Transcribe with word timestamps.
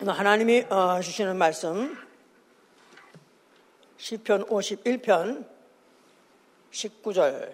하나님이 0.00 0.64
어, 0.68 1.00
주시는 1.00 1.36
말씀 1.36 1.96
시편 3.96 4.46
51편 4.46 5.46
19절 6.72 7.52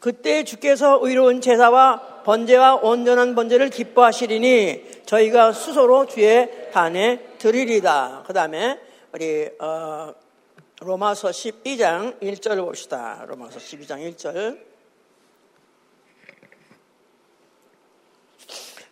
그때 0.00 0.44
주께서 0.44 0.98
의로운 1.02 1.42
제사와 1.42 2.22
번제와 2.24 2.76
온전한 2.76 3.34
번제를 3.34 3.68
기뻐하시리니 3.68 5.02
저희가 5.04 5.52
스스로 5.52 6.06
주의 6.06 6.70
단에 6.72 7.20
드리리다. 7.38 8.24
그 8.26 8.32
다음에 8.32 8.80
우리 9.12 9.48
어, 9.60 10.12
로마서 10.80 11.28
12장 11.28 12.18
1절을 12.20 12.64
봅시다. 12.64 13.24
로마서 13.28 13.58
12장 13.58 14.14
1절 14.14 14.73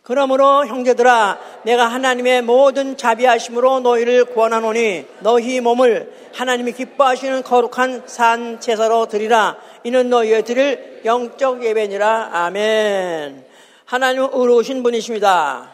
그러므로 0.03 0.67
형제들아 0.67 1.39
내가 1.63 1.87
하나님의 1.87 2.43
모든 2.43 2.97
자비하심으로 2.97 3.81
너희를 3.81 4.25
구원하노니 4.25 5.07
너희 5.21 5.61
몸을 5.61 6.13
하나님이 6.33 6.73
기뻐하시는 6.73 7.45
거룩한 7.45 8.03
산 8.07 8.59
제사로 8.59 9.07
드리라. 9.07 9.57
이는 9.85 10.11
너희의 10.11 10.45
드릴 10.45 11.03
영적 11.05 11.65
예배니라. 11.65 12.31
아멘. 12.33 13.45
하나님은 13.85 14.31
의로우신 14.33 14.83
분이십니다. 14.83 15.71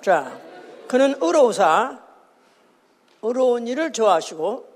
자 0.00 0.38
그는 0.86 1.16
의로우사 1.20 1.98
의로운 3.22 3.66
일을 3.66 3.92
좋아하시고 3.92 4.68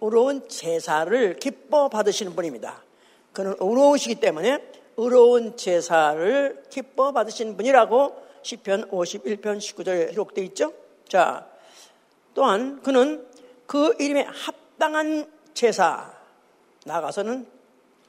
의로운 0.00 0.48
제사를 0.48 1.36
기뻐 1.38 1.88
받으시는 1.88 2.34
분입니다. 2.34 2.82
그는 3.34 3.54
의로우시기 3.60 4.16
때문에 4.16 4.75
의로운 4.96 5.56
제사를 5.56 6.64
기뻐 6.70 7.12
받으신 7.12 7.56
분이라고 7.56 8.26
시편 8.42 8.90
51편 8.90 9.58
19절에 9.58 10.10
기록되어 10.10 10.44
있죠. 10.44 10.72
자, 11.08 11.46
또한 12.34 12.80
그는 12.82 13.26
그 13.66 13.94
이름에 13.98 14.22
합당한 14.22 15.30
제사 15.54 16.12
나가서는 16.84 17.46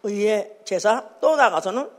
의의 0.04 0.60
제사 0.64 1.10
또 1.20 1.36
나가서는 1.36 1.90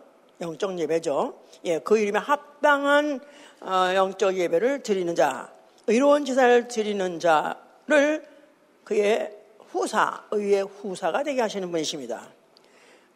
영적 0.41 0.79
예배죠. 0.79 1.35
예, 1.65 1.79
그 1.81 1.99
이름에 1.99 2.19
합당한 2.19 3.21
어, 3.61 3.93
영적 3.95 4.37
예배를 4.37 4.83
드리는 4.83 5.15
자, 5.15 5.53
의로운 5.89 6.25
제사를 6.25 6.69
드리는 6.69 7.19
자를 7.19 8.25
그의 8.85 9.37
후사, 9.71 10.25
의의 10.31 10.63
후사가 10.63 11.25
되게 11.25 11.41
하시는 11.41 11.71
분이십니다. 11.71 12.38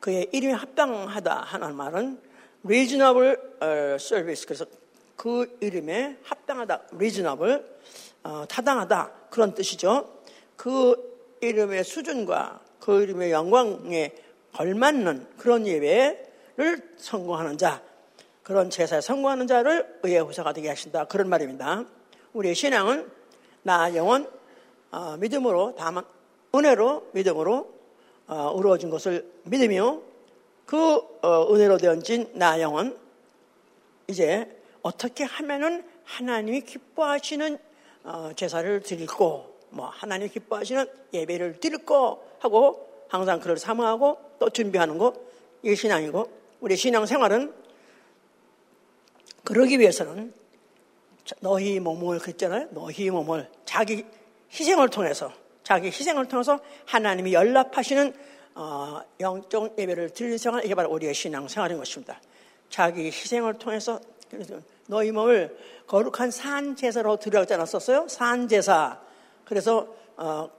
그의 0.03 0.29
이름이 0.33 0.53
합당하다 0.53 1.33
하는 1.33 1.77
말은 1.77 2.21
reasonable 2.65 3.37
어, 3.61 3.67
service 3.95 4.45
그래서 4.45 4.67
그 5.15 5.57
이름에 5.61 6.19
합당하다 6.25 6.83
reasonable 6.95 7.63
어, 8.25 8.45
타당하다 8.49 9.13
그런 9.31 9.55
뜻이죠. 9.55 10.13
그 10.57 11.39
이름의 11.41 11.85
수준과 11.85 12.61
그 12.81 13.03
이름의 13.03 13.31
영광에 13.31 14.13
걸맞는 14.55 15.29
그런 15.39 15.69
예배를 15.69 16.95
성공하는 16.97 17.57
자 17.57 17.81
그런 18.43 18.71
제사에 18.71 19.01
성공하는 19.01 19.47
자를 19.47 20.01
의의 20.03 20.25
후사가 20.25 20.53
되게 20.53 20.69
하신다 20.69 21.05
그런 21.05 21.29
말입니다. 21.29 21.85
우리의 22.33 22.57
신앙은 22.57 23.09
나 23.63 23.95
영혼 23.95 24.29
어, 24.91 25.17
믿음으로 25.17 25.77
다만 25.79 26.05
은혜로 26.53 27.11
믿음으로 27.13 27.72
어, 28.33 28.57
이루어진 28.59 28.89
것을 28.89 29.31
믿으며 29.45 30.01
그 30.65 30.79
어, 31.21 31.53
은혜로 31.53 31.77
되어진 31.77 32.31
나 32.33 32.59
영은 32.63 32.97
이제 34.09 34.49
어떻게 34.81 35.25
하면은 35.25 35.85
하나님이 36.05 36.63
기뻐하시는 36.63 37.59
어, 38.05 38.31
제사를 38.35 38.81
드리고 38.81 39.55
뭐 39.69 39.87
하나님 39.87 40.31
기뻐하시는 40.31 40.87
예배를 41.13 41.61
드릴거 41.61 42.23
하고 42.39 43.05
항상 43.09 43.39
그를 43.39 43.59
사모하고 43.59 44.19
또 44.39 44.49
준비하는 44.49 44.97
거 44.97 45.13
이게 45.63 45.75
신앙이고 45.75 46.27
우리 46.61 46.77
신앙 46.77 47.05
생활은 47.05 47.53
그러기 49.45 49.79
위해서는 49.79 50.33
너희 51.41 51.81
몸을 51.81 52.19
그랬잖아요. 52.19 52.69
너희 52.71 53.11
몸을 53.11 53.51
자기 53.67 54.07
희생을 54.51 54.89
통해서 54.89 55.33
자기 55.73 55.87
희생을 55.87 56.29
통해서 56.29 56.61
하나님이 56.85 57.33
연락하시는 57.33 58.13
어, 58.57 59.01
영적 59.19 59.79
예배를 59.79 60.11
드리는 60.11 60.37
생활, 60.37 60.63
이게 60.67 60.75
바로 60.75 60.91
우리의 60.91 61.15
신앙 61.15 61.49
생활인 61.49 61.79
것입니다. 61.79 62.21
자기 62.69 63.07
희생을 63.07 63.55
통해서 63.55 63.99
너희 64.87 65.13
몸을 65.13 65.57
거룩한 65.87 66.31
산 66.31 66.77
제사로 66.77 67.17
드려지 67.17 67.55
않았었어요? 67.55 68.07
산 68.09 68.49
제사. 68.49 69.01
그래서 69.47 69.89
어, 70.19 70.51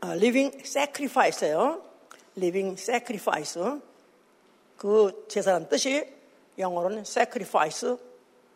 어, 0.00 0.06
living 0.06 0.56
sacrifice예요. 0.60 1.82
living 2.36 2.80
sacrifice. 2.80 3.60
그 4.76 5.26
제사란 5.26 5.68
뜻이 5.68 6.06
영어로는 6.56 7.00
sacrifice 7.00 7.96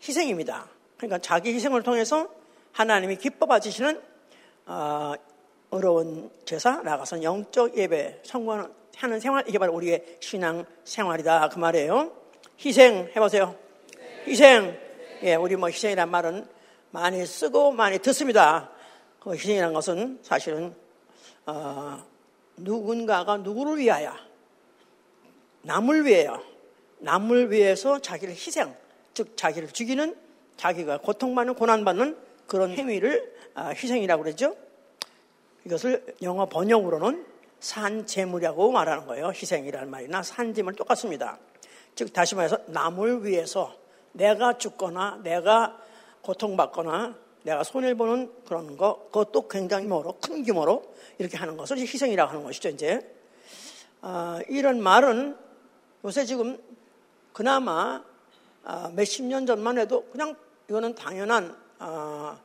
희생입니다. 0.00 0.68
그러니까 0.98 1.18
자기 1.18 1.52
희생을 1.52 1.82
통해서 1.82 2.28
하나님이 2.70 3.16
기뻐 3.16 3.46
받으시는 3.46 4.00
어, 4.66 5.14
어려운 5.71 6.31
제사 6.44 6.82
나가서 6.82 7.22
영적 7.22 7.77
예배 7.77 8.21
성공하는 8.25 8.71
하는 8.97 9.21
생활 9.21 9.44
이게 9.47 9.59
바로 9.59 9.75
우리의 9.75 10.19
신앙 10.21 10.65
생활이다 10.84 11.50
그 11.50 11.59
말이에요. 11.59 12.12
희생 12.59 13.10
해보세요. 13.15 13.54
희생. 14.27 14.78
예, 15.22 15.34
우리 15.34 15.56
뭐 15.56 15.69
희생이란 15.69 16.10
말은 16.10 16.47
많이 16.91 17.25
쓰고 17.27 17.72
많이 17.72 17.99
듣습니다. 17.99 18.71
그 19.21 19.34
희생이란 19.34 19.75
것은 19.75 20.19
사실은 20.22 20.75
어, 21.44 22.03
누군가가 22.56 23.37
누구를 23.38 23.78
위하여 23.78 24.15
남을 25.62 26.06
위하여 26.06 26.43
남을 26.98 27.50
위해서 27.50 27.98
자기를 27.98 28.34
희생, 28.34 28.75
즉 29.12 29.37
자기를 29.37 29.69
죽이는 29.72 30.16
자기가 30.56 30.98
고통받는 30.98 31.54
고난받는 31.54 32.16
그런 32.47 32.71
행위를 32.71 33.34
아, 33.54 33.69
희생이라고 33.69 34.22
그러죠. 34.22 34.56
이것을 35.66 36.15
영어 36.22 36.47
번역으로는 36.47 37.27
산재물이라고 37.59 38.71
말하는 38.71 39.06
거예요. 39.06 39.28
희생이라는 39.28 39.91
말이나 39.91 40.22
산재물 40.22 40.75
똑같습니다. 40.75 41.38
즉 41.97 42.12
다시 42.12 42.37
말해서 42.37 42.59
남을 42.66 43.25
위해서 43.25 43.75
내가 44.12 44.59
죽거나 44.59 45.21
내가 45.25 45.77
고통받거나 46.22 47.16
내가 47.43 47.65
손해보는 47.65 48.32
그런 48.47 48.77
거 48.77 49.06
그것도 49.06 49.49
굉장히 49.49 49.87
뭐로 49.87 50.19
큰 50.21 50.44
규모로 50.44 50.94
이렇게 51.19 51.37
하는 51.37 51.56
것을 51.56 51.78
희생이라고 51.78 52.31
하는 52.31 52.44
것이죠. 52.44 52.69
이제 52.69 53.00
아, 54.03 54.38
이런 54.48 54.81
말은 54.81 55.37
요새 56.04 56.25
지금 56.25 56.59
그나마 57.33 58.04
아, 58.62 58.91
몇십 58.94 59.25
년 59.25 59.47
전만 59.47 59.78
해도 59.78 60.04
그냥 60.12 60.37
이거는 60.69 60.94
당연한 60.94 61.56
아, 61.81 62.38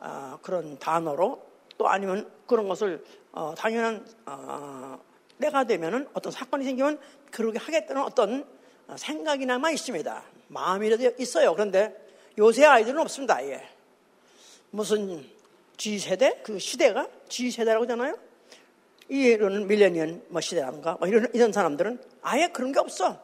아 0.00 0.38
그런 0.42 0.76
단어로 0.78 1.53
또 1.78 1.88
아니면 1.88 2.30
그런 2.46 2.68
것을 2.68 3.04
어, 3.32 3.54
당연한 3.56 4.06
어, 4.26 4.98
때가 5.40 5.64
되면은 5.64 6.08
어떤 6.14 6.32
사건이 6.32 6.64
생기면 6.64 6.98
그러게 7.30 7.58
하겠다는 7.58 8.02
어떤 8.02 8.46
생각이나마 8.96 9.70
있습니다. 9.70 10.22
마음이라도 10.48 11.12
있어요. 11.18 11.52
그런데 11.52 11.94
요새 12.38 12.64
아이들은 12.64 13.00
없습니다. 13.00 13.36
아예. 13.36 13.68
무슨 14.70 15.24
G세대? 15.76 16.40
그 16.42 16.58
시대가 16.58 17.08
G세대라고 17.28 17.84
하잖아요. 17.84 18.16
이런 19.08 19.66
밀레니언 19.66 20.24
뭐 20.28 20.40
시대라든가 20.40 20.96
뭐 20.98 21.08
이런, 21.08 21.28
이런 21.34 21.52
사람들은 21.52 22.00
아예 22.22 22.48
그런 22.48 22.72
게 22.72 22.78
없어. 22.78 23.20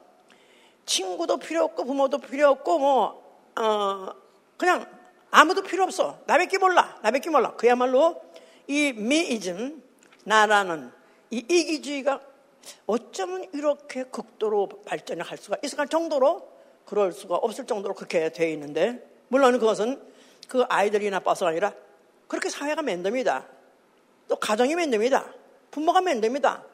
친구도 0.84 1.38
필요 1.38 1.64
없고 1.64 1.84
부모도 1.84 2.18
필요 2.18 2.48
없고 2.48 2.78
뭐, 2.78 3.50
어, 3.56 4.08
그냥 4.56 4.86
아무도 5.30 5.62
필요 5.62 5.84
없어. 5.84 6.18
나밖에 6.26 6.58
몰라. 6.58 6.98
나밖에 7.02 7.30
몰라. 7.30 7.54
그야말로 7.54 8.20
이 8.70 8.92
미이즘, 8.92 9.82
나라는 10.22 10.92
이 11.30 11.38
이기주의가 11.38 12.20
어쩌면 12.86 13.44
이렇게 13.52 14.04
극도로 14.04 14.68
발전을 14.86 15.24
할 15.24 15.38
수가 15.38 15.56
있을 15.64 15.88
정도로 15.88 16.48
그럴 16.84 17.12
수가 17.12 17.34
없을 17.34 17.66
정도로 17.66 17.94
그렇게 17.94 18.30
되어 18.30 18.48
있는데 18.50 19.04
물론 19.26 19.58
그것은 19.58 20.00
그 20.46 20.62
아이들이 20.68 21.10
나빠서가 21.10 21.50
아니라 21.50 21.74
그렇게 22.28 22.48
사회가 22.48 22.82
맨듭니다. 22.82 23.44
또 24.28 24.36
가정이 24.36 24.76
맨듭니다. 24.76 25.34
부모가 25.72 26.00
맨듭니다. 26.00 26.64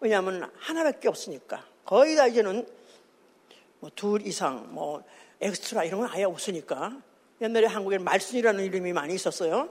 왜냐하면 0.00 0.50
하나밖에 0.56 1.08
없으니까 1.08 1.66
거의 1.84 2.16
다 2.16 2.26
이제는 2.28 2.66
뭐 3.80 3.90
둘 3.94 4.26
이상 4.26 4.72
뭐 4.72 5.02
엑스트라 5.42 5.84
이런 5.84 6.00
건 6.00 6.08
아예 6.10 6.24
없으니까 6.24 6.96
옛날에 7.42 7.66
한국에는 7.66 8.02
말순이라는 8.04 8.64
이름이 8.64 8.94
많이 8.94 9.14
있었어요. 9.14 9.68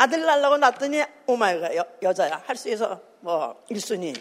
아들 0.00 0.22
낳으려고 0.24 0.56
낳더니 0.56 1.02
oh 1.26 1.40
my 1.40 1.53
God 1.53 1.74
여자야. 2.00 2.42
할 2.46 2.56
수 2.56 2.70
있어. 2.70 2.98
뭐 3.20 3.62
일순이. 3.70 4.18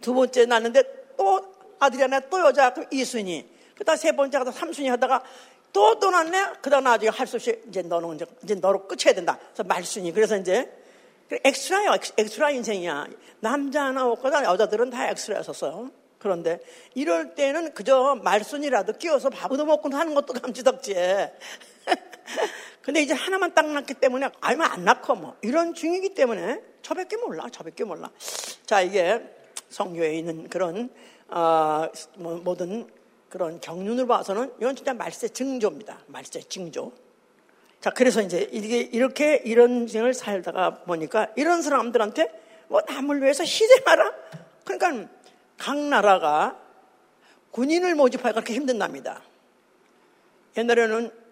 두 0.00 0.12
번째 0.12 0.46
낳는데 0.46 0.82
또 1.16 1.54
아들이 1.78 2.02
하나 2.02 2.18
또 2.18 2.40
여자 2.40 2.74
그럼 2.74 2.88
이순이 2.90 3.48
그다음 3.76 3.96
세 3.96 4.10
번째가 4.10 4.50
삼순이 4.50 4.88
하다가 4.88 5.22
또 5.72 6.00
딸 6.00 6.20
났네? 6.20 6.54
그다음 6.60 6.82
나중에 6.82 7.10
할 7.10 7.28
수 7.28 7.36
없이 7.36 7.62
이제 7.68 7.82
너는 7.82 8.16
이제, 8.16 8.26
이제 8.42 8.54
너로 8.56 8.88
끝해야 8.88 9.14
된다. 9.14 9.38
그래서 9.38 9.62
말순이 9.62 10.10
그래서 10.12 10.36
이제 10.36 10.68
엑스트라야 11.30 11.96
엑스트라 12.18 12.50
인생이야. 12.50 13.06
남자 13.38 13.84
하나 13.84 14.04
없거나 14.08 14.42
여자들은 14.44 14.90
다 14.90 15.08
엑스트라였었어요 15.10 15.90
그런데 16.18 16.58
이럴 16.94 17.36
때는 17.36 17.72
그저 17.72 18.18
말순이라도 18.20 18.94
끼워서 18.94 19.30
밥도 19.30 19.64
먹고 19.64 19.94
하는 19.94 20.12
것도 20.14 20.32
감지덕지 20.32 20.94
근데 22.84 23.00
이제 23.00 23.14
하나만 23.14 23.54
딱 23.54 23.66
낳기 23.66 23.94
때문에 23.94 24.28
아니면 24.42 24.70
안 24.70 24.84
낳고 24.84 25.14
뭐 25.14 25.36
이런 25.40 25.72
중이기 25.72 26.12
때문에 26.14 26.60
저밖에 26.82 27.16
몰라 27.16 27.48
저밖에 27.50 27.82
몰라. 27.82 28.10
자 28.66 28.82
이게 28.82 29.22
성교에 29.70 30.18
있는 30.18 30.50
그런 30.50 30.90
어, 31.28 31.88
뭐, 32.18 32.36
모든 32.44 32.86
그런 33.30 33.58
경륜을 33.58 34.06
봐서는 34.06 34.52
이건 34.58 34.76
진짜 34.76 34.92
말세 34.92 35.28
증조입니다. 35.28 36.00
말세 36.08 36.42
증조. 36.42 36.92
자 37.80 37.88
그래서 37.88 38.20
이제 38.20 38.50
이게 38.52 38.80
이렇게 38.80 39.40
이런 39.46 39.88
생을 39.88 40.12
살다가 40.12 40.82
보니까 40.82 41.28
이런 41.36 41.62
사람들한테 41.62 42.28
뭐 42.68 42.82
남을 42.86 43.22
위해서 43.22 43.44
희생하라. 43.44 44.12
그러니까 44.64 45.08
각 45.56 45.78
나라가 45.78 46.60
군인을 47.50 47.94
모집하기가 47.94 48.32
그렇게 48.42 48.52
힘든답니다. 48.52 49.22
옛날에는 50.58 51.23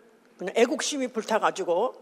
그냥 0.43 0.55
애국심이 0.57 1.07
불타가지고 1.07 1.95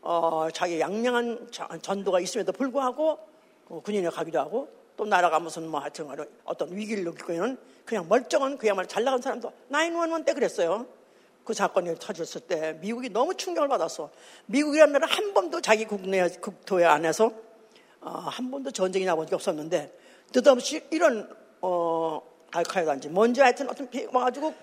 어, 0.00 0.48
자기 0.54 0.80
양양한 0.80 1.50
전도가 1.82 2.20
있음에도 2.20 2.50
불구하고 2.52 3.18
어, 3.68 3.80
군인에 3.84 4.08
가기도 4.08 4.38
하고 4.38 4.68
또 4.96 5.04
무슨 5.40 5.68
뭐 5.68 5.80
하여튼 5.80 6.08
어떤 6.44 6.74
위기를 6.74 7.04
느끼고는 7.04 7.58
그냥 7.84 8.08
멀쩡한 8.08 8.56
그야말로 8.56 8.88
잘 8.88 9.04
나간 9.04 9.20
사람도 9.20 9.52
911 9.68 10.24
때 10.24 10.32
그랬어요. 10.32 10.86
그 11.44 11.52
사건이 11.52 11.96
터졌을 11.98 12.40
때 12.42 12.78
미국이 12.80 13.10
너무 13.10 13.34
충격을 13.34 13.68
받았어. 13.68 14.10
미국이라는 14.46 14.92
나라 14.92 15.06
한 15.06 15.34
번도 15.34 15.60
자기 15.60 15.84
국내 15.84 16.26
국토에 16.28 16.84
안에서 16.84 17.30
어, 18.00 18.10
한 18.10 18.50
번도 18.50 18.70
전쟁이 18.70 19.04
나본 19.04 19.26
적이 19.26 19.34
없었는데 19.34 19.98
느닷없이 20.34 20.82
이런 20.90 21.28
어, 21.60 22.22
알카이다인지 22.52 23.10
뭔지 23.10 23.42
하여튼 23.42 23.68
어떤 23.68 23.86
와가지고 24.12 24.54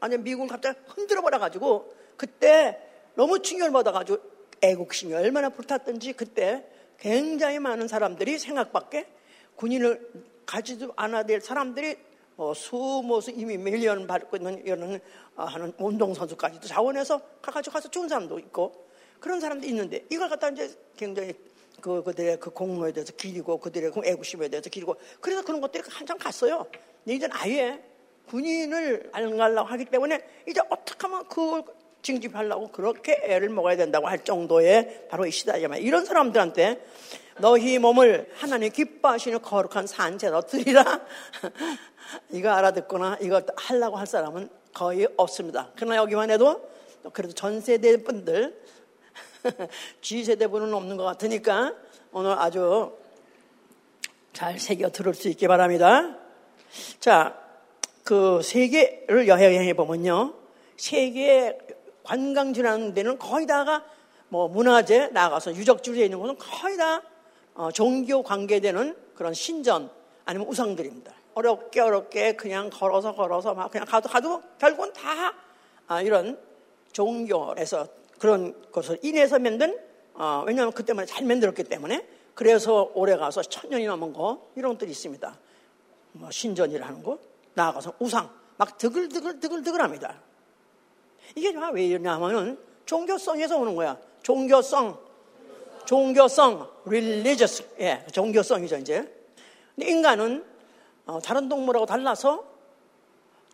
아니 0.00 0.18
미국을 0.18 0.48
갑자기 0.48 0.78
흔들어 0.88 1.20
버려가지고 1.22 1.98
그때 2.18 2.78
너무 3.14 3.40
충격을 3.40 3.72
받아가지고 3.72 4.18
애국심이 4.60 5.14
얼마나 5.14 5.48
불탔던지 5.48 6.12
그때 6.12 6.66
굉장히 6.98 7.58
많은 7.58 7.88
사람들이 7.88 8.38
생각밖에 8.38 9.06
군인을 9.56 10.10
가지도 10.44 10.92
않아야 10.96 11.22
될 11.22 11.40
사람들이 11.40 11.96
어, 12.36 12.52
수모수 12.54 13.32
이미 13.32 13.56
밀리언 13.56 14.06
밟고 14.06 14.36
있는 14.36 14.64
이런 14.64 15.00
어, 15.36 15.44
하는 15.44 15.72
운동선수까지도 15.78 16.66
자원해서 16.68 17.20
가가지고 17.40 17.74
가서 17.74 17.90
죽은 17.90 18.08
사람도 18.08 18.38
있고 18.40 18.86
그런 19.20 19.40
사람도 19.40 19.66
있는데 19.66 20.04
이걸 20.10 20.28
갖다 20.28 20.48
이제 20.48 20.70
굉장히 20.96 21.34
그, 21.80 22.02
그들의 22.02 22.38
그 22.38 22.50
공로에 22.50 22.92
대해서 22.92 23.12
기리고 23.12 23.58
그들의 23.58 23.92
그 23.92 24.00
애국심에 24.04 24.48
대해서 24.48 24.68
기리고 24.70 24.96
그래서 25.20 25.42
그런 25.42 25.60
것들이 25.60 25.82
한참 25.88 26.18
갔어요. 26.18 26.66
근데 27.04 27.14
이제는 27.14 27.36
아예 27.36 27.82
군인을 28.28 29.10
안 29.12 29.36
가려고 29.36 29.68
하기 29.68 29.86
때문에 29.86 30.20
이제 30.48 30.60
어떻게 30.68 31.06
하면 31.06 31.26
그 31.28 31.62
징집하려고 32.02 32.68
그렇게 32.68 33.20
애를 33.24 33.48
먹어야 33.48 33.76
된다고 33.76 34.06
할 34.06 34.24
정도의 34.24 35.06
바로 35.08 35.26
이 35.26 35.30
시다야만 35.30 35.80
이런 35.80 36.04
사람들한테 36.04 36.82
너희 37.38 37.78
몸을 37.78 38.30
하나님 38.34 38.70
기뻐하시는 38.70 39.42
거룩한 39.42 39.86
산재로 39.86 40.42
드리라 40.42 40.84
이거 42.30 42.50
알아듣거나 42.50 43.18
이거 43.20 43.42
하려고 43.56 43.96
할 43.96 44.06
사람은 44.06 44.48
거의 44.74 45.08
없습니다. 45.16 45.70
그러나 45.76 45.96
여기만 45.96 46.30
해도 46.30 46.68
그래도 47.12 47.34
전 47.34 47.60
세대 47.60 48.02
분들 48.02 48.60
G 50.00 50.24
세대 50.24 50.46
분은 50.46 50.72
없는 50.72 50.96
것 50.96 51.04
같으니까 51.04 51.74
오늘 52.12 52.32
아주 52.32 52.92
잘 54.32 54.58
새겨 54.58 54.90
들을 54.90 55.14
수 55.14 55.28
있기 55.28 55.48
바랍니다. 55.48 56.16
자, 57.00 57.36
그 58.04 58.40
세계를 58.42 59.28
여행해 59.28 59.74
보면요. 59.74 60.34
세계 60.76 61.58
관광지라는 62.08 62.94
데는 62.94 63.18
거의 63.18 63.46
다가 63.46 63.84
뭐 64.28 64.48
문화재 64.48 65.08
나가서 65.08 65.54
유적지에 65.54 66.04
있는 66.04 66.18
곳은 66.18 66.38
거의 66.38 66.76
다 66.76 67.02
어, 67.54 67.70
종교 67.70 68.22
관계되는 68.22 68.96
그런 69.14 69.34
신전 69.34 69.90
아니면 70.24 70.48
우상들입니다. 70.48 71.12
어렵게 71.34 71.80
어렵게 71.80 72.36
그냥 72.36 72.70
걸어서 72.70 73.14
걸어서 73.14 73.54
막 73.54 73.70
그냥 73.70 73.86
가도 73.86 74.08
가도 74.08 74.42
결국은 74.58 74.92
다 74.92 75.34
아, 75.86 76.02
이런 76.02 76.38
종교에서 76.92 77.86
그런 78.18 78.54
것을 78.72 78.98
인해서 79.02 79.38
만든 79.38 79.78
어, 80.14 80.44
왜냐하면 80.46 80.72
그때만 80.72 81.06
잘 81.06 81.24
만들었기 81.26 81.64
때문에 81.64 82.06
그래서 82.34 82.90
오래 82.94 83.16
가서 83.16 83.42
천 83.42 83.70
년이 83.70 83.86
넘은 83.86 84.12
거 84.14 84.50
이런 84.56 84.72
것들이 84.72 84.90
있습니다. 84.90 85.38
뭐 86.12 86.30
신전이라는 86.30 87.02
거 87.02 87.18
나아가서 87.54 87.94
우상 87.98 88.30
막 88.56 88.78
드글드글 88.78 89.40
드글드글합니다. 89.40 90.27
이게 91.34 91.52
왜 91.72 91.86
이러냐면은 91.86 92.58
종교성에서 92.86 93.58
오는 93.58 93.74
거야. 93.74 93.98
종교성, 94.22 94.98
종교성, 95.84 96.68
religious, 96.86 97.64
예, 97.80 98.04
종교성이죠 98.12 98.76
이제. 98.78 99.14
근데 99.74 99.90
인간은 99.90 100.44
어, 101.06 101.20
다른 101.20 101.48
동물하고 101.48 101.86
달라서 101.86 102.44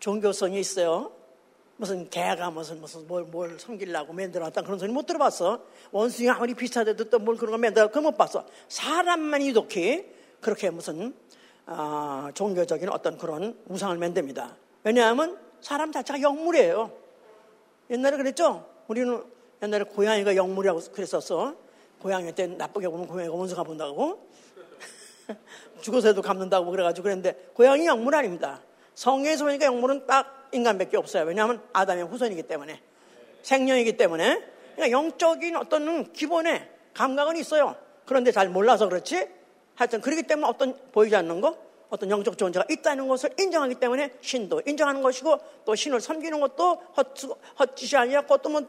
종교성이 0.00 0.60
있어요. 0.60 1.12
무슨 1.76 2.08
개가 2.08 2.50
무슨 2.50 2.80
무슨 2.80 3.06
뭘, 3.08 3.24
뭘 3.24 3.58
섬기려고 3.58 4.12
만들어놨다 4.12 4.62
그런 4.62 4.78
소리 4.78 4.92
못 4.92 5.06
들어봤어. 5.06 5.60
원숭이 5.90 6.30
아무리 6.30 6.54
비슷하대도 6.54 7.10
또 7.10 7.18
뭘 7.18 7.36
그런 7.36 7.52
거 7.52 7.58
만들어 7.58 7.88
그거 7.88 8.00
못 8.00 8.16
봤어. 8.16 8.46
사람만 8.68 9.42
이독히 9.42 10.04
그렇게 10.40 10.70
무슨 10.70 11.14
어, 11.66 12.28
종교적인 12.34 12.88
어떤 12.90 13.18
그런 13.18 13.58
우상을 13.68 13.96
만듭니다. 13.96 14.56
왜냐하면 14.84 15.38
사람 15.60 15.90
자체가 15.90 16.20
영물이에요. 16.20 16.90
옛날에 17.90 18.16
그랬죠? 18.16 18.66
우리는 18.88 19.22
옛날에 19.62 19.84
고양이가 19.84 20.36
영물이라고 20.36 20.80
그랬었어. 20.92 21.54
고양이 22.00 22.34
때 22.34 22.46
나쁘게 22.46 22.88
보면 22.88 23.06
고양이가 23.06 23.34
원수 23.34 23.56
가 23.56 23.62
본다고. 23.62 24.28
죽어서도 25.80 26.22
갚는다고 26.22 26.70
그래가지고 26.70 27.04
그랬는데 27.04 27.50
고양이 27.54 27.86
영물 27.86 28.14
아닙니다. 28.14 28.60
성경에서 28.94 29.44
보니까 29.44 29.66
영물은 29.66 30.06
딱 30.06 30.48
인간밖에 30.52 30.96
없어요. 30.96 31.24
왜냐하면 31.24 31.62
아담의 31.72 32.04
후손이기 32.04 32.44
때문에. 32.44 32.80
생명이기 33.42 33.96
때문에. 33.96 34.42
그러니까 34.74 34.90
영적인 34.90 35.56
어떤 35.56 36.12
기본의 36.12 36.68
감각은 36.94 37.36
있어요. 37.36 37.76
그런데 38.06 38.32
잘 38.32 38.48
몰라서 38.48 38.88
그렇지. 38.88 39.28
하여튼 39.74 40.00
그렇기 40.00 40.24
때문에 40.24 40.46
어떤 40.46 40.78
보이지 40.92 41.16
않는 41.16 41.40
거 41.40 41.63
어떤 41.94 42.10
영적 42.10 42.36
존재가 42.36 42.66
있다는 42.68 43.06
것을 43.06 43.30
인정하기 43.38 43.76
때문에 43.76 44.14
신도 44.20 44.62
인정하는 44.66 45.00
것이고 45.00 45.38
또 45.64 45.74
신을 45.76 46.00
섬기는 46.00 46.40
것도 46.40 46.82
헛짓이 47.58 47.96
아니라 47.96 48.22
그것도 48.22 48.48
뭐 48.48 48.62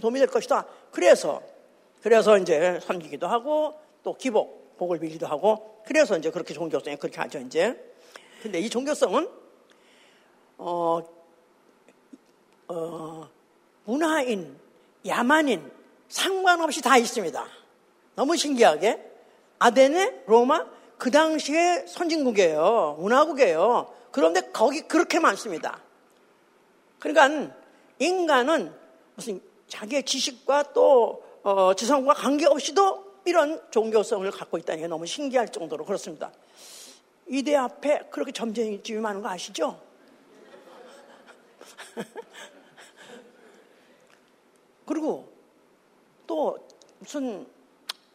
도움이 0.00 0.18
될 0.18 0.28
것이다. 0.28 0.66
그래서 0.90 1.42
그래서 2.02 2.38
이제 2.38 2.80
섬기기도 2.82 3.26
하고 3.26 3.78
또 4.02 4.14
기복 4.14 4.78
복을 4.78 4.98
빌기도 4.98 5.26
하고 5.26 5.82
그래서 5.84 6.16
이제 6.16 6.30
그렇게 6.30 6.54
종교성이 6.54 6.96
그렇게 6.96 7.20
하죠 7.20 7.38
이제. 7.40 7.78
근데 8.42 8.58
이 8.58 8.70
종교성은 8.70 9.28
어, 10.56 11.02
어, 12.68 13.28
문화인, 13.84 14.58
야만인 15.04 15.70
상관없이 16.08 16.80
다 16.80 16.96
있습니다. 16.96 17.46
너무 18.14 18.36
신기하게 18.36 18.98
아덴에 19.58 20.22
로마 20.26 20.79
그 21.00 21.10
당시에 21.10 21.86
선진국이에요. 21.86 22.98
문화국이에요. 23.00 23.92
그런데 24.10 24.42
거기 24.52 24.82
그렇게 24.82 25.18
많습니다. 25.18 25.80
그러니까 26.98 27.54
인간은 27.98 28.70
무슨 29.14 29.40
자기의 29.66 30.04
지식과 30.04 30.74
또 30.74 31.24
어, 31.42 31.72
지성과 31.72 32.12
관계없이도 32.12 33.22
이런 33.24 33.62
종교성을 33.70 34.30
갖고 34.30 34.58
있다는 34.58 34.82
게 34.82 34.88
너무 34.88 35.06
신기할 35.06 35.48
정도로 35.48 35.86
그렇습니다. 35.86 36.30
이대 37.26 37.56
앞에 37.56 38.08
그렇게 38.10 38.30
점쟁이집이 38.30 38.98
많은 38.98 39.22
거 39.22 39.30
아시죠? 39.30 39.80
그리고 44.84 45.32
또 46.26 46.58
무슨 46.98 47.46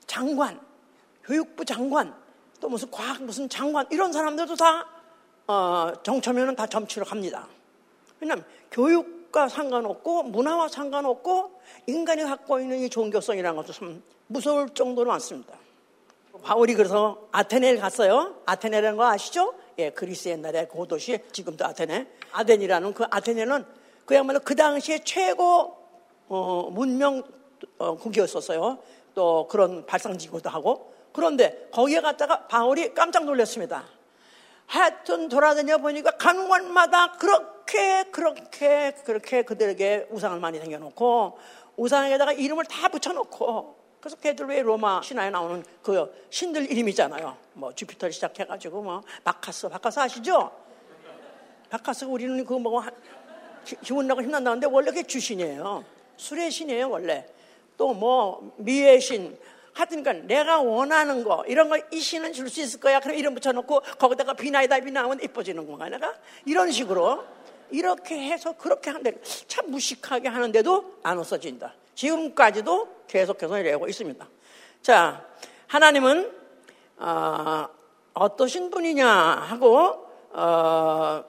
장관, 0.06 0.62
교육부 1.24 1.66
장관, 1.66 2.25
또 2.66 2.70
무슨 2.70 2.90
과학 2.90 3.22
무슨 3.22 3.48
장관 3.48 3.86
이런 3.92 4.12
사람들도 4.12 4.56
다 4.56 4.88
어, 5.46 5.94
정처면은 6.02 6.56
다 6.56 6.66
점치러 6.66 7.06
갑니다. 7.06 7.48
왜냐하면 8.20 8.44
교육과 8.72 9.50
상관없고 9.50 10.24
문화와 10.24 10.68
상관없고 10.70 11.62
인간이 11.86 12.24
갖고 12.24 12.60
있는 12.60 12.80
이 12.80 12.90
종교성이라는 12.90 13.56
것도 13.56 13.72
참 13.72 14.02
무서울 14.26 14.70
정도로 14.70 15.12
많습니다. 15.12 15.54
바울이 16.42 16.74
그래서 16.74 17.28
아테네를 17.32 17.80
갔어요. 17.80 18.34
아테네라는 18.48 18.98
거 18.98 19.06
아시죠? 19.06 19.54
예, 19.78 19.92
그리스 19.92 20.30
옛날에 20.30 20.68
그 20.68 20.88
도시 20.88 21.20
지금도 21.32 21.64
아테네 21.66 22.08
아덴이라는 22.32 22.96
그 22.96 23.06
아테네는 23.12 23.64
그야말로 24.06 24.40
그 24.40 24.56
당시에 24.56 25.04
최고 25.04 25.78
어, 26.28 26.68
문명 26.72 27.22
어, 27.78 27.96
국이었었어요. 27.96 28.80
또 29.14 29.48
그런 29.52 29.86
발상지구도 29.86 30.50
하고 30.50 30.95
그런데 31.16 31.70
거기에 31.72 32.02
갔다가 32.02 32.46
바울이 32.48 32.94
깜짝 32.94 33.24
놀랐습니다. 33.24 33.86
하여튼 34.68 35.30
돌아다녀 35.30 35.78
보니까 35.78 36.12
간관마다 36.12 37.14
그렇게 37.14 38.04
그렇게 38.12 38.92
그렇게 39.06 39.44
그들에게 39.44 40.08
우상을 40.10 40.38
많이 40.42 40.60
생겨놓고 40.60 41.40
우상에다가 41.78 42.34
이름을 42.34 42.66
다 42.66 42.90
붙여놓고 42.90 43.78
그래서 44.02 44.18
걔들 44.18 44.48
왜 44.48 44.62
로마 44.62 45.02
신화에 45.02 45.30
나오는 45.30 45.64
그 45.82 46.14
신들 46.30 46.70
이름 46.70 46.90
있잖아요. 46.90 47.38
뭐 47.54 47.74
주피터 47.74 48.10
시작해가지고 48.12 48.82
뭐 48.82 49.02
바카스 49.24 49.70
바카스 49.70 50.00
아시죠? 50.02 50.52
바카스 51.70 52.04
우리는 52.04 52.44
그뭐 52.44 52.84
기분 53.82 54.06
나고 54.06 54.22
힘난다는데 54.22 54.68
원래 54.68 54.92
그게 54.92 55.04
주신이에요. 55.04 55.86
술의 56.18 56.52
신이에요 56.52 56.90
원래. 56.90 57.26
또 57.78 57.94
뭐 57.94 58.54
미의 58.58 59.00
신 59.00 59.38
하여튼 59.76 60.04
그러니까 60.04 60.26
내가 60.26 60.62
원하는 60.62 61.24
거 61.26 61.44
이런 61.48 61.68
거이 61.68 62.00
신은 62.00 62.32
줄수 62.32 62.62
있을 62.62 62.80
거야. 62.80 63.02
그럼 63.02 63.18
이름 63.18 63.34
붙여놓고 63.36 63.82
거기다가 64.00 64.34
비나이다 64.34 64.80
비나하면 64.80 65.20
이뻐지는 65.22 65.68
건가 65.68 65.90
내가 65.90 66.16
이런 66.46 66.72
식으로 66.72 67.26
이렇게 67.72 68.18
해서 68.18 68.54
그렇게 68.54 68.90
하는데 68.90 69.20
참 69.48 69.70
무식하게 69.70 70.30
하는데도 70.30 71.00
안 71.04 71.20
없어진다. 71.20 71.74
지금까지도 71.94 73.04
계속해서 73.08 73.60
이러고 73.60 73.90
있습니다. 73.90 74.26
자 74.82 75.26
하나님은 75.68 76.32
어, 76.98 77.68
어떠신 78.14 78.70
분이냐 78.70 79.06
하고 79.06 80.08
어, 80.32 81.22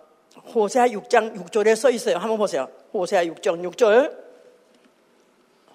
호세아 0.54 0.86
6장 0.86 1.34
6절에 1.34 1.74
써 1.74 1.90
있어요. 1.90 2.18
한번 2.18 2.38
보세요. 2.38 2.68
호세아 2.94 3.24
6장 3.24 3.68
6절. 3.72 4.16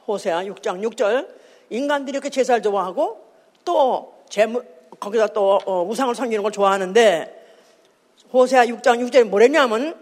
호세아 0.07 0.43
6장 0.45 0.81
6절. 0.89 1.40
인간들이 1.71 2.15
이렇게 2.15 2.29
제사를 2.29 2.61
좋아하고 2.61 3.25
또 3.65 4.13
재물, 4.29 4.63
거기다 4.99 5.27
또 5.27 5.59
어, 5.65 5.83
우상을 5.83 6.13
섬기는 6.13 6.43
걸 6.43 6.51
좋아하는데 6.51 7.41
호세아 8.31 8.65
6장 8.65 8.99
6절에 8.99 9.23
뭐랬냐면 9.23 9.95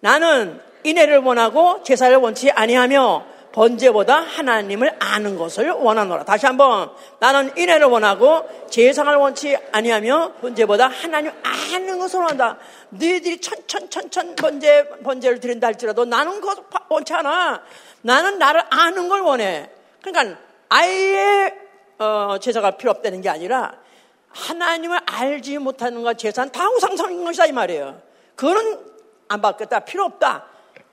나는 0.00 0.60
인애를 0.84 1.18
원하고 1.18 1.82
제사를 1.82 2.14
원치 2.16 2.50
아니하며 2.50 3.36
번제보다 3.52 4.16
하나님을 4.20 4.96
아는 4.98 5.38
것을 5.38 5.70
원하노라. 5.70 6.24
다시 6.24 6.44
한번 6.44 6.90
나는 7.20 7.56
인애를 7.56 7.86
원하고 7.86 8.44
제상을 8.68 9.14
원치 9.16 9.56
아니하며 9.72 10.34
번제보다 10.42 10.88
하나님 10.88 11.32
아는 11.42 11.98
것을 11.98 12.20
원한다. 12.20 12.58
너희들이 12.90 13.40
천천천천 13.40 14.36
번제 14.36 14.88
번제를 15.02 15.40
드린다 15.40 15.68
할지라도 15.68 16.04
나는 16.04 16.40
그것 16.42 16.58
원치 16.90 17.14
않아. 17.14 17.62
나는 18.02 18.38
나를 18.38 18.62
아는 18.68 19.08
걸 19.08 19.22
원해. 19.22 19.70
그러니까 20.02 20.38
아예 20.68 21.54
어, 21.98 22.38
제사가 22.40 22.72
필요 22.72 22.90
없다는 22.90 23.20
게 23.20 23.28
아니라 23.28 23.78
하나님을 24.30 25.00
알지 25.06 25.58
못하는 25.58 26.02
것 26.02 26.18
제사는 26.18 26.52
다 26.52 26.68
우상성인 26.70 27.24
것이다 27.24 27.46
이 27.46 27.52
말이에요. 27.52 28.00
그거는 28.34 28.80
안 29.28 29.40
받겠다. 29.40 29.80
필요 29.80 30.04
없다. 30.04 30.46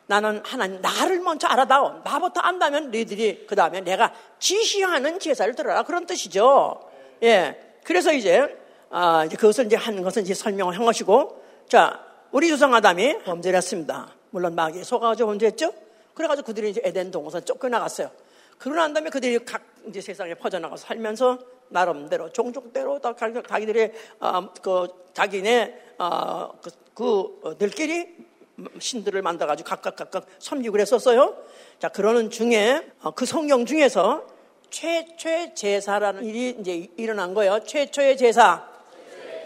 나는 0.07 0.41
하나님 0.45 0.81
나를 0.81 1.19
먼저 1.19 1.47
알아다오. 1.47 2.01
나부터 2.03 2.41
안다면 2.41 2.91
너희들이 2.91 3.45
그 3.47 3.55
다음에 3.55 3.81
내가 3.81 4.13
지시하는 4.39 5.19
제사를 5.19 5.53
들어라 5.55 5.83
그런 5.83 6.05
뜻이죠. 6.05 6.89
예. 7.23 7.77
그래서 7.83 8.13
이제 8.13 8.57
아, 8.89 9.25
이제 9.25 9.35
그것을 9.35 9.65
이제 9.65 9.75
한 9.75 10.01
것은 10.03 10.23
이제 10.23 10.33
설명을 10.33 10.77
한 10.77 10.85
것이고 10.85 11.43
자 11.67 11.99
우리 12.31 12.49
조상 12.49 12.73
아담이 12.73 13.23
범죄를 13.23 13.57
했습니다. 13.57 14.07
물론 14.29 14.55
마귀에 14.55 14.83
속아가지고 14.83 15.29
범죄했죠. 15.29 15.73
그래가지고 16.13 16.45
그들이 16.45 16.69
이제 16.69 16.81
에덴 16.83 17.11
동산 17.11 17.43
쫓겨나갔어요. 17.43 18.09
그러고 18.57 18.79
난 18.79 18.93
다음에 18.93 19.09
그들이 19.09 19.43
각 19.45 19.61
이제 19.87 20.01
세상에 20.01 20.33
퍼져나가서 20.33 20.85
살면서 20.85 21.39
나름대로 21.69 22.31
종족대로 22.31 22.99
다 22.99 23.15
자기들의 23.15 23.93
어, 24.19 24.53
그 24.61 24.87
자기네 25.13 25.95
어, 25.97 26.51
그, 26.61 26.71
그 26.93 27.55
들끼리 27.57 28.15
신들을 28.79 29.21
만들어 29.21 29.47
가지고 29.47 29.69
각각 29.69 29.95
각각 29.95 30.25
섬기고 30.39 30.71
그랬었어요. 30.73 31.35
자 31.79 31.89
그러는 31.89 32.29
중에 32.29 32.91
어, 33.01 33.11
그 33.11 33.25
성경 33.25 33.65
중에서 33.65 34.27
최초의 34.69 35.55
제사라는 35.55 36.23
일이 36.23 36.55
이제 36.59 36.87
일어난 36.97 37.33
거예요. 37.33 37.59
최초의 37.63 38.17
제사. 38.17 38.67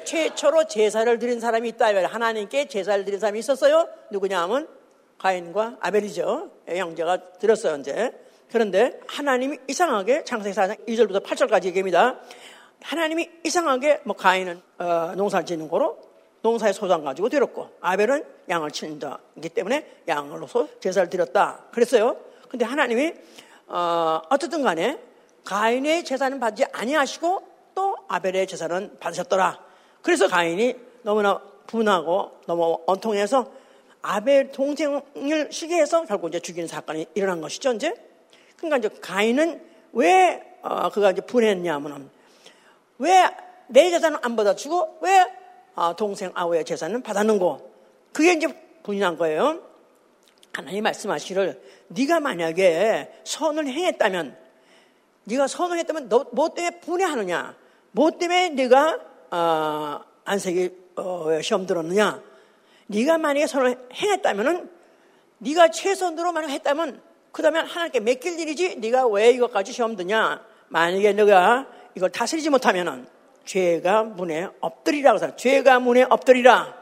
최초로 0.06 0.68
제사를 0.68 1.20
드린 1.20 1.42
사람이 1.42 1.68
있다. 1.70 1.88
하나님께 2.08 2.70
제사를 2.70 3.04
드린 3.04 3.20
사람이 3.20 3.40
있었어요. 3.40 3.90
누구냐 4.10 4.42
하면 4.44 4.70
가인과 5.18 5.78
아벨이죠. 5.82 6.50
형제가 6.66 7.34
드렸어요, 7.40 7.76
이제. 7.78 8.14
그런데 8.52 9.00
하나님이 9.08 9.58
이상하게 9.68 10.24
창세기 10.24 10.56
4장 10.56 10.88
2절부터 10.88 11.24
8절까지 11.24 11.66
얘기합니다. 11.66 12.20
하나님이 12.82 13.30
이상하게 13.44 14.02
뭐 14.04 14.16
가인은 14.16 14.62
어, 14.78 15.14
농사를 15.16 15.46
짓는 15.46 15.68
거로 15.68 16.00
농사의 16.42 16.74
소장 16.74 17.04
가지고 17.04 17.30
드렸고 17.30 17.70
아벨은 17.82 18.24
양을 18.50 18.72
자이기 18.72 19.50
때문에 19.54 20.02
양으로서 20.08 20.68
제사를 20.80 21.10
드렸다. 21.10 21.66
그랬어요. 21.72 22.18
근데 22.50 22.64
하나님이 22.64 23.14
어, 23.68 24.22
어쨌든 24.30 24.64
간에 24.64 25.00
가인의 25.44 26.06
제사는 26.06 26.40
받지 26.40 26.64
아니하시고 26.72 27.48
또 27.76 27.98
아벨의 28.08 28.48
제사는 28.48 28.98
받으셨더라. 29.00 29.60
그래서 30.02 30.28
가인이 30.28 30.76
너무나 31.04 31.42
분하고 31.68 32.40
너무 32.46 32.80
원통해서 32.86 33.52
아벨 34.02 34.52
동생을 34.52 35.50
시기해서 35.52 36.06
결국 36.06 36.30
이제 36.30 36.40
죽이는 36.40 36.68
사건이 36.68 37.08
일어난 37.14 37.42
것이죠, 37.42 37.74
이제. 37.74 37.94
그러니까 38.58 38.78
이제 38.78 38.90
가인은 39.02 39.62
왜 39.94 40.58
어, 40.62 40.90
그가 40.90 41.12
이제 41.12 41.22
분했냐면은 41.22 42.10
왜 43.00 43.48
내 43.68 43.90
재산은 43.90 44.20
안 44.22 44.36
받아주고 44.36 45.00
왜 45.02 45.26
어, 45.76 45.96
동생 45.96 46.32
아우의 46.34 46.66
재산은 46.66 47.04
받았는고 47.04 47.74
그게 48.14 48.34
이제 48.34 48.48
분이 48.84 49.00
난 49.00 49.18
거예요. 49.18 49.62
하나님 50.54 50.84
말씀하시를 50.84 51.62
네가 51.90 52.20
만약에 52.20 53.22
선을 53.24 53.68
행했다면 53.68 54.36
네가 55.26 55.48
선을 55.48 55.78
했다면 55.80 56.10
너, 56.10 56.26
뭐 56.32 56.50
때문에 56.50 56.80
분해하느냐? 56.80 57.56
뭐 57.92 58.12
때문에 58.12 58.50
네가 58.50 59.00
어, 59.32 60.00
안색이 60.24 60.70
어, 60.96 61.42
시험 61.42 61.68
들었느냐? 61.68 62.22
네가 62.88 63.18
만약에 63.18 63.46
선을 63.46 63.78
행했다면은 63.94 64.72
네가 65.40 65.70
최선으로 65.70 66.32
만약 66.32 66.50
했다면 66.50 67.02
그러면 67.38 67.68
하나님께 67.68 68.00
맡길 68.00 68.40
일이지 68.40 68.78
네가 68.78 69.06
왜 69.10 69.30
이것까지 69.30 69.72
시험 69.72 69.96
드냐? 69.96 70.44
만약에 70.70 71.14
네가 71.14 71.68
이걸 71.94 72.10
다스리지 72.10 72.50
못하면은 72.50 73.08
죄가 73.46 74.06
문에 74.06 74.50
엎드리라고 74.60 75.18
해서 75.18 75.36
죄가 75.36 75.80
문에 75.80 76.02
엎드리라. 76.10 76.76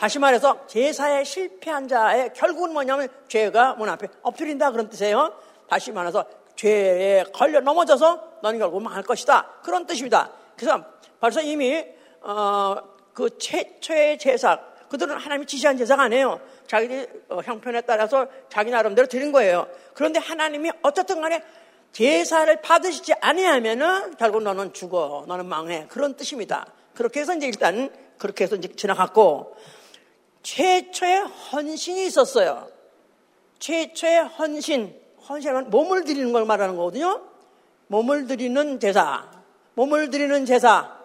다시 0.00 0.18
말해서 0.18 0.66
제사에 0.66 1.22
실패한 1.22 1.86
자의 1.86 2.32
결국은 2.34 2.72
뭐냐면 2.72 3.06
죄가 3.28 3.74
문 3.74 3.88
앞에 3.90 4.08
엎드린다 4.22 4.72
그런 4.72 4.88
뜻이에요. 4.88 5.32
다시 5.68 5.92
말해서 5.92 6.24
죄에 6.56 7.22
걸려 7.32 7.60
넘어져서 7.60 8.38
너는 8.42 8.58
결국 8.58 8.82
망할 8.82 9.04
것이다. 9.04 9.60
그런 9.62 9.86
뜻입니다. 9.86 10.32
그래서 10.56 10.84
벌써 11.20 11.40
이미 11.40 11.84
어, 12.22 12.74
그 13.14 13.38
최초의 13.38 14.18
제사 14.18 14.58
그들은 14.88 15.16
하나님이 15.16 15.46
지시한 15.46 15.76
제사가 15.76 16.02
아니에요. 16.02 16.40
자기들 16.72 17.24
어, 17.28 17.40
형편에 17.44 17.82
따라서 17.82 18.26
자기 18.48 18.70
나름대로 18.70 19.06
드린 19.06 19.30
거예요. 19.30 19.66
그런데 19.92 20.18
하나님이 20.18 20.70
어떻든 20.80 21.20
간에 21.20 21.42
제사를 21.92 22.62
받으시지 22.62 23.12
아니하면은 23.20 24.16
결국 24.16 24.42
너는 24.42 24.72
죽어. 24.72 25.26
너는 25.28 25.44
망해. 25.44 25.86
그런 25.90 26.16
뜻입니다. 26.16 26.64
그렇게 26.94 27.20
해서 27.20 27.34
이제 27.34 27.46
일단 27.46 27.90
그렇게 28.16 28.44
해서 28.44 28.56
이제 28.56 28.68
지나갔고 28.68 29.54
최초의 30.42 31.18
헌신이 31.52 32.06
있었어요. 32.06 32.68
최초의 33.58 34.24
헌신. 34.24 34.98
헌신은 35.28 35.68
몸을 35.68 36.04
드리는 36.04 36.32
걸 36.32 36.46
말하는 36.46 36.76
거거든요. 36.76 37.20
몸을 37.88 38.26
드리는 38.26 38.80
제사. 38.80 39.30
몸을 39.74 40.08
드리는 40.08 40.46
제사. 40.46 41.01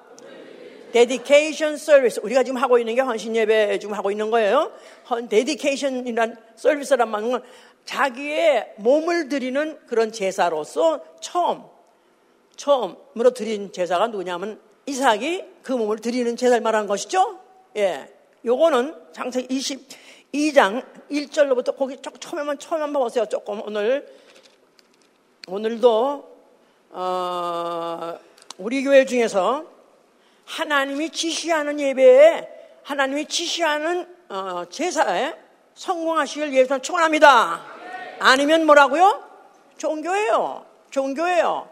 Dedication 0.92 1.76
service. 1.76 2.22
우리가 2.24 2.44
지금 2.44 2.58
하고 2.58 2.78
있는 2.80 2.96
게 2.96 3.02
헌신 3.02 3.36
예배 3.36 3.80
지금 3.80 3.96
하고 3.96 4.12
있는 4.12 4.32
거예요. 4.32 4.72
dedication이란 5.30 6.38
서비스란 6.56 7.10
말은 7.10 7.42
자기의 7.86 8.74
몸을 8.78 9.30
드리는 9.30 9.80
그런 9.88 10.12
제사로서 10.12 11.02
처음, 11.22 11.64
처음으로 12.56 13.32
드린 13.34 13.72
제사가 13.72 14.08
누구냐면 14.08 14.60
이삭이 14.86 15.44
그 15.64 15.72
몸을 15.72 16.00
드리는 16.00 16.36
제사를 16.36 16.62
말하는 16.62 16.88
것이죠. 16.88 17.40
예. 17.78 18.08
요거는 18.46 18.96
장세기 19.14 19.48
22장 19.58 20.84
1절로부터 21.10 21.76
거기 21.76 21.98
처음에만 22.20 22.60
처음만 22.60 22.94
보세요. 22.94 23.26
조금 23.26 23.62
오늘 23.66 24.08
오늘도 25.48 26.38
어, 26.90 28.20
우리 28.58 28.84
교회 28.84 29.06
중에서 29.06 29.66
하나님이 30.48 31.10
지시하는 31.10 31.80
예배에 31.80 32.48
하나님이 32.84 33.26
지시하는 33.26 34.08
어, 34.30 34.64
제사에 34.70 35.36
성공하시길 35.76 36.54
예수님 36.54 36.82
축원합니다. 36.82 37.62
아니면 38.20 38.66
뭐라고요? 38.66 39.24
종교예요. 39.78 40.66
종교예요. 40.90 41.70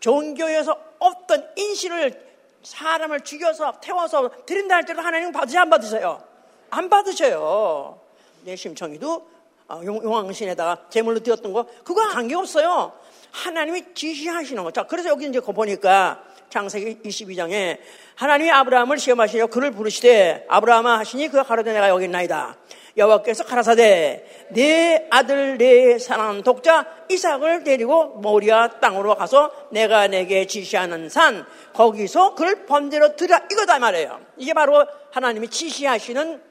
종교에서 0.00 0.78
어떤 0.98 1.48
인신을 1.56 2.24
사람을 2.62 3.20
죽여서 3.20 3.80
태워서 3.80 4.30
드린다 4.46 4.76
할 4.76 4.84
때도 4.84 5.00
하나님 5.02 5.32
받으세요 5.32 5.60
안 5.60 5.70
받으세요? 5.70 6.22
안 6.70 6.88
받으셔요. 6.88 8.00
내 8.44 8.54
심청이도 8.56 9.28
어, 9.68 9.80
용왕신에다가 9.84 10.86
제물로 10.90 11.18
드렸던 11.20 11.52
거 11.52 11.66
그거 11.84 12.08
관계없어요. 12.08 12.92
하나님이 13.32 13.94
지시하시는 13.94 14.62
거. 14.62 14.70
자, 14.70 14.84
그래서 14.84 15.08
여기 15.08 15.26
이제 15.26 15.40
보니까 15.40 16.22
창세기 16.50 17.02
22장에 17.08 17.78
하나님이 18.14 18.50
아브라함을 18.50 18.98
시험하시려 18.98 19.48
그를 19.48 19.70
부르시되 19.70 20.46
아브라함아 20.48 20.98
하시니 21.00 21.28
그가 21.28 21.42
가로되 21.42 21.72
내가 21.72 21.88
여기 21.88 22.04
있나이다. 22.04 22.56
여호와께서 22.96 23.44
가라사대 23.44 24.46
내 24.50 25.06
아들 25.10 25.58
내 25.58 25.98
사랑하는 25.98 26.42
독자 26.42 26.86
이삭을 27.10 27.62
데리고 27.62 28.16
모리아 28.20 28.80
땅으로 28.80 29.14
가서 29.16 29.52
내가 29.70 30.06
내게 30.06 30.46
지시하는 30.46 31.08
산 31.10 31.44
거기서 31.74 32.34
그를 32.34 32.64
번제로 32.64 33.14
드려 33.16 33.38
이거다 33.50 33.78
말이에요. 33.78 34.20
이게 34.38 34.54
바로 34.54 34.86
하나님이 35.10 35.48
지시하시는 35.48 36.42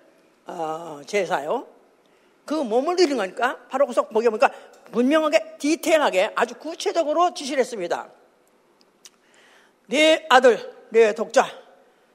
어, 0.48 1.02
제사요. 1.08 1.66
그 2.46 2.54
몸을 2.54 2.96
드리는 2.96 3.18
거니까 3.18 3.58
바로 3.70 3.86
거기서 3.88 4.10
보게 4.10 4.30
보니까 4.30 4.52
분명하게 4.92 5.58
디테일하게 5.58 6.34
아주 6.36 6.54
구체적으로 6.56 7.34
지시를 7.34 7.60
했습니다. 7.62 8.10
네 9.88 10.26
아들, 10.30 10.58
네 10.90 11.14
독자, 11.14 11.46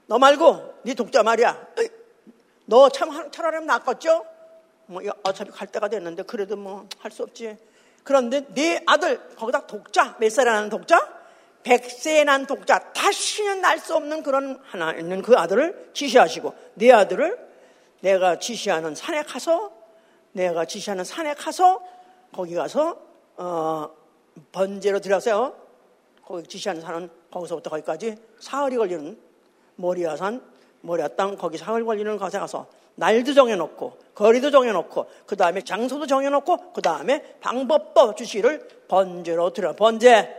너 0.07 0.19
말고 0.19 0.75
네 0.83 0.95
독자 0.95 1.23
말이야. 1.23 1.69
너 2.67 2.89
참 2.89 3.31
차라리 3.31 3.65
낫겠죠? 3.65 4.25
뭐 4.87 5.03
어차피 5.23 5.51
갈 5.51 5.67
때가 5.69 5.89
됐는데 5.89 6.23
그래도 6.25 6.57
뭐 6.57 6.87
할 6.99 7.11
수 7.11 7.23
없지. 7.23 7.57
그런데 8.03 8.47
네 8.55 8.83
아들 8.87 9.21
거기다 9.37 9.67
독자 9.67 10.17
몇난 10.19 10.69
독자? 10.71 11.21
백세에 11.63 12.25
난 12.25 12.47
독자 12.47 12.93
다시는 12.93 13.61
날 13.61 13.79
수 13.79 13.95
없는 13.95 14.23
그런 14.23 14.59
하나 14.65 14.93
있는 14.95 15.21
그 15.21 15.37
아들을 15.37 15.91
지시하시고 15.93 16.55
네 16.75 16.91
아들을 16.93 17.51
내가 18.01 18.39
지시하는 18.39 18.95
산에 18.95 19.23
가서 19.25 19.71
내가 20.33 20.65
지시하는 20.65 21.05
산에 21.05 21.35
가서 21.35 21.83
거기 22.33 22.55
가서 22.55 22.99
어, 23.37 23.91
번제로 24.53 25.01
드렸어요. 25.01 25.55
거기 26.25 26.47
지시하는 26.47 26.81
산은 26.81 27.11
거기서부터 27.31 27.71
거기까지 27.71 28.17
사흘이 28.41 28.77
걸리는 28.77 29.19
모리아산, 29.77 30.43
모리아 30.83 31.09
땅 31.09 31.37
거기 31.37 31.59
사흘 31.59 31.85
걸리는 31.85 32.19
곳에 32.19 32.39
가서 32.39 32.67
날도 32.97 33.33
정해놓고 33.33 33.99
거리도 34.15 34.51
정해놓고 34.51 35.07
그 35.27 35.37
다음에 35.37 35.63
장소도 35.63 36.07
정해놓고 36.07 36.73
그 36.73 36.83
다음에 36.83 37.37
방법도 37.41 38.15
주시를 38.15 38.69
번제로 38.89 39.51
드려 39.53 39.75
번제 39.75 40.37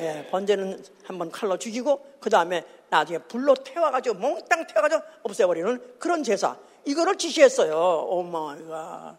예, 0.00 0.26
번제는 0.30 0.82
한번 1.04 1.30
칼로 1.30 1.58
죽이고 1.58 2.00
그 2.20 2.30
다음에 2.30 2.64
나중에 2.88 3.18
불로 3.18 3.54
태워가지고 3.54 4.16
몽땅 4.16 4.66
태워가지고 4.66 5.02
없애버리는 5.22 5.98
그런 5.98 6.22
제사 6.22 6.56
이거를 6.84 7.16
지시했어요. 7.16 7.76
Oh 8.08 8.22
my 8.22 8.66
God. 8.66 9.16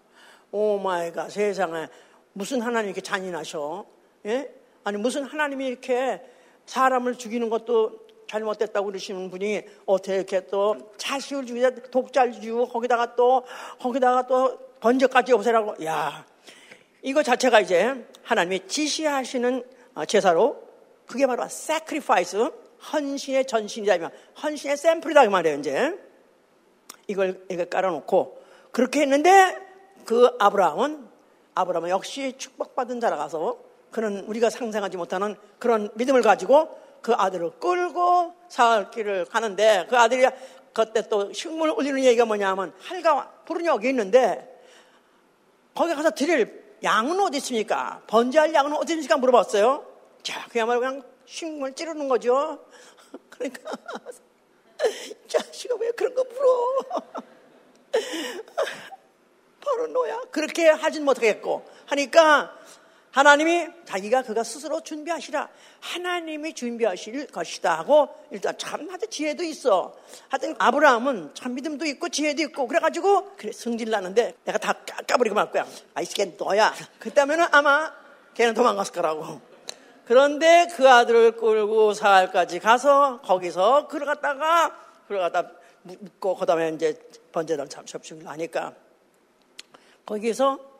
Oh 0.52 0.80
my 0.80 1.12
God. 1.12 1.32
세상에 1.32 1.88
무슨 2.34 2.62
하나님이 2.62 2.90
이렇게 2.90 3.02
잔인하셔? 3.02 3.86
예? 4.26 4.52
아니 4.84 4.98
무슨 4.98 5.24
하나님이 5.24 5.68
이렇게 5.68 6.22
사람을 6.66 7.18
죽이는 7.18 7.50
것도 7.50 8.00
잘못됐다고 8.28 8.86
그러시는 8.88 9.30
분이 9.30 9.62
어떻게 9.86 10.46
또 10.48 10.94
자식을 10.98 11.46
죽이다 11.46 11.70
독자를 11.92 12.32
죽이고 12.32 12.68
거기다가 12.70 13.16
또 13.16 13.44
거기다가 13.80 14.26
또 14.28 14.58
번제까지 14.80 15.34
없애라고. 15.34 15.84
야 15.86 16.26
이거 17.02 17.24
자체가 17.24 17.60
이제 17.60 17.94
하나님이 18.24 18.68
지시하시는 18.68 19.64
어, 19.96 20.06
제사로 20.06 20.64
그게 21.06 21.28
바로 21.28 21.44
sacrifice 21.44 22.40
헌신의 22.94 23.48
전신이다. 23.48 24.10
헌신의 24.42 24.78
샘플이다. 24.78 25.26
그 25.26 25.30
말이에요 25.30 25.58
이제. 25.58 26.00
이걸 27.08 27.46
이걸 27.50 27.66
깔아놓고 27.70 28.42
그렇게 28.72 29.02
했는데 29.02 29.58
그 30.06 30.30
아브라함은 30.40 31.08
아브라함은 31.56 31.90
역시 31.90 32.34
축복받은 32.38 33.02
자라 33.02 33.18
가서 33.18 33.60
그런 33.92 34.20
우리가 34.20 34.50
상상하지 34.50 34.98
못하는 34.98 35.36
그런 35.60 35.90
믿음을 35.96 36.22
가지고 36.22 36.80
그 37.02 37.14
아들을 37.14 37.60
끌고 37.60 38.34
사흘 38.48 38.90
길을 38.92 39.26
가는데 39.26 39.86
그 39.90 39.98
아들이 39.98 40.26
그때 40.74 41.08
또 41.10 41.34
식물 41.34 41.70
올리는 41.70 42.04
얘기가 42.04 42.26
뭐냐면 42.26 42.74
할가 42.80 43.32
푸른 43.46 43.66
여기 43.66 43.90
있는데 43.90 44.48
거기 45.76 45.94
가서 45.94 46.12
드릴 46.12 46.62
양은 46.84 47.20
어디 47.20 47.38
있습니까? 47.38 48.02
번제할 48.08 48.54
양은 48.54 48.74
어디 48.74 48.94
있습니까? 48.94 49.18
물어봤어요. 49.18 49.86
자, 50.24 50.48
그야말로 50.50 50.80
그냥 50.80 51.04
식물 51.26 51.74
찌르는 51.74 52.08
거죠. 52.08 52.66
그러니까 53.30 53.72
자식아 55.28 55.76
왜 55.80 55.92
그런 55.92 56.16
거 56.16 56.24
물어? 56.24 57.12
바로 59.64 59.88
너야. 59.88 60.20
그렇게 60.32 60.70
하진 60.70 61.06
못하겠고 61.06 61.66
하니까 61.86 62.56
하나님이 63.12 63.68
자기가 63.86 64.24
그가 64.24 64.44
스스로 64.44 64.82
준비하시라. 64.82 65.50
하나님이 65.82 66.54
준비하실 66.54 67.28
것이다 67.28 67.78
하고 67.80 68.10
일단 68.32 68.58
참 68.58 68.88
하여튼 68.90 69.10
지혜도 69.10 69.44
있어. 69.44 69.94
하여튼 70.30 70.56
아브라함은 70.58 71.32
참 71.34 71.54
믿음도 71.56 71.86
있고 71.86 72.08
지혜도 72.08 72.42
있고 72.44 72.68
그래가지고 72.68 73.36
그래 73.36 73.52
승질나는데 73.52 74.36
내가 74.46 74.58
다 74.58 74.74
깎아버리고 74.74 75.36
말 75.36 75.52
거야. 75.52 75.68
아이 75.94 76.06
새끼 76.06 76.38
너야. 76.38 76.74
그랬다면 77.00 77.50
아마 77.52 77.92
걔는 78.34 78.54
도망갔을 78.54 78.94
거라고. 78.94 79.42
그런데 80.06 80.68
그 80.76 80.90
아들을 80.90 81.34
끌고 81.34 81.94
사흘까지 81.94 82.60
가서 82.60 83.20
거기서 83.22 83.88
걸어갔다가 83.88 84.76
걸어갔다 85.08 85.52
묻고 85.84 86.36
그다음에 86.36 86.70
이제 86.70 86.98
번제단 87.32 87.68
참 87.68 87.86
접촉을 87.86 88.28
하니까 88.28 88.74
거기서 90.06 90.71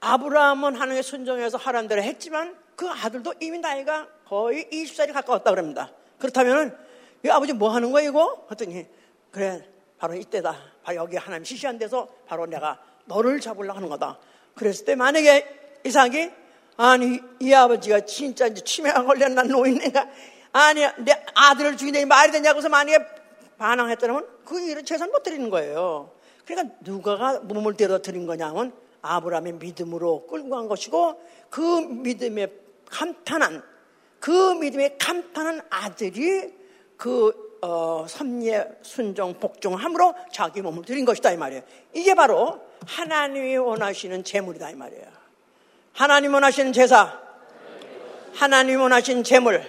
아브라함은 0.00 0.74
하나님의 0.74 1.02
순종해서 1.02 1.58
하란 1.58 1.88
대로 1.88 2.02
했지만 2.02 2.56
그 2.76 2.88
아들도 2.88 3.34
이미 3.40 3.58
나이가 3.58 4.06
거의 4.26 4.68
20살이 4.70 5.12
가까웠다 5.12 5.50
그럽니다. 5.50 5.90
그렇다면 6.18 6.76
이 7.24 7.28
아버지 7.28 7.52
뭐 7.52 7.70
하는 7.70 7.90
거야 7.90 8.04
이거? 8.04 8.46
했더니 8.50 8.86
그래 9.30 9.66
바로 9.98 10.14
이때다. 10.14 10.56
바로 10.82 10.96
여기 10.98 11.16
하나님 11.16 11.44
시시한 11.44 11.78
데서 11.78 12.08
바로 12.26 12.46
내가 12.46 12.78
너를 13.06 13.40
잡으려고 13.40 13.76
하는 13.76 13.88
거다. 13.88 14.18
그랬을 14.54 14.84
때 14.84 14.94
만약에 14.94 15.80
이삭이 15.84 16.30
아니 16.76 17.20
이 17.40 17.52
아버지가 17.52 18.00
진짜 18.00 18.46
이제 18.46 18.62
치매가 18.62 19.04
걸렸나 19.04 19.42
노인네가 19.44 20.08
아니 20.52 20.80
내 20.98 21.24
아들을 21.34 21.76
죽이니 21.76 22.04
말이 22.04 22.32
되냐고서 22.32 22.68
만약에 22.68 23.04
반항했더라면 23.58 24.26
그 24.44 24.60
일을 24.60 24.84
재산 24.84 25.10
못 25.10 25.22
드리는 25.22 25.48
거예요. 25.48 26.10
그러니까 26.44 26.74
누가가 26.80 27.40
몸을 27.40 27.74
때려 27.74 28.00
드린 28.00 28.26
거냐면 28.26 28.72
아브라함의 29.14 29.54
믿음으로 29.54 30.26
끌고 30.26 30.50
간 30.50 30.68
것이고 30.68 31.20
그 31.50 31.60
믿음에 31.60 32.48
감탄한 32.90 33.62
그 34.20 34.54
믿음에 34.54 34.96
감탄한 34.98 35.62
아들이 35.70 36.52
그 36.96 37.46
어, 37.62 38.06
섭리의 38.08 38.78
순종 38.82 39.34
복종함으로 39.34 40.14
자기 40.32 40.60
몸을 40.62 40.84
드린 40.84 41.04
것이다 41.04 41.32
이 41.32 41.36
말이에요. 41.36 41.62
이게 41.94 42.14
바로 42.14 42.60
하나님이 42.86 43.56
원하시는 43.56 44.24
제물이다 44.24 44.70
이 44.70 44.74
말이에요. 44.74 45.04
하나님 45.92 46.34
원하시는 46.34 46.72
제사, 46.72 47.18
하나님 48.34 48.80
원하시는 48.80 49.24
제물. 49.24 49.62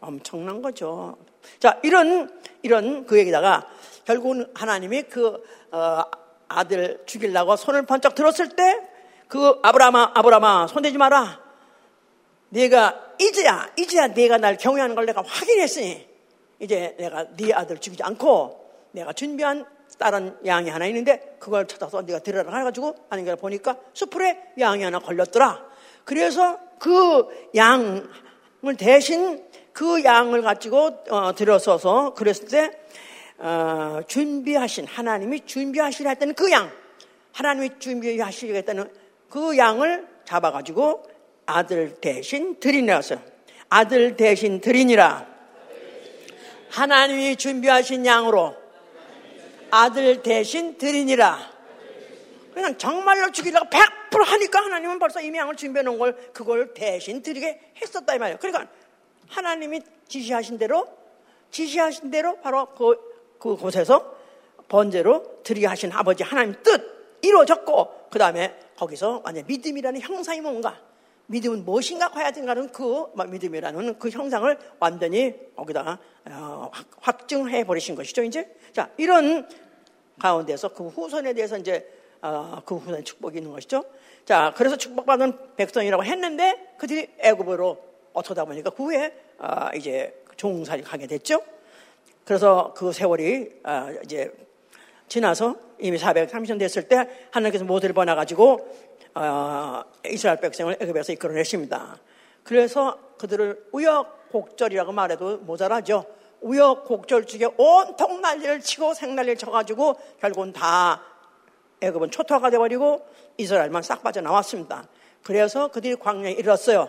엄청난 0.00 0.60
거죠. 0.60 1.16
자, 1.60 1.78
이런 1.84 2.28
이런 2.62 3.06
그 3.06 3.18
얘기다가 3.18 3.68
결국은 4.04 4.46
하나님이 4.54 5.04
그 5.04 5.42
어, 5.70 6.02
아들 6.58 7.02
죽이려고 7.06 7.56
손을 7.56 7.86
번쩍 7.86 8.14
들었을 8.14 8.50
때 8.50 8.92
그 9.32 9.58
아브라마 9.62 10.10
아브라마 10.12 10.66
손대지 10.66 10.98
마라. 10.98 11.40
네가 12.50 13.14
이제야 13.18 13.66
이제야 13.78 14.08
네가 14.08 14.36
날 14.36 14.58
경외하는 14.58 14.94
걸 14.94 15.06
내가 15.06 15.22
확인했으니 15.26 16.06
이제 16.58 16.94
내가 16.98 17.24
네 17.34 17.50
아들 17.54 17.78
죽이지 17.78 18.02
않고 18.02 18.72
내가 18.90 19.14
준비한 19.14 19.64
다른 19.98 20.36
양이 20.44 20.68
하나 20.68 20.84
있는데 20.84 21.36
그걸 21.38 21.66
찾아서 21.66 22.02
네가 22.02 22.18
들으라 22.18 22.54
해가지고 22.54 22.94
하는 23.08 23.24
걸 23.24 23.36
보니까 23.36 23.78
수풀에 23.94 24.38
양이 24.58 24.82
하나 24.82 24.98
걸렸더라. 24.98 25.64
그래서 26.04 26.58
그 26.78 27.26
양을 27.56 28.76
대신 28.76 29.42
그 29.72 30.04
양을 30.04 30.42
가지고 30.42 31.04
어, 31.08 31.34
들어서서 31.34 32.12
그랬을 32.12 32.48
때 32.48 32.70
어, 33.42 34.00
준비하신 34.06 34.86
하나님이 34.86 35.44
준비하시려 35.44 36.10
했던 36.10 36.32
그 36.34 36.48
양, 36.52 36.70
하나님이 37.32 37.70
준비하시려 37.80 38.54
했던 38.54 38.88
그 39.28 39.58
양을 39.58 40.06
잡아가지고 40.24 41.02
아들 41.44 41.96
대신 42.00 42.60
드리니라서 42.60 43.16
아들 43.68 44.16
대신 44.16 44.60
드리니라. 44.60 45.26
하나님이 46.70 47.34
준비하신 47.34 48.06
양으로 48.06 48.54
아들 49.72 50.22
대신 50.22 50.78
드리니라. 50.78 51.50
그냥 52.54 52.78
정말로 52.78 53.32
죽이려고 53.32 53.68
100% 53.70 54.24
하니까 54.24 54.60
하나님은 54.60 55.00
벌써 55.00 55.20
이미 55.20 55.38
양을 55.38 55.56
준비해 55.56 55.82
놓은 55.82 55.98
걸 55.98 56.14
그걸 56.32 56.74
대신 56.74 57.22
드리게 57.22 57.72
했었다 57.82 58.14
이 58.14 58.18
말이에요. 58.18 58.38
그러니까 58.38 58.70
하나님이 59.28 59.80
지시하신 60.06 60.58
대로 60.58 60.86
지시하신 61.50 62.10
대로 62.12 62.36
바로 62.40 62.66
그, 62.74 63.11
그 63.42 63.56
곳에서 63.56 64.14
번제로 64.68 65.42
드리게 65.42 65.66
하신 65.66 65.90
아버지 65.90 66.22
하나님 66.22 66.54
뜻 66.62 67.18
이루어졌고 67.22 68.06
그 68.08 68.16
다음에 68.16 68.56
거기서 68.76 69.22
완전 69.24 69.44
믿음이라는 69.48 70.00
형상이 70.00 70.40
뭔가 70.40 70.78
믿음은 71.26 71.64
무엇인가 71.64 72.10
가야 72.10 72.30
된가는 72.30 72.70
그 72.70 73.06
믿음이라는 73.16 73.98
그 73.98 74.10
형상을 74.10 74.56
완전히 74.78 75.34
거기다 75.56 75.98
어, 76.30 76.70
확증해 77.00 77.64
버리신 77.64 77.96
것이죠 77.96 78.22
이제? 78.22 78.48
자 78.72 78.90
이런 78.96 79.48
가운데서 80.20 80.68
그 80.68 80.86
후손에 80.86 81.32
대해서 81.32 81.58
이제 81.58 81.92
어, 82.20 82.62
그 82.64 82.76
후손의 82.76 83.02
축복이 83.02 83.38
있는 83.38 83.50
것이죠. 83.50 83.84
자 84.24 84.54
그래서 84.56 84.76
축복받은 84.76 85.56
백성이라고 85.56 86.04
했는데 86.04 86.74
그들이 86.78 87.08
애굽으로 87.18 87.82
어쩌다 88.12 88.44
보니까 88.44 88.70
그 88.70 88.84
후에 88.84 89.12
어, 89.38 89.70
이제 89.74 90.22
종살이 90.36 90.82
가게 90.82 91.08
됐죠 91.08 91.42
그래서 92.24 92.72
그 92.76 92.92
세월이 92.92 93.50
이제 94.04 94.32
지나서 95.08 95.56
이미 95.78 95.98
430년 95.98 96.58
됐을 96.58 96.88
때 96.88 97.08
하나님께서 97.30 97.64
모두를 97.64 97.92
보내가지고 97.92 98.92
어, 99.14 99.82
이스라엘 100.06 100.40
백성을 100.40 100.74
애굽에서 100.80 101.12
이끌어내십니다. 101.12 101.98
그래서 102.44 102.98
그들을 103.18 103.66
우여곡절이라고 103.72 104.92
말해도 104.92 105.38
모자라죠. 105.38 106.06
우여곡절 106.40 107.26
중에 107.26 107.48
온통 107.56 108.20
난리를 108.20 108.60
치고 108.60 108.94
생난리를 108.94 109.36
쳐가지고 109.36 109.96
결국은 110.20 110.52
다 110.52 111.02
애굽은 111.80 112.10
초토화가 112.10 112.50
돼버리고 112.50 113.06
이스라엘만 113.36 113.82
싹 113.82 114.02
빠져나왔습니다. 114.02 114.88
그래서 115.22 115.68
그들이 115.68 115.96
광야에 115.96 116.32
이르렀어요. 116.32 116.88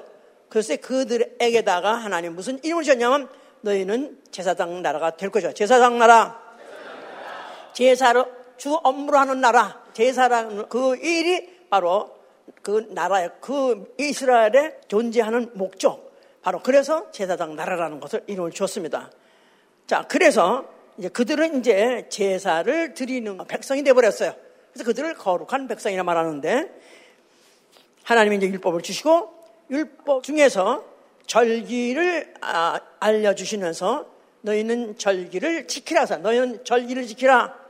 그래서 0.50 0.76
그들에게다가 0.78 1.94
하나님 1.94 2.36
무슨 2.36 2.64
이름을 2.64 2.84
주셨냐면 2.84 3.28
너희는 3.64 4.20
제사장 4.30 4.82
나라가 4.82 5.16
될 5.16 5.30
것이다. 5.30 5.54
제사장 5.54 5.98
나라. 5.98 6.42
제사를 7.74 8.24
주 8.58 8.74
업무로 8.84 9.18
하는 9.18 9.42
나라. 9.42 9.82
제사라는 9.94 10.70
그 10.70 10.96
일이 10.98 11.68
바로 11.70 12.14
그 12.62 12.88
나라의 12.92 13.32
그 13.40 13.94
이스라엘의 13.98 14.82
존재하는 14.88 15.52
목적 15.54 16.14
바로 16.42 16.62
그래서 16.62 17.10
제사장 17.12 17.56
나라라는 17.56 18.00
것을 18.00 18.24
이름을 18.28 18.52
줬습니다. 18.52 19.10
자, 19.88 20.06
그래서 20.08 20.66
이제 20.98 21.08
그들은 21.10 21.60
이제 21.60 22.08
제사를 22.10 22.94
드리는 22.94 23.38
백성이 23.48 23.84
되어버렸어요. 23.84 24.34
그래서 24.72 24.86
그들을 24.86 25.14
거룩한 25.16 25.68
백성이라 25.68 26.04
말하는데 26.04 26.70
하나님이 28.04 28.38
이제 28.38 28.48
율법을 28.48 28.82
주시고 28.82 29.34
율법 29.70 30.24
중에서 30.24 30.93
절기를 31.26 32.34
아, 32.42 32.80
알려주시면서 33.00 34.06
너희는 34.42 34.98
절기를 34.98 35.68
지키라서 35.68 36.18
너희는 36.18 36.64
절기를 36.66 37.08
지키라. 37.08 37.64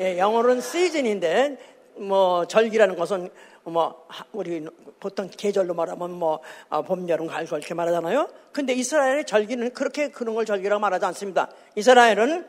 예, 0.00 0.18
영어로는 0.18 0.60
시즌인데 0.60 1.58
뭐 1.96 2.46
절기라는 2.46 2.96
것은 2.96 3.30
뭐 3.64 4.06
우리 4.32 4.66
보통 5.00 5.30
계절로 5.34 5.74
말하면 5.74 6.10
뭐 6.12 6.40
아, 6.68 6.82
봄, 6.82 7.08
여름, 7.08 7.26
가을 7.26 7.46
그렇게 7.46 7.74
말하잖아요. 7.74 8.28
근데 8.52 8.74
이스라엘의 8.74 9.24
절기는 9.26 9.72
그렇게 9.72 10.08
그런 10.08 10.34
걸 10.34 10.44
절기라고 10.44 10.80
말하지 10.80 11.04
않습니다. 11.06 11.50
이스라엘은 11.76 12.46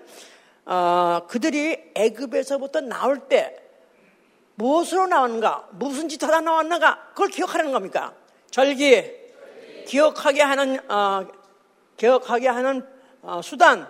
어, 0.65 1.21
그들이 1.27 1.91
애굽에서부터 1.93 2.81
나올 2.81 3.19
때 3.29 3.55
무엇으로 4.55 5.07
나왔는가, 5.07 5.67
무슨 5.71 6.09
짓 6.09 6.23
하다 6.23 6.41
나왔는가, 6.41 7.09
그걸 7.09 7.27
기억하는 7.27 7.71
겁니까? 7.71 8.13
절기, 8.51 9.24
기억하게 9.85 10.41
하는 10.41 10.79
어, 10.91 11.25
기억하게 11.97 12.47
하는 12.47 12.85
어, 13.21 13.41
수단. 13.41 13.87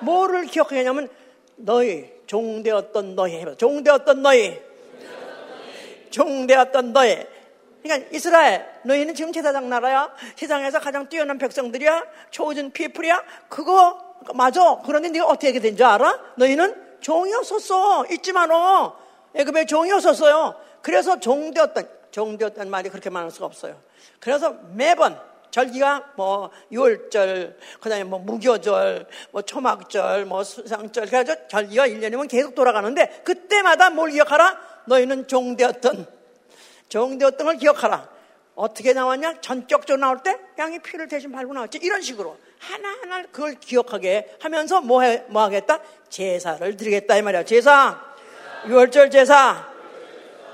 뭐를 0.00 0.46
기억하게 0.46 0.78
하냐면 0.78 1.08
너희 1.56 2.12
종되었던 2.26 3.14
너희 3.16 3.44
종되었던 3.56 4.22
너희. 4.22 4.60
종되었던 6.10 6.92
너희. 6.92 7.26
그러니까 7.82 8.08
이스라엘 8.12 8.66
너희는 8.84 9.14
지금 9.14 9.32
제사장 9.32 9.68
나라야? 9.68 10.12
세상에서 10.36 10.80
가장 10.80 11.08
뛰어난 11.08 11.38
백성들이야? 11.38 12.04
초진 12.30 12.70
피플이야? 12.72 13.22
그거 13.48 13.98
맞아. 14.34 14.80
그런데 14.84 15.08
네가 15.10 15.26
어떻게 15.26 15.58
된 15.60 15.76
줄 15.76 15.86
알아? 15.86 16.18
너희는 16.36 16.98
종이었었어. 17.00 18.06
잊지 18.10 18.32
마너 18.32 18.96
애급에 19.34 19.66
종이었었어요. 19.66 20.54
그래서 20.82 21.20
종되었던 21.20 21.88
종되었다는 22.10 22.70
말이 22.70 22.88
그렇게 22.88 23.10
많을 23.10 23.30
수가 23.30 23.46
없어요 23.46 23.78
그래서 24.20 24.56
매번 24.74 25.18
절기가 25.50 26.12
뭐 26.16 26.50
유월절, 26.70 27.56
그다음에 27.80 28.04
뭐 28.04 28.18
무교절, 28.18 29.06
뭐 29.30 29.42
초막절, 29.42 30.26
뭐 30.26 30.44
수상절 30.44 31.06
그래서 31.06 31.48
절기가 31.48 31.88
1년이면 31.88 32.28
계속 32.28 32.54
돌아가는데 32.54 33.22
그때마다 33.24 33.90
뭘 33.90 34.10
기억하라? 34.10 34.58
너희는 34.86 35.26
종되었던 35.26 36.06
종되었던 36.88 37.46
걸 37.46 37.56
기억하라. 37.56 38.08
어떻게 38.54 38.92
나왔냐? 38.92 39.40
전격적으로 39.40 40.00
나올 40.00 40.22
때 40.22 40.36
양이 40.58 40.78
피를 40.80 41.06
대신 41.06 41.30
밟고 41.30 41.54
나왔지. 41.54 41.78
이런 41.80 42.02
식으로 42.02 42.36
하나하나 42.58 43.22
그걸 43.30 43.54
기억하게 43.54 44.36
하면서 44.40 44.80
뭐, 44.80 45.02
해, 45.02 45.24
뭐 45.28 45.42
하겠다? 45.42 45.80
제사를 46.08 46.76
드리겠다 46.76 47.16
이 47.16 47.22
말이야. 47.22 47.44
제사, 47.44 48.00
유월절 48.66 49.10
제사, 49.10 49.68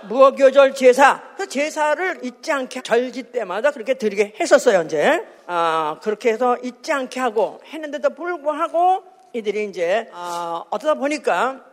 무교절 0.09 0.75
제사, 0.75 1.23
그 1.37 1.49
제사를 1.49 2.25
잊지 2.25 2.53
않게 2.53 2.83
절기 2.83 3.25
때마다 3.25 3.71
그렇게 3.71 3.95
드리게 3.95 4.35
했었어요, 4.39 4.83
이제. 4.83 5.25
아, 5.47 5.99
그렇게 6.03 6.31
해서 6.33 6.57
잊지 6.63 6.93
않게 6.93 7.21
하고 7.21 7.61
했는데도 7.67 8.11
불구하고 8.11 9.03
이들이 9.33 9.67
이제, 9.67 10.09
아, 10.13 10.65
어쩌다 10.71 10.95
보니까 10.95 11.65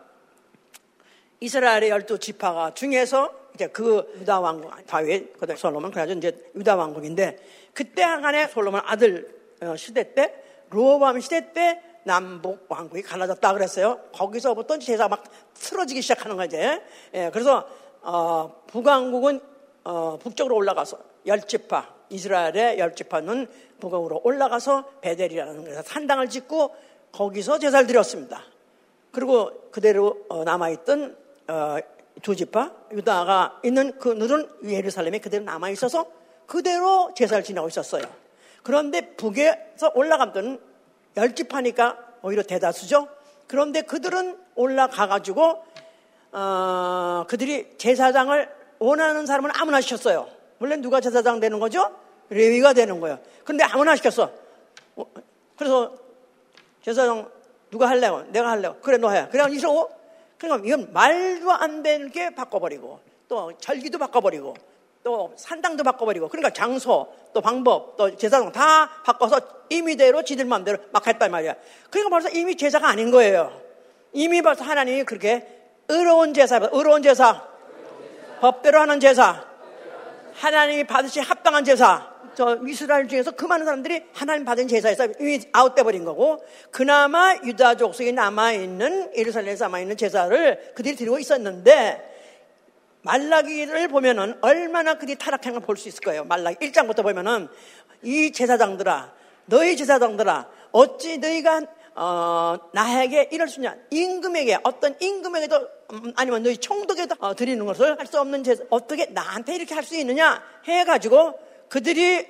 이스라엘의 1.40 1.90
열두 1.90 2.18
지파가 2.18 2.74
중에서 2.74 3.32
이제 3.54 3.66
그 3.66 4.12
유다 4.20 4.40
왕국, 4.40 4.72
다윗, 4.86 5.38
그다음 5.38 5.56
솔로몬, 5.56 5.90
그래가지고 5.90 6.18
이제 6.18 6.50
유다 6.54 6.76
왕국인데 6.76 7.36
그때 7.74 8.02
한간에 8.02 8.46
솔로몬 8.48 8.80
아들 8.84 9.28
어, 9.60 9.76
시대 9.76 10.14
때, 10.14 10.34
로밤 10.70 11.20
시대 11.20 11.52
때 11.52 11.80
남북 12.04 12.66
왕국이 12.68 13.02
갈라졌다 13.02 13.52
그랬어요. 13.52 14.00
거기서부터 14.12 14.78
제사 14.78 15.08
막 15.08 15.22
틀어지기 15.54 16.02
시작하는 16.02 16.36
거지. 16.36 16.56
예, 16.56 17.30
그래서 17.32 17.68
어, 18.02 18.62
북왕국은 18.66 19.40
어, 19.84 20.18
북쪽으로 20.20 20.56
올라가서 20.56 20.98
열지파 21.26 21.94
이스라엘의 22.10 22.78
열지파는 22.78 23.46
북왕으로 23.80 24.20
올라가서 24.24 24.84
베델이라는 25.00 25.64
곳에서 25.64 25.82
산당을 25.82 26.28
짓고 26.28 26.74
거기서 27.12 27.58
제사를 27.58 27.86
드렸습니다. 27.86 28.42
그리고 29.10 29.70
그대로 29.70 30.24
어, 30.28 30.44
남아있던 30.44 31.16
어, 31.48 31.76
두 32.22 32.36
지파 32.36 32.72
유다가 32.92 33.60
있는 33.64 33.98
그 33.98 34.08
누른 34.08 34.48
예루살렘에 34.64 35.18
그대로 35.18 35.44
남아 35.44 35.70
있어서 35.70 36.06
그대로 36.46 37.12
제사를 37.14 37.42
지내고 37.42 37.68
있었어요. 37.68 38.02
그런데 38.62 39.14
북에서 39.16 39.92
올라가던 39.94 40.60
열지파니까 41.16 41.98
오히려 42.22 42.42
대다수죠. 42.42 43.08
그런데 43.46 43.82
그들은 43.82 44.38
올라가 44.54 45.08
가지고 45.08 45.64
어, 46.32 47.24
그들이 47.28 47.76
제사장을 47.76 48.48
원하는 48.78 49.26
사람은 49.26 49.50
아무나 49.54 49.80
시켰어요. 49.80 50.28
물론 50.58 50.80
누가 50.80 51.00
제사장 51.00 51.40
되는 51.40 51.60
거죠? 51.60 51.94
레위가 52.30 52.72
되는 52.72 53.00
거예요. 53.00 53.18
그런데 53.44 53.64
아무나 53.64 53.94
시켰어. 53.94 54.30
어, 54.96 55.04
그래서 55.56 55.94
제사장 56.82 57.30
누가 57.70 57.88
할래요? 57.88 58.26
내가 58.30 58.50
할래요. 58.50 58.76
그래 58.82 58.96
너 58.96 59.10
해. 59.10 59.28
그래 59.30 59.44
이러고 59.50 59.90
그러니까 60.38 60.66
이건 60.66 60.92
말도 60.92 61.50
안 61.52 61.82
되는 61.82 62.10
게 62.10 62.30
바꿔버리고 62.30 63.00
또 63.28 63.52
절기도 63.58 63.98
바꿔버리고 63.98 64.54
또 65.04 65.32
산당도 65.36 65.84
바꿔버리고 65.84 66.28
그러니까 66.28 66.50
장소 66.50 67.12
또 67.32 67.40
방법 67.40 67.96
또 67.96 68.14
제사장 68.16 68.52
다 68.52 68.90
바꿔서 69.04 69.40
임의대로 69.68 70.22
지들 70.22 70.44
마음대로 70.44 70.78
막 70.92 71.06
했단 71.06 71.30
말이야. 71.30 71.54
그러니까 71.90 72.10
벌써 72.10 72.28
이미 72.30 72.56
제사가 72.56 72.88
아닌 72.88 73.10
거예요. 73.10 73.60
이미 74.12 74.42
벌써 74.42 74.64
하나님이 74.64 75.04
그렇게 75.04 75.61
의로운 75.88 76.34
제사, 76.34 76.56
의로운 76.72 77.02
제사, 77.02 77.46
법대로 78.40 78.80
하는 78.80 79.00
제사, 79.00 79.44
하나님이 80.34 80.84
받으신 80.84 81.22
합당한 81.22 81.64
제사. 81.64 82.10
저 82.34 82.58
이스라엘 82.66 83.08
중에서 83.08 83.32
그 83.32 83.44
많은 83.44 83.66
사람들이 83.66 84.04
하나님 84.14 84.46
받은 84.46 84.66
제사에서 84.66 85.06
이미 85.20 85.38
아웃돼 85.52 85.82
버린 85.82 86.02
거고 86.06 86.42
그나마 86.70 87.34
유다족 87.44 87.94
속에 87.94 88.10
남아 88.12 88.52
있는 88.52 89.10
예루살렘에서 89.14 89.66
남아 89.66 89.80
있는 89.80 89.98
제사를 89.98 90.72
그들이 90.74 90.96
드리고 90.96 91.18
있었는데 91.18 92.10
말라기를 93.02 93.88
보면은 93.88 94.38
얼마나 94.40 94.94
그들이 94.94 95.18
타락한 95.18 95.52
걸 95.52 95.60
볼 95.62 95.76
수 95.76 95.88
있을 95.88 96.00
거예요. 96.00 96.24
말라기 96.24 96.70
1장부터 96.70 97.02
보면은 97.02 97.48
이 98.02 98.32
제사장들아 98.32 99.12
너희 99.44 99.76
제사장들아 99.76 100.48
어찌 100.70 101.18
너희가 101.18 101.60
어, 101.94 102.56
나에게 102.72 103.28
이럴 103.32 103.48
수 103.48 103.60
있냐? 103.60 103.76
임금에게 103.90 104.58
어떤 104.62 104.96
임금에게도 104.98 105.68
음, 105.92 106.12
아니면 106.16 106.42
너희 106.42 106.56
총독에도 106.56 107.16
어, 107.20 107.34
드리는 107.34 107.64
것을 107.66 107.98
할 107.98 108.06
수 108.06 108.18
없는 108.20 108.44
제사 108.44 108.64
어떻게 108.70 109.06
나한테 109.06 109.54
이렇게 109.56 109.74
할 109.74 109.84
수 109.84 109.96
있느냐 109.96 110.42
해가지고 110.64 111.38
그들이 111.68 112.26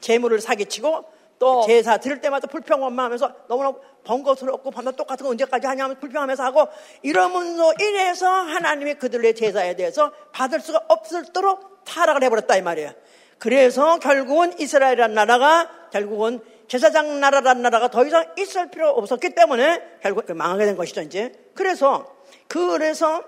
재물을 0.00 0.40
사기치고 0.40 1.04
또 1.38 1.62
제사 1.66 1.96
드릴 1.96 2.20
때마다 2.20 2.46
불평원만하면서 2.48 3.32
너무나 3.48 3.72
번거스럽고 4.04 4.70
반면 4.70 4.94
똑같은 4.96 5.24
거 5.24 5.30
언제까지 5.30 5.66
하냐면 5.66 5.98
불평하면서 5.98 6.42
하고 6.42 6.68
이러면서 7.02 7.72
인해서 7.80 8.26
하나님이 8.28 8.94
그들의 8.94 9.34
제사에 9.34 9.76
대해서 9.76 10.12
받을 10.32 10.60
수가 10.60 10.82
없을도록 10.88 11.84
타락을 11.84 12.22
해버렸다 12.24 12.56
이 12.56 12.62
말이에요. 12.62 12.92
그래서 13.38 13.98
결국은 13.98 14.58
이스라엘이라는 14.60 15.14
나라가 15.14 15.70
결국은 15.92 16.40
제사장 16.70 17.18
나라라는 17.18 17.62
나라가 17.62 17.88
더 17.88 18.06
이상 18.06 18.32
있을 18.38 18.70
필요 18.70 18.90
없었기 18.90 19.30
때문에 19.30 19.98
결국 20.02 20.32
망하게 20.32 20.66
된 20.66 20.76
것이죠 20.76 21.00
이제. 21.00 21.32
그래서 21.52 22.14
그래서 22.46 23.24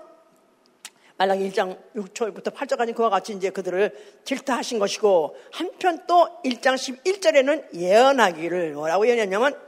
말라기 1.17 1.49
1장 1.49 1.77
6절부터 1.93 2.53
8절까지 2.55 2.95
그와 2.95 3.09
같이 3.09 3.33
이제 3.33 3.49
그들을 3.49 3.91
질타하신 4.23 4.79
것이고 4.79 5.35
한편 5.51 6.05
또 6.07 6.29
1장 6.45 6.75
11절에는 6.75 7.75
예언하기를 7.75 8.75
뭐라고 8.75 9.05
예언했냐면 9.07 9.59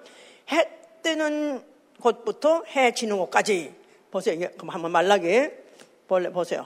해 0.54 0.70
뜨는 1.04 1.62
곳부터 2.00 2.64
해 2.78 2.94
지는 2.94 3.18
곳까지 3.18 3.76
보세요. 4.10 4.40
그럼 4.56 4.70
한번 4.70 4.94
말라기 4.94 5.50
보세요. 6.08 6.66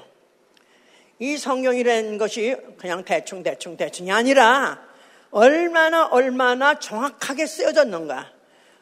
이 1.18 1.38
성경이라는 1.38 2.20
것이 2.20 2.56
그냥 2.78 3.04
대충 3.04 3.42
대충 3.42 3.76
대충이 3.78 4.12
아니라 4.12 4.89
얼마나 5.32 6.08
얼마나 6.08 6.80
정확하게 6.80 7.46
쓰여졌는가. 7.46 8.32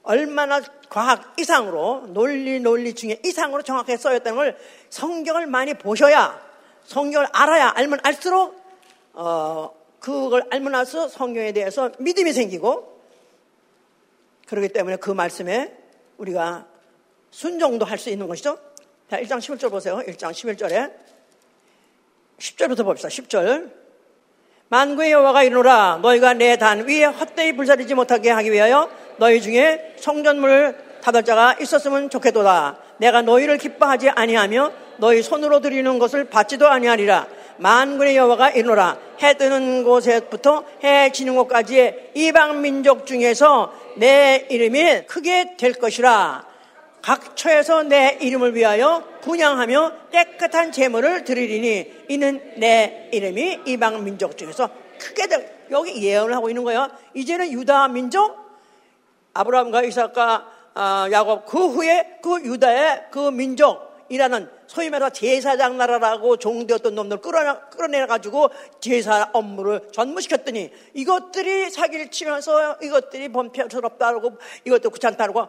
얼마나 0.03 0.62
과학 0.89 1.36
이상으로 1.38 2.05
논리 2.07 2.62
논리 2.62 2.95
중에 2.95 3.19
이상으로 3.25 3.62
정확하게 3.62 3.97
써였다는 3.97 4.38
걸 4.38 4.57
성경을 4.89 5.47
많이 5.47 5.73
보셔야 5.73 6.41
성경을 6.86 7.27
알아야 7.33 7.73
알면 7.75 7.99
알수록 8.03 8.57
어 9.12 9.73
그걸 9.99 10.47
알면 10.49 10.73
알수록 10.75 11.10
성경에 11.10 11.51
대해서 11.51 11.91
믿음이 11.99 12.31
생기고 12.31 13.01
그렇기 14.47 14.69
때문에 14.69 14.95
그 14.95 15.12
말씀에 15.12 15.75
우리가 16.17 16.67
순종도 17.31 17.86
할 17.86 17.97
수 17.97 18.10
있는 18.10 18.27
것이죠. 18.27 18.57
자, 19.10 19.19
1장 19.21 19.39
11절 19.39 19.69
보세요. 19.69 19.97
1장 19.97 20.31
11절에 20.31 20.93
10절부터 22.39 22.83
봅시다. 22.86 23.10
10절. 23.10 23.87
만구의 24.69 25.12
여호와가 25.12 25.43
이르노라 25.43 25.99
너희가 26.01 26.34
내 26.34 26.58
단 26.58 26.88
위에 26.88 27.06
헛되이 27.06 27.53
불사르지 27.56 27.93
못하게 27.93 28.32
하기 28.32 28.51
위하여 28.51 28.89
너희 29.17 29.41
중에 29.41 29.95
성전물을 29.99 30.75
닫을 31.01 31.23
자가 31.23 31.56
있었으면 31.62 32.10
좋겠도다. 32.10 32.77
내가 32.97 33.21
너희를 33.21 33.58
기뻐하지 33.58 34.10
아니하며 34.10 34.71
너희 34.97 35.21
손으로 35.21 35.60
드리는 35.62 35.99
것을 35.99 36.25
받지도 36.25 36.67
아니하리라. 36.67 37.27
만군의 37.58 38.17
여호와가 38.17 38.49
이르노라 38.51 38.97
해 39.21 39.34
뜨는 39.36 39.84
곳에부터 39.84 40.63
해 40.84 41.12
지는 41.12 41.36
곳까지의 41.36 42.12
이방 42.15 42.62
민족 42.62 43.06
중에서 43.06 43.71
내 43.97 44.47
이름이 44.49 45.03
크게 45.08 45.56
될 45.58 45.73
것이라. 45.73 46.45
각 47.01 47.38
처에서 47.38 47.83
내 47.83 48.17
이름을 48.21 48.55
위하여 48.55 49.03
분양하며 49.21 50.10
깨끗한 50.12 50.71
제물을 50.71 51.23
드리리니 51.23 52.05
이는 52.10 52.53
내 52.57 53.10
이름이 53.13 53.62
이방 53.65 54.03
민족 54.03 54.38
중에서 54.38 54.69
크게 54.99 55.27
될 55.27 55.57
여기 55.71 56.01
예언을 56.03 56.36
하고 56.36 56.49
있는 56.49 56.63
거예요. 56.63 56.89
이제는 57.13 57.51
유다 57.51 57.89
민족 57.89 58.36
아브라함과 59.33 59.83
이삭과 59.83 60.57
아, 60.73 61.10
야곱 61.12 61.47
그 61.47 61.69
후에 61.69 62.19
그 62.21 62.39
유다의 62.43 63.07
그 63.10 63.31
민족이라는 63.31 64.47
소위 64.67 64.91
말해서 64.91 65.10
제사장 65.10 65.77
나라라고 65.77 66.38
종되었던 66.38 66.93
놈들 66.93 67.17
끌어내, 67.17 68.05
가지고 68.05 68.49
제사 68.79 69.27
업무를 69.33 69.81
전무시켰더니 69.91 70.71
이것들이 70.93 71.71
사기를 71.71 72.12
치면서 72.12 72.77
이것들이 72.83 73.29
범죄스럽다고 73.29 74.38
이것도 74.65 74.91
귀찮다고 74.91 75.47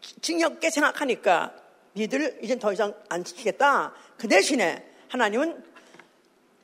징역게 0.00 0.70
생각하니까 0.70 1.54
니들 1.96 2.38
이젠 2.42 2.58
더 2.58 2.72
이상 2.72 2.94
안 3.08 3.24
지키겠다. 3.24 3.92
그 4.16 4.28
대신에 4.28 4.84
하나님은 5.08 5.64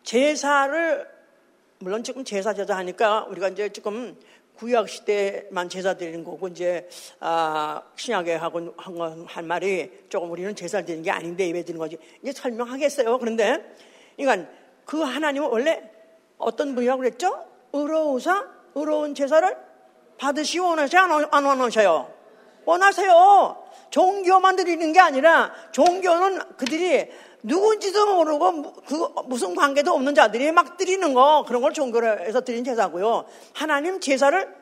제사를 0.03 1.09
물론 1.79 2.05
지금 2.05 2.25
제사 2.25 2.55
제사 2.55 2.77
하니까 2.77 3.25
우리가 3.25 3.49
이제 3.49 3.69
지금 3.71 4.17
구약 4.55 4.89
시대만 4.89 5.69
제사 5.69 5.95
드리는 5.95 6.23
거고 6.23 6.49
이제 6.49 6.89
아, 7.19 7.83
신약에 7.97 8.35
하고 8.35 8.75
한, 8.77 9.25
한 9.27 9.47
말이 9.47 9.91
조금 10.09 10.31
우리는 10.31 10.55
제사 10.55 10.83
드리는 10.83 11.03
게 11.03 11.11
아닌데 11.11 11.49
예배 11.49 11.65
드리는 11.65 11.79
거지. 11.79 11.99
이제 12.23 12.33
설명하겠어요. 12.33 13.19
그런데 13.19 13.75
그러니까 14.17 14.49
그 14.85 15.01
하나님은 15.01 15.49
원래 15.49 15.83
어떤 16.39 16.75
분이라고 16.75 17.01
그랬죠? 17.01 17.47
의로우사 17.73 18.47
의로운 18.75 19.15
제사를 19.15 19.57
받으시오 20.19 20.67
원하세요? 20.67 21.29
안 21.31 21.45
원하셔요? 21.45 22.12
원하세요. 22.65 23.63
종교만 23.91 24.57
드리는 24.57 24.93
게 24.93 25.01
아니라 25.01 25.53
종교는 25.73 26.39
그들이 26.57 27.11
누군지도 27.43 28.15
모르고 28.15 28.73
그 28.87 29.09
무슨 29.27 29.55
관계도 29.55 29.93
없는 29.93 30.15
자들이 30.15 30.53
막 30.53 30.77
드리는 30.77 31.13
거 31.13 31.45
그런 31.47 31.61
걸 31.61 31.73
종교에서 31.73 32.41
드린 32.43 32.65
제사고요. 32.65 33.25
하나님 33.53 34.01
제사를 34.01 34.55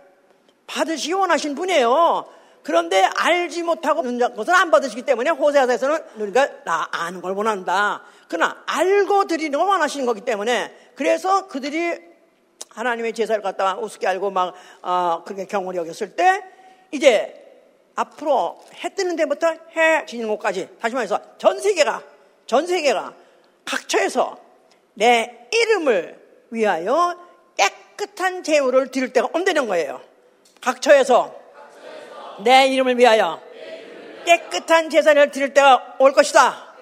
받으시기 0.66 1.12
원하신 1.12 1.54
분이에요. 1.54 2.26
그런데 2.62 3.02
알지 3.16 3.62
못하고 3.62 4.02
것을 4.02 4.54
안 4.54 4.70
받으시기 4.70 5.02
때문에 5.02 5.30
호세아서에서는 5.30 5.98
우리가 6.16 6.64
나 6.64 6.88
아는 6.90 7.20
걸 7.20 7.32
원한다. 7.32 8.02
그러나 8.28 8.62
알고 8.66 9.26
드리는 9.26 9.58
걸 9.58 9.66
원하시는 9.68 10.06
거기 10.06 10.20
때문에 10.22 10.74
그래서 10.94 11.46
그들이 11.46 11.98
하나님의 12.70 13.12
제사를 13.12 13.40
갖다가 13.42 13.78
우습게 13.80 14.06
알고 14.06 14.30
막 14.30 14.54
어, 14.82 15.22
그렇게 15.24 15.46
경홀히 15.46 15.78
여겼을 15.78 16.14
때 16.14 16.42
이제 16.92 17.49
앞으로 17.94 18.60
해 18.82 18.88
뜨는 18.94 19.16
데부터 19.16 19.48
해 19.76 20.04
지는 20.06 20.28
곳까지 20.28 20.68
다시 20.80 20.94
말해서 20.94 21.20
전 21.38 21.60
세계가 21.60 22.02
전 22.46 22.66
세계가 22.66 23.14
각처에서 23.64 24.38
내 24.94 25.48
이름을 25.52 26.18
위하여 26.50 27.16
깨끗한 27.56 28.42
제물을 28.42 28.90
드릴 28.90 29.12
때가 29.12 29.28
온다는 29.32 29.66
거예요. 29.66 30.00
각처에서 30.60 31.34
내 32.44 32.68
이름을 32.68 32.98
위하여 32.98 33.40
깨끗한 34.24 34.90
제사를 34.90 35.30
드릴 35.30 35.54
때가 35.54 35.96
올 35.98 36.12
것이다. 36.12 36.74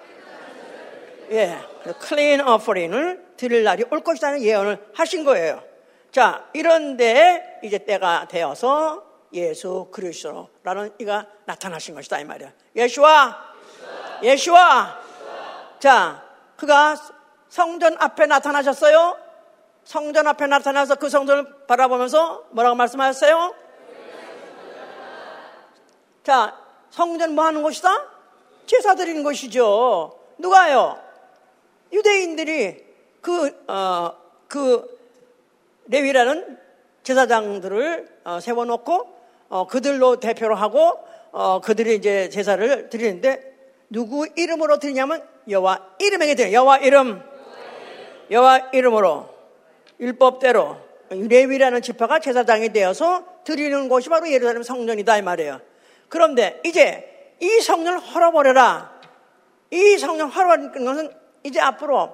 예, 1.31 1.57
클린 1.99 2.41
어퍼링을 2.41 3.29
드릴 3.37 3.63
날이 3.63 3.83
올 3.91 4.01
것이라는 4.01 4.41
예언을 4.41 4.77
하신 4.93 5.23
거예요. 5.23 5.63
자, 6.11 6.49
이런데 6.53 7.59
이제 7.63 7.77
때가 7.77 8.27
되어서 8.29 9.08
예수 9.33 9.87
그리스도라는 9.91 10.93
이가 10.99 11.25
나타나신 11.45 11.95
것이다 11.95 12.19
이 12.19 12.25
말이야. 12.25 12.51
예수와 12.75 13.49
예수와 14.23 14.99
자, 15.79 16.23
그가 16.57 16.95
성전 17.47 17.95
앞에 17.99 18.25
나타나셨어요. 18.25 19.17
성전 19.83 20.27
앞에 20.27 20.45
나타나서 20.47 20.95
그 20.95 21.09
성전을 21.09 21.65
바라보면서 21.67 22.45
뭐라고 22.51 22.75
말씀하셨어요? 22.75 23.55
자, 26.23 26.55
성전 26.91 27.33
뭐 27.33 27.45
하는 27.45 27.63
곳이다? 27.63 28.05
제사 28.65 28.93
드리는 28.93 29.23
것이죠. 29.23 30.19
누가요? 30.37 30.99
유대인들이 31.91 32.85
그, 33.21 33.65
어, 33.67 34.15
그 34.47 34.99
레위라는 35.87 36.59
제사장들을 37.03 38.19
어, 38.25 38.39
세워놓고 38.39 39.18
어, 39.49 39.67
그들로 39.67 40.19
대표로 40.19 40.55
하고 40.55 40.99
어, 41.31 41.59
그들이 41.61 41.95
이제 41.95 42.29
제사를 42.29 42.89
드리는데 42.89 43.49
누구 43.89 44.27
이름으로 44.35 44.77
드리냐면 44.79 45.27
여호와 45.49 45.95
이름에게 45.99 46.35
드려 46.35 46.51
여호와 46.53 46.77
이름 46.77 47.21
여호와 48.29 48.69
이름으로 48.73 49.27
율법대로 49.99 50.77
레위라는 51.09 51.81
지파가 51.81 52.19
제사장이 52.19 52.69
되어서 52.69 53.25
드리는 53.43 53.89
곳이 53.89 54.09
바로 54.09 54.31
예루살렘 54.31 54.61
성전이다 54.61 55.17
이 55.17 55.21
말이에요. 55.23 55.59
그런데 56.07 56.61
이제 56.63 57.35
이 57.39 57.61
성전을 57.61 57.99
헐어버려라. 57.99 58.99
이 59.71 59.97
성전 59.97 60.29
헐어버리는 60.29 60.85
것은 60.85 61.11
이제 61.43 61.59
앞으로 61.59 62.13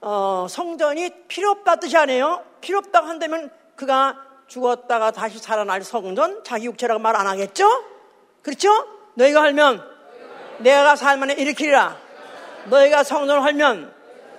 어, 0.00 0.46
성전이 0.48 1.10
필요 1.28 1.50
없다 1.50 1.76
뜻이 1.76 1.96
아니에요. 1.96 2.42
필요 2.60 2.78
없다고 2.78 3.06
한다면 3.06 3.50
그가 3.76 4.31
죽었다가 4.52 5.10
다시 5.12 5.38
살아날 5.38 5.82
성전 5.82 6.44
자기 6.44 6.66
육체라고 6.66 7.00
말 7.00 7.16
안 7.16 7.26
하겠죠? 7.26 7.66
그렇죠? 8.42 8.68
너희가 9.14 9.42
하면 9.44 9.82
내가 10.58 10.94
살만에 10.94 11.34
일으키리라. 11.34 11.96
너희가 12.66 13.02
성전을 13.02 13.42
하면 13.44 13.92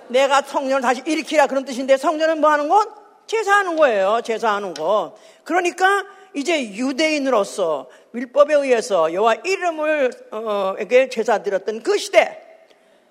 내가 0.08 0.42
성전을 0.42 0.82
다시 0.82 1.02
일으키라 1.04 1.46
그런 1.48 1.64
뜻인데 1.64 1.96
성전은 1.96 2.40
뭐 2.40 2.50
하는 2.50 2.68
곳? 2.68 2.88
제사하는 3.26 3.74
거예요. 3.76 4.20
제사하는 4.22 4.74
거. 4.74 5.16
그러니까 5.42 6.04
이제 6.34 6.62
유대인으로서 6.74 7.88
율법에 8.14 8.54
의해서 8.54 9.12
여호와 9.12 9.34
이름을 9.44 10.10
어, 10.30 10.74
에게 10.78 11.08
제사 11.08 11.42
드렸던 11.42 11.82
그 11.82 11.98
시대, 11.98 12.40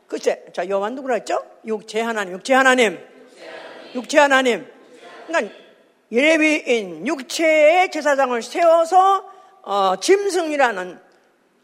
그 0.08 0.18
시대. 0.18 0.46
자 0.54 0.70
여호와 0.70 0.90
누구라 0.92 1.16
했죠? 1.16 1.44
육체 1.66 2.00
하나님, 2.00 2.34
육체 2.36 2.54
하나님, 2.54 3.00
육체 3.96 4.20
하나님. 4.20 4.68
그러니까 5.28 5.63
예레비인 6.14 7.08
육체의 7.08 7.90
제사장을 7.90 8.40
세워서 8.40 9.32
어, 9.64 9.96
짐승이라는 10.00 11.00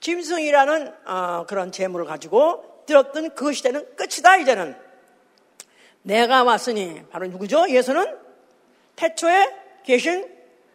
짐승이라는 0.02 0.94
어, 1.06 1.46
그런 1.48 1.72
재물을 1.72 2.08
가지고 2.08 2.84
들었던 2.88 3.36
그 3.36 3.54
시대는 3.54 3.96
끝이다 3.96 4.38
이제는 4.38 4.76
내가 6.02 6.44
왔으니 6.44 7.04
바로 7.12 7.28
누구죠? 7.28 7.70
예수는 7.70 8.18
태초에 8.96 9.56
계신 9.84 10.28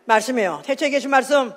말씀이에요. 0.04 0.62
태초에 0.64 0.90
계신 0.90 1.10
말씀. 1.10 1.52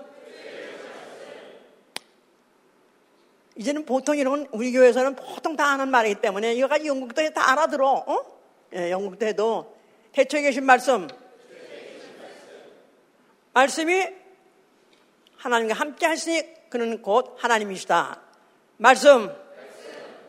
이제는 3.57 3.85
보통 3.85 4.17
이런 4.17 4.47
우리 4.51 4.71
교회에서는 4.71 5.15
보통 5.15 5.55
다 5.55 5.65
아는 5.67 5.89
말이기 5.89 6.21
때문에 6.21 6.53
이거까지 6.55 6.87
영국도 6.87 7.29
다 7.31 7.51
알아들어. 7.51 7.91
어? 7.91 8.25
예, 8.75 8.89
영국도 8.89 9.27
해도 9.27 9.75
태초에 10.13 10.41
계신 10.41 10.65
말씀. 10.65 11.07
말씀이 13.57 14.07
하나님과 15.37 15.73
함께 15.73 16.05
하시니 16.05 16.69
그는 16.69 17.01
곧 17.01 17.35
하나님이시다. 17.39 18.21
말씀. 18.77 19.35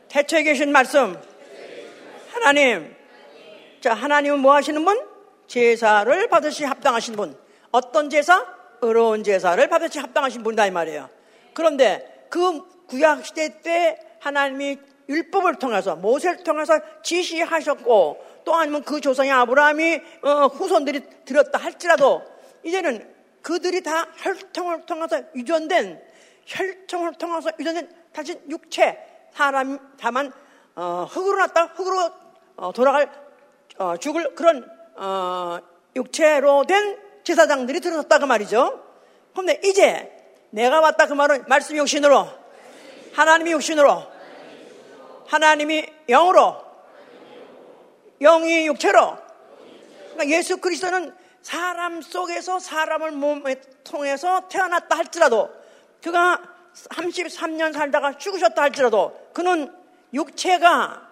태초에 0.07 0.41
계신 0.41 0.71
말씀. 0.71 1.15
하나님. 2.31 2.95
자, 3.81 3.93
하나님은 3.93 4.39
뭐 4.39 4.55
하시는 4.55 4.83
분? 4.83 5.07
제사를 5.45 6.27
받으시 6.27 6.63
합당하신 6.63 7.15
분. 7.15 7.37
어떤 7.69 8.09
제사? 8.09 8.47
의로운 8.81 9.23
제사를 9.23 9.67
받으시 9.69 9.99
합당하신 9.99 10.41
분이다 10.41 10.65
이 10.65 10.71
말이에요. 10.71 11.07
그런데 11.53 12.25
그 12.31 12.63
구약 12.87 13.23
시대 13.27 13.61
때 13.61 13.99
하나님이 14.21 14.79
율법을 15.07 15.59
통해서 15.59 15.95
모세를 15.95 16.43
통해서 16.43 16.79
지시하셨고 17.03 18.41
또 18.43 18.55
아니면 18.55 18.81
그 18.81 18.99
조상의 18.99 19.31
아브라함이 19.31 20.01
어, 20.23 20.47
후손들이 20.47 21.01
들었다 21.25 21.59
할지라도 21.59 22.23
이제는 22.63 23.18
그들이 23.41 23.81
다 23.81 24.07
혈통을 24.17 24.85
통해서 24.85 25.21
유전된 25.35 26.01
혈통을 26.45 27.13
통해서 27.13 27.51
유전된 27.59 27.89
다시 28.11 28.39
육체 28.49 28.97
사람 29.33 29.79
다만 29.99 30.31
어, 30.75 31.07
흙으로 31.09 31.37
났다 31.37 31.65
흙으로 31.75 32.11
어, 32.55 32.71
돌아갈 32.73 33.09
어, 33.77 33.97
죽을 33.97 34.35
그런 34.35 34.69
어, 34.95 35.59
육체로 35.95 36.63
된 36.65 36.97
제사장들이 37.23 37.79
들어섰다 37.79 38.19
그 38.19 38.25
말이죠. 38.25 38.83
그런데 39.33 39.59
이제 39.63 40.11
내가 40.49 40.79
왔다 40.79 41.07
그 41.07 41.13
말은 41.13 41.45
말씀 41.47 41.77
육신으로 41.77 42.27
하나님이 43.13 43.51
육신으로 43.51 44.03
하나님이 45.27 45.85
영으로 46.09 46.63
영이 48.21 48.67
육체로 48.67 49.17
그러니까 50.13 50.37
예수 50.37 50.57
그리스도는 50.57 51.15
사람 51.41 52.01
속에서 52.01 52.59
사람을 52.59 53.11
몸에 53.11 53.61
통해서 53.83 54.47
태어났다 54.49 54.97
할지라도 54.97 55.49
그가 56.01 56.41
33년 56.73 57.73
살다가 57.73 58.17
죽으셨다 58.17 58.61
할지라도 58.61 59.29
그는 59.33 59.73
육체가 60.13 61.07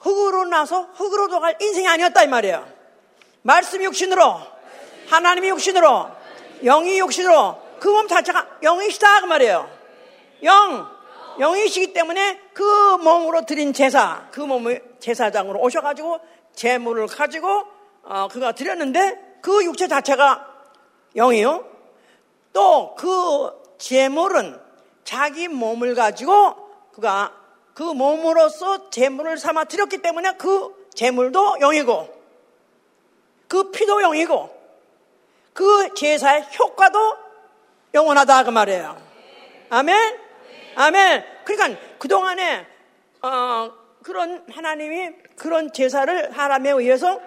흙으로 0.00 0.44
나서 0.44 0.82
흙으로 0.94 1.28
도갈 1.28 1.56
인생이 1.60 1.88
아니었다 1.88 2.22
이 2.22 2.28
말이에요. 2.28 2.66
말씀 3.42 3.82
육신으로 3.82 4.40
하나님이 5.08 5.48
육신으로 5.48 6.10
영이 6.64 6.98
육신으로 6.98 7.64
그 7.80 7.90
몸 7.90 8.08
자체가 8.08 8.60
영이시다 8.62 9.20
그 9.20 9.26
말이에요. 9.26 9.70
영 10.42 10.90
영이시기 11.38 11.92
때문에 11.92 12.40
그 12.54 12.62
몸으로 12.96 13.44
드린 13.44 13.72
제사 13.72 14.26
그 14.30 14.40
몸을 14.40 14.96
제사장으로 15.00 15.60
오셔가지고 15.60 16.20
제물을 16.54 17.06
가지고 17.08 17.73
어, 18.04 18.28
그가 18.28 18.52
드렸는데 18.52 19.38
그 19.40 19.64
육체 19.64 19.88
자체가 19.88 20.46
영이요. 21.16 21.64
또그 22.52 23.76
제물은 23.78 24.60
자기 25.04 25.48
몸을 25.48 25.94
가지고 25.94 26.54
그가 26.92 27.32
그 27.74 27.82
몸으로서 27.82 28.90
제물을 28.90 29.36
삼아 29.36 29.64
드렸기 29.64 29.98
때문에 29.98 30.36
그 30.36 30.88
제물도 30.94 31.58
영이고 31.58 32.22
그 33.48 33.70
피도 33.70 34.00
영이고 34.00 34.54
그 35.52 35.94
제사의 35.94 36.46
효과도 36.58 36.98
영원하다 37.92 38.44
그 38.44 38.50
말이에요. 38.50 38.96
아멘. 39.70 40.18
아멘. 40.76 41.24
그러니까 41.44 41.80
그 41.98 42.08
동안에 42.08 42.66
어, 43.22 43.72
그런 44.02 44.44
하나님이 44.50 45.10
그런 45.36 45.72
제사를 45.72 46.30
하나님에 46.30 46.70
의해서 46.72 47.20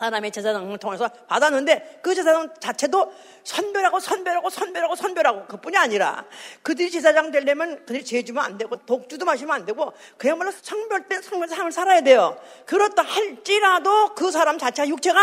사람의 0.00 0.32
제사장을 0.32 0.78
통해서 0.78 1.08
받았는데 1.28 2.00
그 2.02 2.14
제사장 2.14 2.48
자체도 2.58 3.12
선별하고 3.44 4.00
선별하고 4.00 4.48
선별하고 4.48 4.96
선별하고 4.96 5.46
그뿐이 5.46 5.76
아니라 5.76 6.24
그들이 6.62 6.90
제사장 6.90 7.30
되려면 7.30 7.80
그들이 7.80 8.02
죄주면 8.02 8.42
안 8.42 8.56
되고 8.56 8.76
독주도 8.76 9.26
마시면 9.26 9.54
안 9.54 9.66
되고 9.66 9.92
그야말로 10.16 10.50
성별된 10.50 11.20
성별 11.20 11.48
삶을 11.48 11.70
살아야 11.70 12.00
돼요. 12.00 12.40
그렇다 12.64 13.02
할지라도 13.02 14.14
그 14.14 14.30
사람 14.30 14.58
자체가 14.58 14.88
육체가 14.88 15.20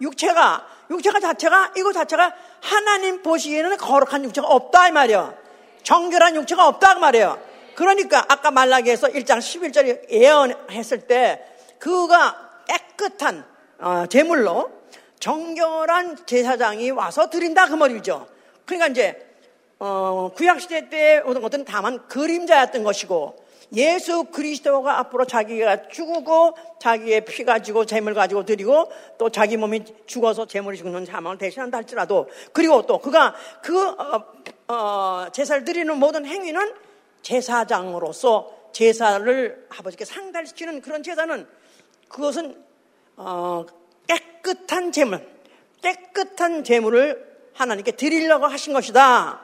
육체가 0.00 0.66
육체가 0.90 1.18
자체가 1.18 1.72
이거 1.76 1.92
자체가 1.92 2.32
하나님 2.60 3.22
보시기에는 3.22 3.76
거룩한 3.76 4.24
육체가 4.24 4.46
없다 4.46 4.88
이 4.88 4.92
말이에요. 4.92 5.36
정결한 5.82 6.36
육체가 6.36 6.68
없다 6.68 6.94
그 6.94 7.00
말이에요. 7.00 7.42
그러니까 7.74 8.24
아까 8.28 8.52
말라기에서 8.52 9.08
1장 9.08 9.38
11절에 9.38 10.10
예언했을 10.10 11.08
때 11.08 11.44
그가 11.80 12.50
깨끗한 12.68 13.51
어, 13.82 14.06
제물로 14.06 14.70
정결한 15.18 16.24
제사장이 16.24 16.90
와서 16.90 17.28
드린다 17.28 17.66
그 17.66 17.74
말이죠. 17.74 18.26
그러니까 18.64 18.88
이제 18.88 19.26
어, 19.78 20.30
구약 20.36 20.60
시대 20.60 20.88
때 20.88 21.18
오던 21.18 21.42
것은 21.42 21.64
다만 21.64 22.06
그림자였던 22.06 22.84
것이고 22.84 23.42
예수 23.74 24.24
그리스도가 24.24 24.98
앞으로 25.00 25.24
자기가 25.24 25.88
죽고 25.88 26.56
자기의 26.78 27.24
피 27.24 27.44
가지고 27.44 27.84
재물 27.84 28.14
가지고 28.14 28.44
드리고 28.44 28.90
또 29.18 29.30
자기 29.30 29.56
몸이 29.56 29.84
죽어서 30.06 30.46
재물이 30.46 30.76
죽는 30.76 31.06
사망을 31.06 31.38
대신한다 31.38 31.78
할지라도 31.78 32.28
그리고 32.52 32.82
또 32.86 32.98
그가 32.98 33.34
그 33.62 33.88
어, 33.88 34.24
어, 34.68 35.26
제사를 35.32 35.64
드리는 35.64 35.96
모든 35.98 36.24
행위는 36.24 36.74
제사장으로서 37.22 38.70
제사를 38.72 39.66
아버지께 39.70 40.04
상달시키는 40.04 40.82
그런 40.82 41.02
제사는 41.02 41.46
그것은 42.08 42.71
어, 43.24 43.66
깨끗한 44.08 44.92
재물, 44.92 45.26
깨끗한 45.80 46.64
재물을 46.64 47.32
하나님께 47.54 47.92
드리려고 47.92 48.46
하신 48.46 48.72
것이다. 48.72 49.40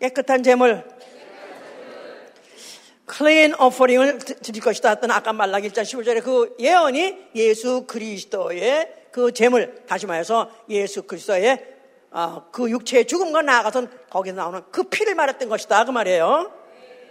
깨끗한 0.00 0.42
재물, 0.42 0.84
clean 3.10 3.54
offering을 3.54 4.18
드릴 4.18 4.62
것이다. 4.62 4.90
했던 4.90 5.10
아까 5.10 5.32
말라기 5.32 5.68
1장 5.70 5.82
15절에 5.82 6.22
그 6.22 6.56
예언이 6.58 7.30
예수 7.36 7.84
그리스도의 7.86 8.94
그 9.12 9.32
재물, 9.32 9.84
다시 9.86 10.06
말해서 10.06 10.50
예수 10.68 11.02
그리스도의 11.02 11.76
어, 12.10 12.46
그 12.50 12.70
육체의 12.70 13.06
죽음과 13.06 13.42
나아가서 13.42 13.86
거기서 14.10 14.36
나오는 14.36 14.62
그 14.70 14.84
피를 14.84 15.14
말했던 15.14 15.48
것이다. 15.48 15.84
그 15.84 15.90
말이에요. 15.90 16.52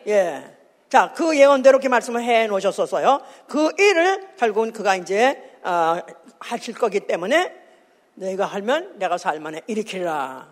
예. 0.08 0.57
자, 0.89 1.12
그 1.13 1.38
예언대로 1.38 1.76
이렇게 1.76 1.89
말씀을 1.89 2.23
해 2.23 2.47
놓으셨었어요. 2.47 3.21
그 3.47 3.71
일을 3.78 4.36
결국은 4.38 4.71
그가 4.71 4.95
이제 4.95 5.41
어, 5.63 5.97
하실 6.40 6.73
거기 6.73 7.02
때문에 7.02 7.54
내가 8.13 8.46
하면 8.46 8.98
내가 8.98 9.17
살만해 9.17 9.62
일으키라. 9.67 10.48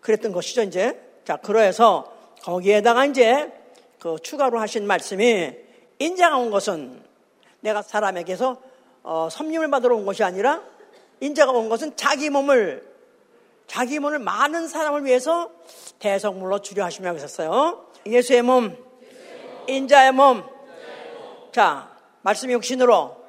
그랬던 0.00 0.32
것이죠, 0.32 0.62
이제. 0.62 1.00
자, 1.24 1.36
그러해서 1.36 2.12
거기에다가 2.42 3.06
이제 3.06 3.52
그 3.98 4.16
추가로 4.22 4.60
하신 4.60 4.86
말씀이 4.86 5.52
인자가 5.98 6.36
온 6.36 6.50
것은 6.50 7.02
내가 7.60 7.82
사람에게서 7.82 8.60
어, 9.02 9.28
섬김을 9.30 9.70
받으러 9.70 9.96
온 9.96 10.04
것이 10.04 10.22
아니라 10.22 10.62
인자가 11.20 11.52
온 11.52 11.68
것은 11.68 11.96
자기 11.96 12.30
몸을 12.30 12.94
자기 13.66 13.98
몸을 13.98 14.18
많은 14.18 14.68
사람을 14.68 15.04
위해서 15.04 15.50
대성물로 15.98 16.60
주려 16.60 16.84
하시며 16.84 17.14
하셨어요. 17.14 17.86
예수의 18.06 18.42
몸, 18.42 18.76
인자의 19.66 20.12
몸. 20.12 20.44
자, 21.52 21.88
말씀이 22.22 22.52
육신으로. 22.54 23.24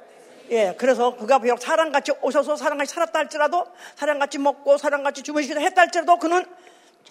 예, 0.50 0.74
그래서 0.78 1.16
그가 1.16 1.40
비록 1.40 1.60
사람같이 1.60 2.12
오셔서 2.22 2.56
사람같이 2.56 2.94
살았다 2.94 3.18
할지라도 3.18 3.66
사람같이 3.96 4.38
먹고 4.38 4.78
사람같이 4.78 5.22
주무시기도 5.22 5.60
했다 5.60 5.82
할지라도 5.82 6.18
그는 6.18 6.44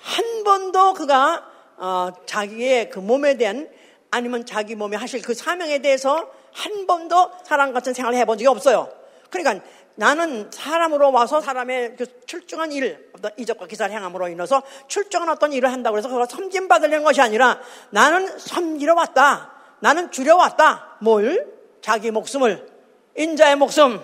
한 0.01 0.43
번도 0.43 0.93
그가 0.93 1.45
어, 1.78 2.11
자기의 2.26 2.89
그 2.89 2.99
몸에 2.99 3.36
대한 3.36 3.69
아니면 4.11 4.45
자기 4.45 4.76
몸에 4.76 4.95
하실 4.95 5.21
그 5.21 5.34
사명에 5.34 5.80
대해서 5.80 6.30
한 6.53 6.88
번도 6.88 7.32
사람 7.43 7.73
같은 7.73 7.93
생활을 7.93 8.17
해본 8.19 8.38
적이 8.38 8.47
없어요. 8.47 8.89
그러니까 9.30 9.65
나는 9.95 10.49
사람으로 10.51 11.11
와서 11.11 11.39
사람의 11.39 11.95
그 11.97 12.25
출중한 12.25 12.71
일, 12.71 13.09
어떤 13.15 13.31
이적과 13.37 13.65
기사를 13.67 13.93
행함으로 13.95 14.27
인해서 14.27 14.61
출중한 14.87 15.29
어떤 15.29 15.53
일을 15.53 15.71
한다고 15.71 15.97
해서 15.97 16.09
그거 16.09 16.25
섬김받으려는 16.25 17.03
것이 17.03 17.21
아니라 17.21 17.59
나는 17.89 18.37
섬기러 18.37 18.93
왔다. 18.93 19.53
나는 19.79 20.11
주려 20.11 20.35
왔다. 20.35 20.97
뭘? 20.99 21.47
자기 21.81 22.11
목숨을. 22.11 22.67
인자의 23.15 23.55
목숨. 23.55 24.01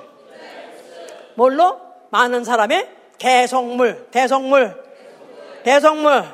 뭘로? 1.35 1.79
많은 2.09 2.43
사람의 2.43 2.89
대성물, 3.17 4.07
대성물, 4.11 4.83
대성물, 5.63 6.25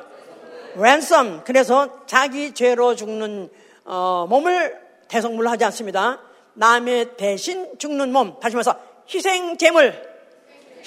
랜섬. 0.75 1.43
그래서 1.43 2.05
자기 2.05 2.53
죄로 2.53 2.95
죽는 2.95 3.49
어, 3.85 4.25
몸을 4.29 4.79
대성물로 5.07 5.49
하지 5.49 5.65
않습니다. 5.65 6.19
남의 6.53 7.17
대신 7.17 7.77
죽는 7.77 8.11
몸. 8.11 8.39
다시 8.39 8.55
말해서 8.55 8.75
희생제물, 9.09 9.93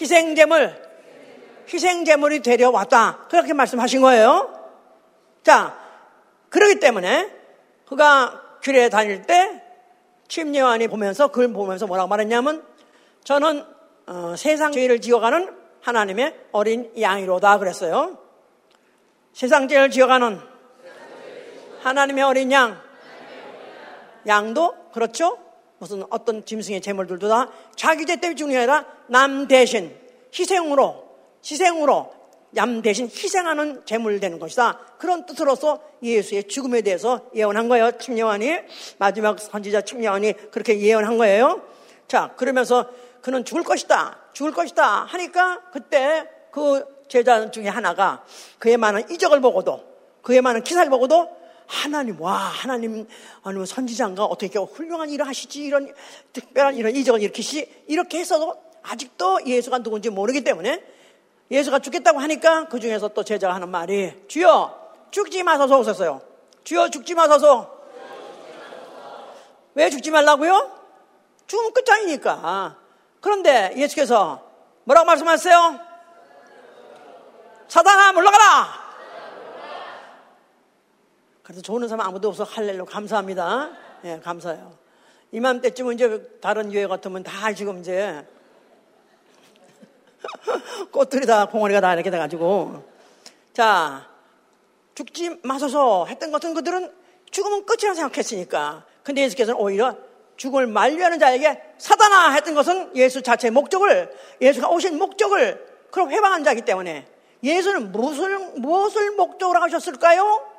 희생제물, 0.01 0.91
희생제물이 1.73 2.41
되려 2.41 2.71
왔다. 2.71 3.27
그렇게 3.29 3.53
말씀하신 3.53 4.01
거예요. 4.01 4.53
자, 5.43 5.79
그러기 6.49 6.81
때문에 6.81 7.31
그가 7.87 8.43
교회에 8.63 8.89
다닐 8.89 9.23
때 9.23 9.63
침례환이 10.29 10.89
보면서 10.89 11.29
그걸 11.29 11.53
보면서 11.53 11.87
뭐라고 11.87 12.09
말했냐면 12.09 12.65
저는 13.25 13.65
어, 14.07 14.35
세상 14.37 14.73
죄를 14.73 15.01
지어가는 15.01 15.57
하나님의 15.81 16.35
어린 16.53 16.93
양이로다 17.01 17.59
그랬어요. 17.59 18.19
세상 19.33 19.69
죄를 19.69 19.91
지어가는 19.91 20.41
하나님의 21.83 22.25
어린 22.25 22.53
양. 22.53 22.81
양도 24.27 24.75
그렇죠? 24.93 25.39
무슨 25.81 26.05
어떤 26.11 26.45
짐승의 26.45 26.83
재물들도 26.83 27.27
다 27.29 27.51
자기 27.75 28.05
죄 28.05 28.17
때문에 28.17 28.37
죽는 28.37 28.53
게 28.53 28.59
아니라 28.59 28.87
남 29.07 29.49
대신 29.49 29.97
희생으로 30.39 31.09
희생으로 31.43 32.13
남 32.51 32.83
대신 32.83 33.07
희생하는 33.07 33.83
재물 33.87 34.21
되는 34.21 34.39
것이다. 34.39 34.79
그런 34.99 35.25
뜻으로서 35.25 35.81
예수의 36.03 36.45
죽음에 36.49 36.83
대해서 36.83 37.23
예언한 37.35 37.69
거예요. 37.69 37.93
침례환이 37.93 38.59
마지막 38.99 39.39
선지자 39.41 39.81
침례환이 39.81 40.35
그렇게 40.51 40.79
예언한 40.79 41.17
거예요. 41.17 41.63
자 42.09 42.35
그러면서 42.37 42.91
그는 43.23 43.47
죽을 43.47 43.63
것이다, 43.63 44.19
죽을 44.35 44.53
것이다 44.53 45.05
하니까 45.05 45.63
그때 45.73 46.29
그 46.51 46.85
제자 47.09 47.51
중에 47.51 47.69
하나가 47.69 48.23
그의 48.59 48.77
많은 48.77 49.11
이적을 49.11 49.41
보고도 49.41 49.83
그의 50.21 50.43
많은 50.43 50.63
기사를 50.63 50.91
보고도 50.91 51.40
하나님, 51.71 52.21
와, 52.21 52.33
하나님, 52.33 53.07
아니면 53.45 53.65
선지자인가 53.65 54.25
어떻게 54.25 54.59
훌륭한 54.59 55.09
일을 55.09 55.27
하시지, 55.27 55.63
이런 55.63 55.95
특별한 56.33 56.75
이런 56.75 56.97
이적을 56.97 57.23
일으키시, 57.23 57.85
이렇게 57.87 58.19
했어도 58.19 58.61
아직도 58.83 59.47
예수가 59.47 59.79
누군지 59.79 60.11
모르기 60.11 60.43
때문에 60.43 60.83
예수가 61.49 61.79
죽겠다고 61.79 62.19
하니까 62.19 62.67
그 62.67 62.81
중에서 62.81 63.09
또 63.09 63.23
제자가 63.23 63.55
하는 63.55 63.69
말이 63.69 64.13
주여, 64.27 64.79
죽지 65.13 65.45
마소서 65.45 65.79
오셨어요. 65.79 66.21
주여, 66.65 66.91
죽지 66.91 67.15
마소서. 67.15 67.79
왜 69.75 69.91
죽지 69.91 70.11
말라고요? 70.11 70.77
죽으면 71.47 71.73
끝장이니까. 71.73 72.77
그런데 73.21 73.75
예수께서 73.77 74.43
뭐라고 74.83 75.07
말씀하세요? 75.07 75.79
사단아, 77.69 78.13
물러가라! 78.13 78.80
그래서 81.51 81.63
좋은 81.63 81.89
사람 81.89 82.07
아무도 82.07 82.29
없어 82.29 82.45
할렐루 82.45 82.85
감사합니다. 82.85 83.73
예, 84.05 84.15
네, 84.15 84.21
감사해요. 84.21 84.73
이맘때쯤은 85.33 85.95
이제 85.95 86.39
다른 86.41 86.71
교회 86.71 86.87
같으면 86.87 87.25
다 87.25 87.53
지금 87.53 87.81
이제 87.81 88.25
꽃들이 90.93 91.27
다 91.27 91.47
봉오리가 91.47 91.81
다 91.81 91.93
이렇게 91.95 92.09
돼가지고 92.09 92.85
자 93.53 94.09
죽지 94.95 95.41
마소서 95.43 96.07
했던 96.07 96.31
것은 96.31 96.55
그들은 96.55 96.93
죽으면 97.33 97.67
끝이라 97.67 97.95
생각했으니까 97.95 98.85
근데 99.03 99.23
예수께서는 99.23 99.61
오히려 99.61 99.97
죽음을 100.37 100.69
만류하는 100.69 101.19
자에게 101.19 101.61
사단아 101.79 102.31
했던 102.31 102.55
것은 102.55 102.95
예수 102.95 103.23
자체의 103.23 103.51
목적을 103.51 104.17
예수가 104.41 104.69
오신 104.69 104.99
목적을 104.99 105.67
그럼 105.91 106.13
회방한 106.13 106.45
자이기 106.45 106.63
때문에 106.63 107.09
예수는 107.43 107.91
무엇을 107.91 108.39
무엇을 108.61 109.17
목적으로 109.17 109.61
하셨을까요? 109.63 110.50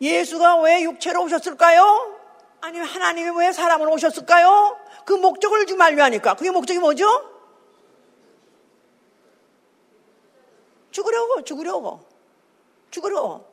예수가 0.00 0.60
왜 0.62 0.82
육체로 0.82 1.22
오셨을까요? 1.24 2.16
아니면 2.60 2.86
하나님이 2.86 3.30
왜 3.38 3.52
사람으로 3.52 3.92
오셨을까요? 3.92 4.76
그 5.04 5.12
목적을 5.12 5.66
좀 5.66 5.80
알려하니까 5.80 6.34
그게 6.34 6.50
목적이 6.50 6.80
뭐죠? 6.80 7.06
죽으려고, 10.90 11.42
죽으려고, 11.44 12.00
죽으려고. 12.90 13.44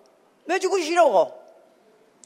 왜 0.46 0.60
죽으시려고? 0.60 1.43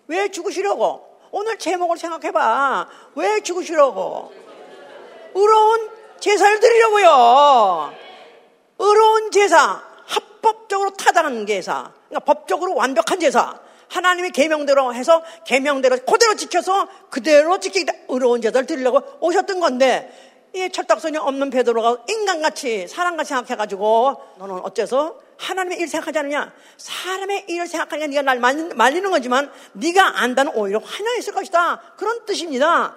왜 0.08 0.30
죽으시려고? 0.30 1.18
오늘 1.32 1.58
제목을 1.58 1.98
생각해봐. 1.98 2.88
왜 3.16 3.42
죽으시려고? 3.42 4.34
의로운 5.34 5.90
제사를 6.20 6.60
드리려고요. 6.60 7.94
의로운 8.80 9.32
제사, 9.32 9.84
합법적으로 10.06 10.92
타당한 10.92 11.46
제사, 11.46 11.92
그러니까 12.08 12.34
법적으로 12.34 12.76
완벽한 12.76 13.20
제사. 13.20 13.60
하나님의 13.90 14.32
계명대로 14.32 14.94
해서 14.94 15.24
계명대로 15.46 15.98
그대로 16.06 16.36
지켜서 16.36 16.88
그대로 17.10 17.60
지키기 17.60 17.92
의로운 18.08 18.42
제사를 18.42 18.66
드리려고 18.66 19.02
오셨던 19.20 19.60
건데 19.60 20.12
이 20.54 20.70
철딱선이 20.72 21.18
없는 21.18 21.50
베드로가 21.50 22.04
인간같이 22.08 22.88
사람같이 22.88 23.30
생각해가지고 23.30 24.22
너는 24.38 24.56
어째서 24.64 25.20
하나님의 25.38 25.78
일을 25.78 25.88
생각하지 25.88 26.20
않느냐? 26.20 26.52
사람의 26.78 27.46
일을 27.48 27.68
생각하니까 27.68 28.08
네가 28.08 28.22
날 28.24 28.40
말리는 28.40 29.10
거지만 29.10 29.52
네가 29.74 30.22
안다는 30.22 30.54
오히려 30.56 30.80
환영했을 30.80 31.34
것이다. 31.34 31.80
그런 31.98 32.26
뜻입니다. 32.26 32.96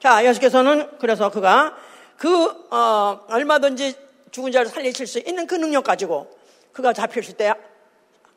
자, 0.00 0.24
예수께서는 0.24 0.98
그래서 0.98 1.30
그가 1.30 1.76
그 2.16 2.66
어, 2.70 3.20
얼마든지 3.28 3.94
죽은 4.30 4.52
자를 4.52 4.66
살리실 4.68 5.06
수 5.06 5.18
있는 5.20 5.46
그 5.46 5.54
능력 5.54 5.84
가지고 5.84 6.30
그가 6.72 6.92
잡혔을 6.92 7.34
때 7.36 7.54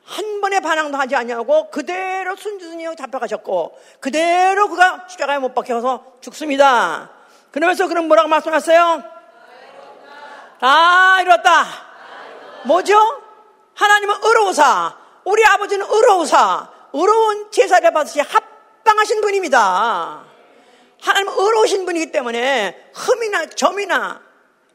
한 0.04 0.41
번의 0.41 0.62
반항도 0.62 0.97
하지 0.97 1.16
아니하고 1.16 1.70
그대로 1.70 2.36
순순히 2.36 2.86
잡혀가셨고 2.95 3.80
그대로 3.99 4.68
그가 4.68 5.06
십자가에 5.08 5.39
못 5.39 5.54
박혀서 5.54 6.18
죽습니다. 6.22 7.10
그러면서 7.52 7.88
그럼 7.88 8.08
뭐라고 8.08 8.28
말씀하세요? 8.30 9.04
다 10.60 11.22
이뤘다. 11.22 11.66
뭐죠? 12.66 12.95
하나님은 13.76 14.16
의로우사. 14.24 14.97
우리 15.24 15.45
아버지는 15.45 15.86
의로우사. 15.89 16.70
의로운 16.93 17.52
제사를 17.52 17.91
받으시 17.91 18.20
합당하신 18.20 19.22
분입니다. 19.22 20.24
하나님은 21.02 21.34
의로우신 21.34 21.86
분이기 21.86 22.12
때문에 22.12 22.91
흠이나 22.93 23.47
점이나 23.47 24.22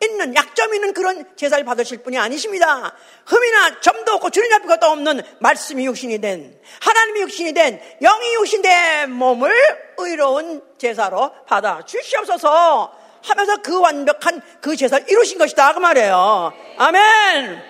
있는 0.03 0.35
약점 0.35 0.75
있는 0.75 0.93
그런 0.93 1.25
제사를 1.37 1.65
받으실 1.65 2.03
분이 2.03 2.19
아니십니다. 2.19 2.95
흠이나 3.27 3.81
점도 3.81 4.13
없고 4.13 4.31
주님 4.31 4.53
앞에 4.53 4.67
것도 4.67 4.87
없는 4.87 5.23
말씀이 5.41 5.87
육신이 5.87 6.19
된 6.21 6.61
하나님이 6.81 7.21
육신이 7.23 7.53
된 7.55 7.81
영이 8.03 8.35
육신된 8.35 9.11
몸을 9.11 9.53
의로운 9.99 10.63
제사로 10.79 11.33
받아 11.47 11.83
주시옵소서 11.85 12.93
하면서 13.25 13.57
그 13.63 13.81
완벽한 13.81 14.41
그 14.61 14.77
제사를 14.77 15.09
이루신 15.11 15.39
것이다 15.39 15.73
그 15.73 15.79
말이에요. 15.81 16.53
아멘. 16.77 17.63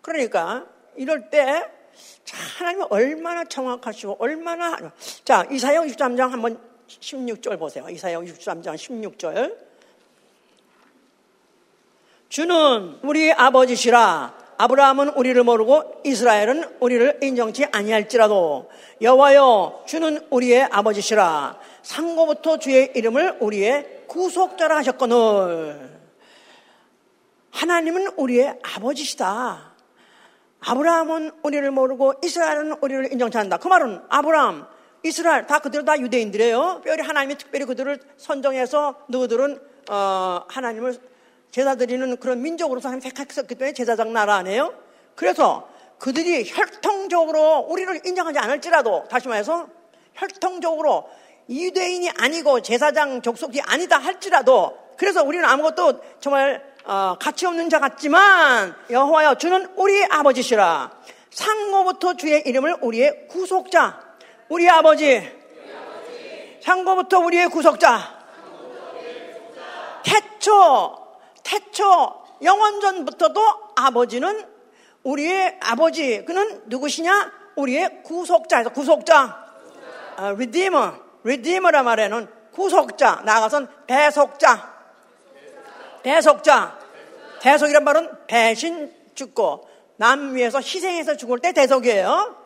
그러니까 0.00 0.66
이럴 0.96 1.30
때 1.30 1.62
하나님이 2.58 2.84
얼마나 2.90 3.44
정확하시고 3.44 4.16
얼마나 4.18 4.76
자 5.24 5.46
이사야 5.50 5.82
63장 5.82 6.30
한번 6.30 6.58
16절 6.88 7.58
보세요. 7.58 7.86
이사야 7.88 8.18
63장 8.20 8.74
16절. 8.74 9.71
주는 12.32 12.98
우리 13.02 13.30
아버지시라 13.30 14.32
아브라함은 14.56 15.10
우리를 15.10 15.42
모르고 15.44 16.00
이스라엘은 16.02 16.78
우리를 16.80 17.18
인정치 17.22 17.66
아니할지라도 17.66 18.70
여호와여 19.02 19.82
주는 19.86 20.18
우리의 20.30 20.62
아버지시라 20.62 21.58
상고부터 21.82 22.56
주의 22.56 22.90
이름을 22.94 23.36
우리의 23.38 24.04
구속자라 24.06 24.78
하셨거늘 24.78 25.90
하나님은 27.50 28.14
우리의 28.16 28.60
아버지시다. 28.62 29.74
아브라함은 30.60 31.32
우리를 31.42 31.70
모르고 31.70 32.14
이스라엘은 32.24 32.78
우리를 32.80 33.12
인정치 33.12 33.36
않는다. 33.36 33.58
그 33.58 33.68
말은 33.68 34.00
아브라함, 34.08 34.66
이스라엘 35.02 35.46
다 35.46 35.58
그들 35.58 35.84
다 35.84 36.00
유대인들이에요. 36.00 36.76
특별히 36.76 37.02
하나님이 37.02 37.36
특별히 37.36 37.66
그들을 37.66 38.00
선정해서 38.16 38.94
너희들은 39.08 39.60
어, 39.90 40.44
하나님을 40.48 41.11
제사 41.52 41.74
드리는 41.74 42.16
그런 42.16 42.40
민족으로서 42.40 42.88
하나님 42.88 43.12
택했었기 43.12 43.54
때문에 43.54 43.74
제사장 43.74 44.12
나라 44.12 44.36
아니에요? 44.36 44.72
그래서 45.14 45.68
그들이 45.98 46.50
혈통적으로 46.50 47.66
우리를 47.68 48.06
인정하지 48.06 48.38
않을지라도 48.38 49.04
다시 49.08 49.28
말해서 49.28 49.68
혈통적으로 50.14 51.08
유대인이 51.50 52.08
아니고 52.18 52.62
제사장 52.62 53.20
족속이 53.20 53.60
아니다 53.60 53.98
할지라도 53.98 54.78
그래서 54.96 55.22
우리는 55.22 55.44
아무것도 55.44 56.00
정말 56.20 56.72
어, 56.84 57.16
가치 57.20 57.46
없는 57.46 57.68
자 57.68 57.78
같지만 57.78 58.74
여호와여 58.90 59.34
주는 59.36 59.68
우리 59.76 60.04
아버지시라. 60.06 60.90
상고부터 61.30 62.14
주의 62.14 62.42
이름을 62.46 62.78
우리의 62.80 63.28
구속자, 63.28 64.00
우리 64.48 64.68
아버지, 64.68 65.22
상고부터 66.62 67.20
우리의 67.20 67.48
구속자, 67.48 68.26
태초, 70.02 71.01
태초, 71.42 72.22
영원전부터도 72.42 73.40
아버지는 73.76 74.46
우리의 75.02 75.58
아버지, 75.60 76.24
그는 76.24 76.62
누구시냐? 76.66 77.32
우리의 77.56 78.02
구속자에서 78.04 78.70
구속자, 78.70 79.44
아, 80.16 80.26
redeemer, 80.28 80.92
redeemer란 81.24 81.84
말에는 81.84 82.28
구속자, 82.52 83.22
나아가선 83.24 83.68
배속자, 83.86 84.72
배속자, 86.02 86.78
대속이란 87.40 87.84
말은 87.84 88.26
배신 88.26 88.92
죽고 89.14 89.68
남 89.96 90.34
위해서 90.34 90.58
희생해서 90.58 91.16
죽을 91.16 91.38
때 91.38 91.52
대속이에요. 91.52 92.36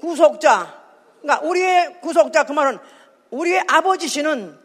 구속자. 0.00 0.82
그러니까 1.20 1.46
우리의 1.46 2.00
구속자 2.00 2.44
그 2.44 2.52
말은 2.52 2.78
우리의 3.30 3.64
아버지시는 3.68 4.58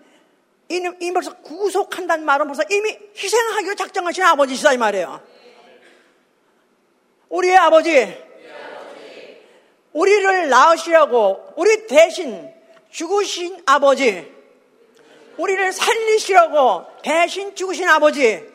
이미 0.69 1.11
벌써 1.11 1.35
구속한다는 1.37 2.23
말은 2.25 2.45
벌써 2.45 2.61
이미 2.69 2.95
희생하기로 3.15 3.75
작정하신 3.75 4.23
아버지시다 4.23 4.73
이 4.73 4.77
말이에요. 4.77 5.21
우리의 7.29 7.57
아버지, 7.57 8.17
우리를 9.93 10.49
낳으시라고 10.49 11.53
우리 11.57 11.87
대신 11.87 12.53
죽으신 12.91 13.63
아버지, 13.65 14.31
우리를 15.37 15.73
살리시라고 15.73 16.85
대신 17.01 17.55
죽으신 17.55 17.87
아버지, 17.89 18.47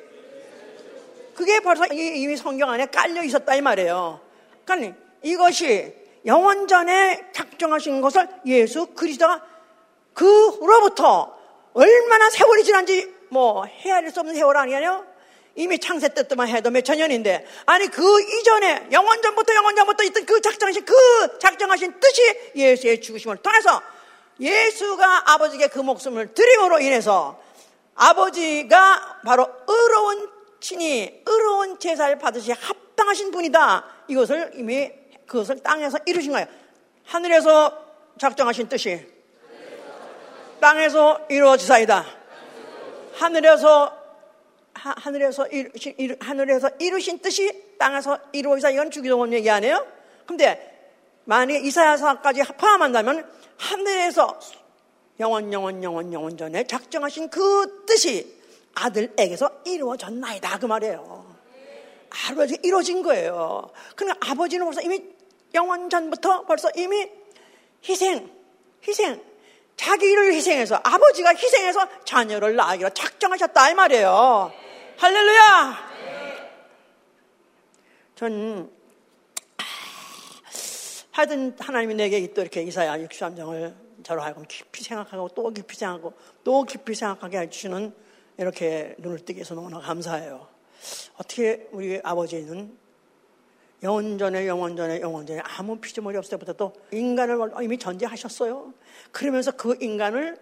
그게 1.35 1.59
벌써 1.61 1.87
이미 1.87 2.37
성경 2.37 2.71
안에 2.71 2.87
깔려 2.87 3.25
있었다 3.25 3.57
이 3.57 3.61
말이에요. 3.61 4.21
그러니까 4.65 4.97
이것이 5.23 5.95
영원 6.27 6.69
전에 6.69 7.27
작정하신 7.33 8.01
것을 8.01 8.29
예수 8.47 8.87
그리스도가 8.87 9.45
그로부터 10.13 11.34
얼마나 11.75 12.31
세월이 12.31 12.65
지난지 12.65 13.13
뭐 13.29 13.65
헤아릴 13.65 14.11
수 14.11 14.21
없는 14.21 14.35
세월 14.35 14.57
아니에요? 14.57 15.05
이미 15.57 15.79
창세 15.79 16.09
때때만 16.15 16.49
해도 16.49 16.71
몇천 16.71 16.99
년인데 16.99 17.47
아니 17.67 17.87
그 17.89 18.23
이전에 18.23 18.89
영원전부터 18.91 19.55
영원전부터 19.55 20.05
있던 20.05 20.27
그 20.27 20.41
작정하신 20.41 20.85
그 20.85 21.39
작정하신 21.39 22.01
뜻이 22.01 22.53
예수의 22.57 23.01
죽으심을 23.01 23.37
통해서 23.39 23.83
예수가 24.41 25.33
아버지에게 25.33 25.69
그 25.69 25.79
목숨을 25.79 26.35
드림으로 26.35 26.81
인해서 26.81 27.41
아버지가 27.95 29.21
바로 29.25 29.49
의로운 29.69 30.29
친히 30.61 31.23
의로운 31.25 31.79
제사를 31.79 32.19
받으시 32.19 32.51
합당하신 32.53 33.31
분이다. 33.31 33.85
이것을 34.09 34.53
이미 34.55 34.91
그것을 35.27 35.63
땅에서 35.63 35.99
이루신 36.07 36.33
거예요. 36.33 36.47
하늘에서 37.05 37.85
작정하신 38.19 38.69
뜻이 38.69 39.14
땅에서 40.65 41.21
이루어지사이다. 41.29 42.07
하늘에서 43.17 44.03
하, 44.73 44.95
하늘에서 44.97 45.47
이루신, 45.49 45.95
이루, 45.99 46.17
하늘에서 46.19 46.71
이루신 46.79 47.19
뜻이 47.19 47.77
땅에서 47.79 48.19
이루어지사 48.33 48.71
이건 48.71 48.91
주기도문 48.91 49.35
얘기 49.35 49.51
아니에요? 49.51 49.87
근데 50.25 50.91
만약에 51.25 51.61
이사야서까지 51.61 52.45
포함한다면 52.57 53.31
하늘에서 53.59 54.41
영원 55.21 55.53
영원 55.53 55.85
영원 55.85 56.11
영원 56.15 56.39
전에 56.39 56.67
작정하신 56.67 57.29
그 57.29 57.85
뜻이 57.85 58.35
아들에게서 58.75 59.65
이루어졌나이다 59.67 60.61
그 60.61 60.65
말이에요. 60.65 61.37
아버지 62.31 62.57
이루어진 62.63 63.03
거예요. 63.03 63.71
그러니까 63.97 64.31
아버지는 64.31 64.65
벌써 64.65 64.81
이미 64.81 65.05
영원 65.53 65.91
전부터 65.91 66.47
벌써 66.47 66.71
이미 66.75 67.07
희생, 67.87 68.31
희생, 68.89 69.34
자기를 69.85 70.33
희생해서 70.33 70.81
아버지가 70.83 71.35
희생해서 71.35 71.87
자녀를 72.05 72.57
낳기로 72.57 72.91
작정하셨다 72.91 73.71
이 73.71 73.75
말이에요. 73.75 74.53
할렐루야. 74.97 75.95
전 78.15 78.71
하여튼 81.11 81.55
하나님이 81.59 81.95
내게 81.95 82.33
또 82.33 82.41
이렇게 82.41 82.63
이사야 82.63 82.97
63장을 82.99 83.75
저로 84.03 84.23
하여금 84.23 84.45
깊이 84.49 84.83
생각하고 84.83 85.29
또 85.29 85.51
깊이 85.51 85.77
생각하고 85.77 86.15
또 86.43 86.65
깊이 86.65 86.95
생각하게 86.95 87.39
해주시는 87.41 87.95
이렇게 88.39 88.95
눈을 88.99 89.21
뜨게 89.21 89.41
해서 89.41 89.55
너무나 89.55 89.81
감사해요. 89.81 90.49
어떻게 91.17 91.69
우리 91.73 92.01
아버지는 92.03 92.77
영원전에 93.85 94.49
영원전에 94.49 95.01
영원전에 95.03 95.41
아무 95.45 95.77
피조물이 95.77 96.17
없을 96.17 96.31
때부터 96.31 96.55
또 96.55 96.73
인간을 96.91 97.39
이미 97.63 97.79
전제하셨어요. 97.79 98.73
그러면서 99.13 99.53
그 99.53 99.77
인간을 99.79 100.39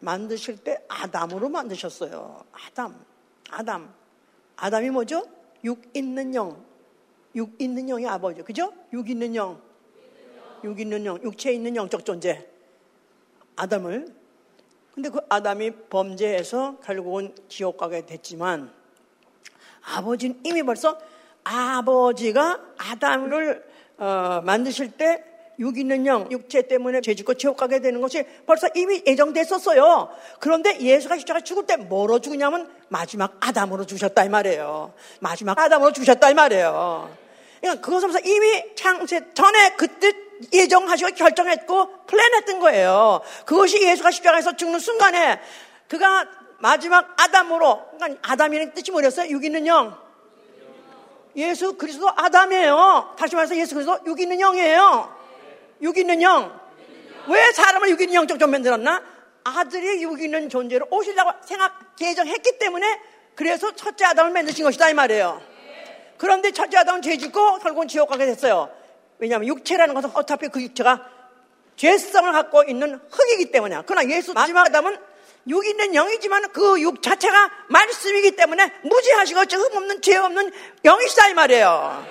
만드실 0.00 0.64
때 0.64 0.82
아담으로 0.88 1.50
만드셨어요. 1.50 2.44
아담, 2.52 3.04
아담. 3.50 3.94
아담이 4.56 4.88
뭐죠? 4.88 5.26
육 5.64 5.82
있는 5.94 6.34
영. 6.34 6.64
육 7.34 7.60
있는 7.60 7.86
영이 7.86 8.06
아버지. 8.06 8.40
그죠? 8.40 8.72
육 8.94 9.10
있는 9.10 9.34
영. 9.34 9.60
육 10.64 10.80
있는 10.80 11.04
영. 11.04 11.22
육체 11.22 11.52
있는 11.52 11.76
영적 11.76 12.06
존재. 12.06 12.48
아담을 13.54 14.14
근데 14.94 15.10
그 15.10 15.20
아담이 15.28 15.72
범죄해서 15.90 16.78
결국은 16.82 17.34
지옥 17.48 17.76
가게 17.76 18.06
됐지만 18.06 18.72
아버지는 19.82 20.40
이미 20.42 20.62
벌써 20.62 20.98
아버지가 21.46 22.60
아담을 22.78 23.64
어, 23.98 24.40
만드실 24.44 24.92
때 24.92 25.36
육 25.58 25.78
있는 25.78 26.06
영, 26.06 26.30
육체 26.30 26.62
때문에 26.62 27.00
죄짓고 27.00 27.34
지옥 27.34 27.56
가게 27.56 27.80
되는 27.80 28.00
것이 28.00 28.24
벌써 28.46 28.68
이미 28.74 29.02
예정됐었어요. 29.06 30.10
그런데 30.38 30.78
예수가 30.80 31.16
십자가 31.18 31.40
죽을 31.40 31.66
때 31.66 31.76
뭐로 31.76 32.18
죽으냐면 32.20 32.70
마지막 32.88 33.36
아담으로 33.40 33.86
죽으셨다 33.86 34.24
이 34.24 34.28
말이에요. 34.28 34.92
마지막 35.20 35.58
아담으로 35.58 35.92
죽으셨다 35.92 36.30
이 36.30 36.34
말이에요. 36.34 37.10
그러니까 37.60 37.84
그것은 37.84 38.10
이미 38.26 38.74
창세 38.74 39.32
전에 39.32 39.70
그뜻 39.76 40.26
예정하시고 40.52 41.12
결정했고 41.14 42.04
플랜했던 42.06 42.60
거예요. 42.60 43.22
그것이 43.46 43.82
예수가 43.82 44.10
십자가에서 44.10 44.56
죽는 44.56 44.78
순간에 44.78 45.40
그가 45.88 46.28
마지막 46.58 47.18
아담으로 47.18 47.82
그러니까 47.96 48.32
아담이라는 48.32 48.74
뜻이 48.74 48.90
뭐였어요? 48.90 49.30
육 49.30 49.44
있는 49.44 49.66
영. 49.66 50.05
예수 51.36 51.76
그리스도 51.76 52.08
아담이에요. 52.08 53.14
다시 53.18 53.34
말해서 53.34 53.56
예수 53.56 53.74
그리스도 53.74 53.98
육 54.06 54.18
있는 54.18 54.38
영이에요. 54.38 55.14
육 55.82 55.96
있는 55.98 56.22
영. 56.22 56.58
왜 57.28 57.52
사람을 57.52 57.90
육 57.90 58.00
있는 58.00 58.14
영적 58.14 58.38
좀 58.38 58.50
만들었나? 58.50 59.02
아들이 59.44 60.02
육 60.02 60.20
있는 60.20 60.48
존재로 60.48 60.86
오시려고 60.90 61.32
생각 61.44 61.96
계정했기 61.96 62.58
때문에 62.58 63.00
그래서 63.34 63.70
첫째 63.74 64.06
아담을 64.06 64.32
만드신 64.32 64.64
것이다 64.64 64.90
이 64.90 64.94
말이에요. 64.94 65.40
그런데 66.16 66.50
첫째 66.50 66.78
아담은 66.78 67.02
죄 67.02 67.16
짓고 67.18 67.58
결국은 67.58 67.86
지옥 67.86 68.08
가게 68.08 68.24
됐어요. 68.24 68.70
왜냐하면 69.18 69.48
육체라는 69.48 69.94
것은 69.94 70.10
어차피 70.14 70.48
그 70.48 70.62
육체가 70.62 71.06
죄성을 71.76 72.32
갖고 72.32 72.64
있는 72.64 72.98
흙이기 73.10 73.50
때문이야. 73.50 73.82
그러나 73.86 74.08
예수 74.10 74.32
마지막 74.32 74.66
아담은 74.66 74.96
육 75.48 75.64
있는 75.66 75.94
영이지만 75.94 76.50
그 76.52 76.78
육 76.80 77.02
자체가 77.02 77.50
말씀이기 77.68 78.32
때문에 78.36 78.72
무지하시고 78.82 79.40
흠 79.40 79.76
없는 79.76 80.02
죄 80.02 80.16
없는 80.16 80.52
영이시다 80.84 81.28
이 81.28 81.34
말이에요. 81.34 82.06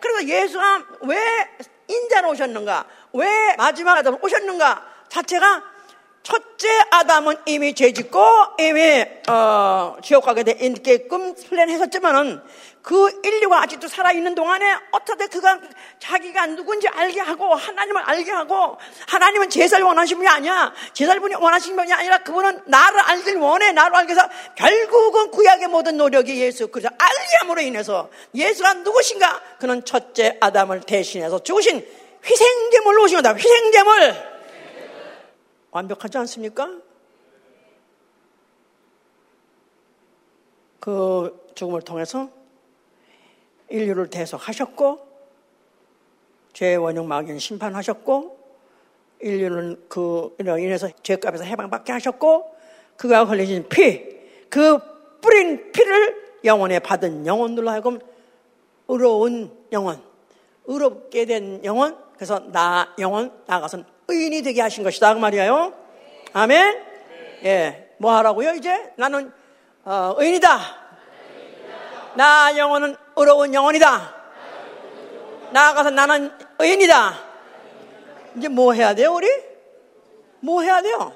그래서 0.00 0.24
예수가 0.26 0.84
왜 1.02 1.18
인자로 1.88 2.30
오셨는가? 2.30 2.84
왜 3.14 3.54
마지막 3.56 3.98
아담 3.98 4.18
오셨는가? 4.22 4.84
자체가 5.08 5.62
첫째 6.22 6.68
아담은 6.90 7.36
이미 7.46 7.74
죄 7.74 7.92
짓고 7.92 8.24
이미 8.58 9.04
어, 9.28 9.96
지옥 10.02 10.24
가게 10.24 10.44
되게끔 10.44 11.34
플랜했었지만은 11.34 12.40
그 12.82 13.20
인류가 13.24 13.62
아직도 13.62 13.86
살아있는 13.86 14.34
동안에 14.34 14.76
어떻게 14.90 15.26
그가 15.28 15.58
자기가 16.00 16.46
누군지 16.46 16.88
알게 16.88 17.20
하고 17.20 17.54
하나님을 17.54 18.02
알게 18.02 18.30
하고 18.32 18.76
하나님은 19.08 19.50
제사를 19.50 19.84
원하시는 19.84 20.18
분이 20.18 20.28
아니야. 20.28 20.72
제사를 20.92 21.20
원하시는 21.20 21.76
분이 21.76 21.92
아니라 21.92 22.18
그분은 22.18 22.62
나를 22.66 23.00
알길 23.00 23.36
원해. 23.36 23.72
나를 23.72 23.96
알게 23.96 24.12
해서 24.12 24.28
결국은 24.56 25.30
구약의 25.30 25.68
모든 25.68 25.96
노력이 25.96 26.40
예수 26.40 26.68
그래서 26.68 26.88
알게 26.98 27.36
함으로 27.40 27.60
인해서 27.60 28.10
예수가 28.34 28.74
누구신가? 28.74 29.40
그는 29.60 29.84
첫째 29.84 30.38
아담을 30.40 30.80
대신해서 30.80 31.40
죽으신 31.42 31.86
희생제물로 32.24 33.04
오신 33.04 33.18
거다. 33.18 33.34
희생제물 33.34 34.31
완벽하지 35.72 36.18
않습니까? 36.18 36.80
그 40.78 41.50
죽음을 41.54 41.82
통해서 41.82 42.28
인류를 43.68 44.10
대속하셨고 44.10 45.12
죄의 46.52 46.76
원흉 46.76 47.08
마귀는 47.08 47.38
심판하셨고 47.38 48.38
인류는 49.20 49.86
그 49.88 50.34
인해서 50.38 50.90
죄값에서 51.02 51.44
해방받게 51.44 51.92
하셨고 51.92 52.54
그가 52.96 53.24
흘리신 53.24 53.68
피, 53.68 54.04
그 54.50 54.78
뿌린 55.20 55.72
피를 55.72 56.40
영혼에 56.44 56.80
받은 56.80 57.26
영혼들로 57.26 57.70
하여금 57.70 57.98
의로운 58.88 59.56
영혼, 59.72 60.02
의롭게 60.66 61.24
된 61.24 61.64
영혼, 61.64 61.96
그래서 62.14 62.40
나 62.40 62.94
영혼 62.98 63.32
나가선 63.46 63.86
의인이 64.12 64.42
되게 64.42 64.60
하신 64.60 64.84
것이다 64.84 65.14
그 65.14 65.18
말이에요. 65.18 65.72
아멘. 66.32 66.82
예, 67.44 67.88
뭐 67.98 68.14
하라고요? 68.16 68.54
이제 68.54 68.92
나는 68.96 69.32
어, 69.84 70.14
의인이다. 70.18 70.58
나 72.14 72.56
영혼은 72.56 72.96
의로운 73.16 73.54
영혼이다. 73.54 74.14
나아가서 75.50 75.90
나는 75.90 76.30
의인이다. 76.58 77.14
이제 78.36 78.48
뭐 78.48 78.72
해야 78.72 78.94
돼요, 78.94 79.12
우리? 79.12 79.28
뭐 80.40 80.62
해야 80.62 80.80
돼요? 80.82 81.14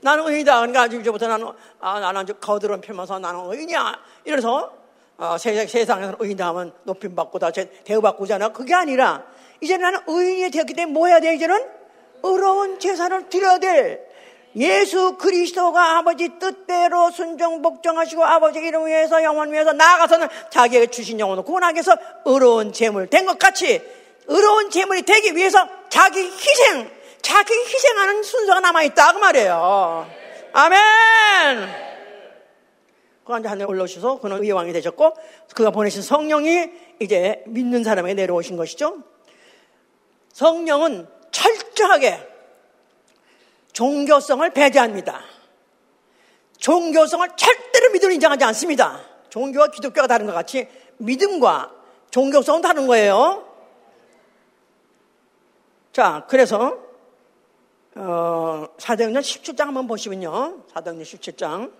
나는 0.00 0.24
의인이다. 0.26 0.66
그러니까 0.66 0.86
이제부터 0.86 1.28
나는, 1.28 1.48
아, 1.80 2.00
나는 2.00 2.26
거드름 2.40 2.80
펴면서 2.80 3.18
나는 3.18 3.50
의인이야. 3.50 3.98
이래서, 4.24 4.72
어, 5.18 5.36
세상에서 5.38 6.16
의인이다 6.18 6.48
하면 6.48 6.72
높임 6.84 7.14
받고 7.14 7.38
다 7.38 7.50
대우받고 7.84 8.26
잖아. 8.26 8.48
그게 8.48 8.74
아니라, 8.74 9.24
이제 9.60 9.76
나는 9.76 10.00
의인이 10.06 10.50
되었기 10.50 10.74
때문에 10.74 10.92
뭐 10.92 11.06
해야 11.06 11.20
돼, 11.20 11.34
이제는? 11.34 11.81
의로운 12.22 12.78
제사를 12.78 13.28
드려야 13.28 13.58
돼. 13.58 14.08
예수 14.56 15.16
그리스도가 15.16 15.98
아버지 15.98 16.28
뜻대로 16.38 17.10
순종 17.10 17.62
복종하시고 17.62 18.22
아버지 18.22 18.58
이름 18.58 18.86
위해서 18.86 19.22
영원 19.22 19.50
위해서 19.50 19.72
나아가서는 19.72 20.28
자기에게 20.50 20.88
주신 20.88 21.18
영혼을 21.18 21.42
구원하기 21.42 21.76
위해서 21.76 21.96
의로운 22.26 22.72
재물 22.72 23.06
된 23.08 23.24
것 23.24 23.38
같이 23.38 23.80
의로운 24.26 24.70
재물이 24.70 25.02
되기 25.02 25.34
위해서 25.34 25.66
자기 25.88 26.20
희생, 26.20 26.90
자기 27.22 27.52
희생하는 27.54 28.22
순서가 28.22 28.60
남아있다 28.60 29.12
그 29.14 29.18
말이에요. 29.18 30.06
아멘! 30.52 31.82
그 33.24 33.38
이제 33.38 33.48
하늘 33.48 33.66
올라오셔서 33.66 34.18
그는 34.20 34.42
의왕이 34.42 34.72
되셨고 34.72 35.14
그가 35.54 35.70
보내신 35.70 36.02
성령이 36.02 36.70
이제 37.00 37.42
믿는 37.46 37.84
사람에게 37.84 38.14
내려오신 38.14 38.56
것이죠. 38.56 38.98
성령은 40.32 41.06
철 41.30 41.56
저하게 41.74 42.28
종교성을 43.72 44.48
배제합니다. 44.50 45.20
종교성을 46.58 47.28
절대로 47.36 47.90
믿음을 47.92 48.14
인정하지 48.14 48.44
않습니다. 48.44 49.00
종교와 49.30 49.68
기독교가 49.68 50.06
다른 50.06 50.26
것 50.26 50.32
같이 50.32 50.68
믿음과 50.98 51.72
종교성은 52.10 52.60
다른 52.60 52.86
거예요. 52.86 53.48
자, 55.92 56.24
그래서 56.28 56.78
어, 57.94 58.66
사도행전 58.78 59.22
17장 59.22 59.66
한번 59.66 59.86
보시면요. 59.86 60.64
사도행전 60.72 61.04
17장. 61.04 61.72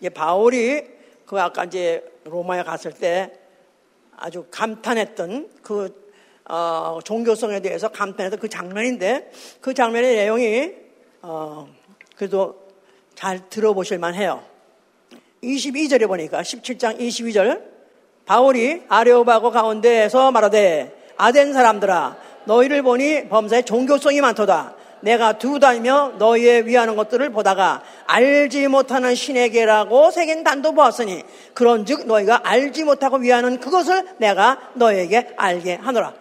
이 0.00 0.10
바울이 0.10 0.84
그 1.26 1.40
아까 1.40 1.64
이제 1.64 2.04
로마에 2.24 2.62
갔을 2.62 2.92
때 2.92 3.32
아주 4.16 4.46
감탄했던 4.50 5.60
그 5.62 6.07
어, 6.48 6.98
종교성에 7.04 7.60
대해서 7.60 7.88
감탄했던 7.88 8.40
그 8.40 8.48
장면인데 8.48 9.30
그 9.60 9.74
장면의 9.74 10.16
내용이 10.16 10.72
어, 11.22 11.68
그래도 12.16 12.66
잘 13.14 13.48
들어보실 13.48 13.98
만해요. 13.98 14.42
22절에 15.42 16.06
보니까 16.08 16.42
17장 16.42 16.98
22절 16.98 17.62
바울이 18.24 18.82
아레오바고 18.88 19.50
가운데에서 19.50 20.30
말하되 20.32 20.92
아덴 21.16 21.52
사람들아 21.52 22.16
너희를 22.44 22.82
보니 22.82 23.28
범사에 23.28 23.62
종교성이 23.62 24.20
많도다. 24.20 24.74
내가 25.00 25.38
두 25.38 25.60
달이며 25.60 26.14
너희의 26.18 26.66
위하는 26.66 26.96
것들을 26.96 27.30
보다가 27.30 27.82
알지 28.06 28.68
못하는 28.68 29.14
신에게라고 29.14 30.10
새긴 30.10 30.42
단도 30.42 30.72
보았으니 30.72 31.22
그런즉 31.54 32.06
너희가 32.06 32.40
알지 32.42 32.84
못하고 32.84 33.18
위하는 33.18 33.60
그것을 33.60 34.06
내가 34.18 34.58
너희에게 34.74 35.34
알게 35.36 35.74
하노라. 35.76 36.14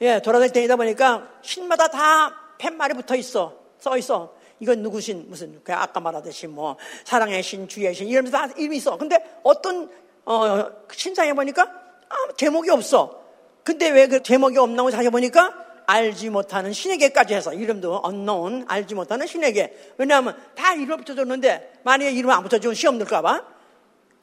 예, 0.00 0.20
돌아다닐 0.20 0.52
때이다 0.52 0.76
보니까 0.76 1.28
신마다 1.42 1.88
다 1.88 2.34
팻말이 2.58 2.94
붙어 2.94 3.14
있어. 3.16 3.54
써 3.78 3.96
있어. 3.98 4.34
이건 4.60 4.82
누구신, 4.82 5.26
무슨, 5.28 5.60
그 5.62 5.74
아까 5.74 6.00
말하듯이 6.00 6.46
뭐, 6.46 6.76
사랑의 7.04 7.42
신, 7.42 7.68
주의 7.68 7.92
신, 7.94 8.08
이러면서 8.08 8.38
다 8.38 8.48
이름이 8.56 8.76
있어. 8.78 8.96
근데 8.96 9.18
어떤, 9.42 9.90
어, 10.24 10.66
신상에 10.92 11.32
보니까, 11.32 11.62
아, 12.08 12.14
제목이 12.36 12.70
없어. 12.70 13.20
근데 13.62 13.90
왜 13.90 14.06
그 14.06 14.22
제목이 14.22 14.56
없나고 14.58 14.90
찾아보니까, 14.90 15.52
알지 15.86 16.30
못하는 16.30 16.72
신에게까지 16.72 17.34
해서, 17.34 17.52
이름도 17.52 18.00
언노운, 18.02 18.64
알지 18.68 18.94
못하는 18.94 19.26
신에게. 19.26 19.94
왜냐하면 19.98 20.36
다 20.54 20.72
이름 20.74 20.98
붙여줬는데, 20.98 21.80
만약에 21.82 22.12
이름 22.12 22.30
안 22.30 22.42
붙여주면 22.42 22.74
시험 22.74 22.98
들까봐. 22.98 23.53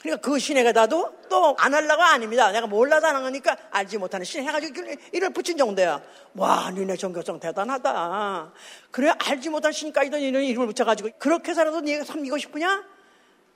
그러니까 0.02 0.28
그 0.28 0.40
신에게다도 0.40 1.20
또안 1.30 1.74
하려고 1.74 2.02
아닙니다. 2.02 2.52
내가 2.52 2.66
몰라서 2.66 3.08
안 3.08 3.24
하니까 3.24 3.56
알지 3.70 4.00
못하는 4.00 4.26
신 4.26 4.44
해가지고 4.44 4.82
이를 5.12 5.30
붙인 5.30 5.58
정도야. 5.58 6.02
와, 6.36 6.72
니네 6.72 6.98
종교성 6.98 7.40
대단하다. 7.40 8.52
그래, 8.90 9.14
알지 9.28 9.50
못한 9.50 9.72
신까지도 9.72 10.18
니네 10.18 10.46
이름을 10.46 10.68
붙여가지고 10.68 11.12
그렇게 11.20 11.54
살아도 11.54 11.82
네가 11.82 12.04
섬기고 12.04 12.40
싶으냐? 12.40 12.84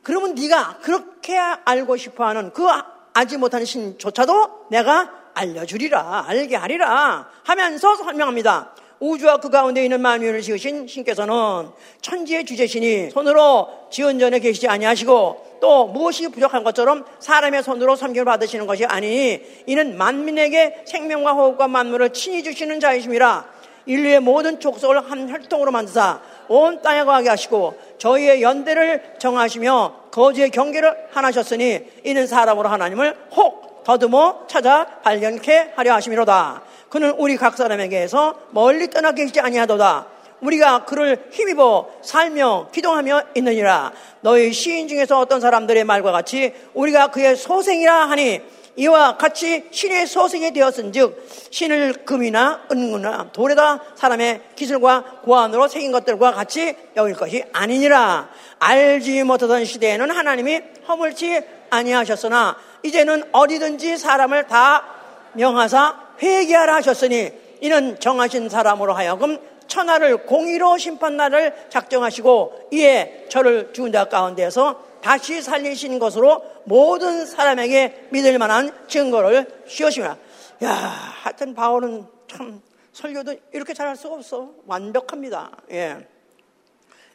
그러면 0.03 0.35
네가 0.35 0.79
그렇게 0.83 1.35
알고 1.37 1.97
싶어하는 1.97 2.53
그 2.53 2.67
알지 3.15 3.37
못하는 3.37 3.65
신조차도 3.65 4.67
내가 4.69 5.11
알려주리라, 5.33 6.25
알게 6.27 6.55
하리라 6.55 7.27
하면서 7.43 7.95
설명합니다. 7.95 8.75
우주와 8.99 9.37
그 9.37 9.49
가운데 9.49 9.83
있는 9.83 10.01
만유를 10.01 10.41
지으신 10.41 10.87
신께서는 10.87 11.69
천지의 12.01 12.45
주제시니 12.45 13.11
손으로 13.11 13.67
지은 13.91 14.19
전에 14.19 14.39
계시지 14.39 14.67
아니하시고 14.67 15.57
또 15.61 15.87
무엇이 15.87 16.27
부족한 16.29 16.63
것처럼 16.63 17.05
사람의 17.19 17.63
손으로 17.63 17.95
섬김을 17.95 18.25
받으시는 18.25 18.67
것이 18.67 18.85
아니니 18.85 19.41
이는 19.65 19.97
만민에게 19.97 20.83
생명과 20.85 21.33
호흡과 21.33 21.67
만물을 21.67 22.13
친히 22.13 22.43
주시는 22.43 22.79
자이심이라 22.79 23.55
인류의 23.85 24.19
모든 24.19 24.59
족속을 24.59 25.11
한 25.11 25.29
혈통으로 25.29 25.71
만드사 25.71 26.21
온 26.47 26.81
땅에 26.81 27.03
거하게 27.03 27.29
하시고 27.29 27.75
저희의 27.97 28.41
연대를 28.41 29.15
정하시며 29.19 30.05
거지의 30.11 30.49
경계를 30.51 31.07
하나셨으니 31.11 31.81
이는 32.03 32.27
사람으로 32.27 32.69
하나님을 32.69 33.15
혹 33.35 33.83
더듬어 33.83 34.47
찾아 34.47 34.85
발견케 35.03 35.73
하려 35.75 35.93
하심이로다. 35.93 36.63
그는 36.95 37.13
우리 37.17 37.35
각 37.35 37.57
사람에게서 37.57 38.35
멀리 38.51 38.89
떠나 38.89 39.11
계시지 39.11 39.41
아니하도다. 39.41 40.07
우리가 40.39 40.85
그를 40.85 41.27
힘입어 41.29 41.89
살며 42.01 42.69
기도하며 42.71 43.21
있느니라. 43.35 43.91
너희 44.21 44.53
시인 44.53 44.87
중에서 44.87 45.19
어떤 45.19 45.41
사람들의 45.41 45.83
말과 45.83 46.13
같이 46.13 46.53
우리가 46.73 47.07
그의 47.07 47.35
소생이라 47.35 48.09
하니 48.11 48.39
이와 48.77 49.17
같이 49.17 49.65
신의 49.71 50.07
소생이 50.07 50.53
되었은즉 50.53 51.27
신을 51.51 52.05
금이나 52.05 52.61
은구나 52.71 53.29
돌에다 53.33 53.81
사람의 53.95 54.41
기술과 54.55 55.19
고안으로 55.23 55.67
새긴 55.67 55.91
것들과 55.91 56.31
같이 56.31 56.77
여길 56.95 57.15
것이 57.15 57.43
아니니라. 57.51 58.29
알지 58.59 59.21
못하던 59.23 59.65
시대에는 59.65 60.11
하나님이 60.11 60.61
허물지 60.87 61.41
아니하셨으나 61.71 62.55
이제는 62.83 63.25
어디든지 63.33 63.97
사람을 63.97 64.47
다 64.47 64.85
명하사 65.33 66.04
회개하라 66.21 66.75
하셨으니 66.75 67.31
이는 67.61 67.99
정하신 67.99 68.49
사람으로 68.49 68.93
하여금 68.93 69.39
천하를 69.67 70.25
공의로 70.25 70.77
심판날을 70.77 71.67
작정하시고 71.69 72.69
이에 72.73 73.25
저를 73.29 73.73
죽은 73.73 73.91
자 73.91 74.05
가운데서 74.05 74.83
다시 75.01 75.41
살리신 75.41 75.99
것으로 75.99 76.43
모든 76.65 77.25
사람에게 77.25 78.07
믿을 78.11 78.37
만한 78.39 78.71
증거를 78.87 79.63
씌우시며 79.67 80.17
야, 80.63 80.71
하여튼 80.71 81.53
바울은 81.53 82.05
참 82.27 82.61
설교도 82.93 83.35
이렇게 83.53 83.73
잘할 83.73 83.95
수가 83.97 84.15
없어. 84.15 84.51
완벽합니다. 84.65 85.51
예. 85.71 86.07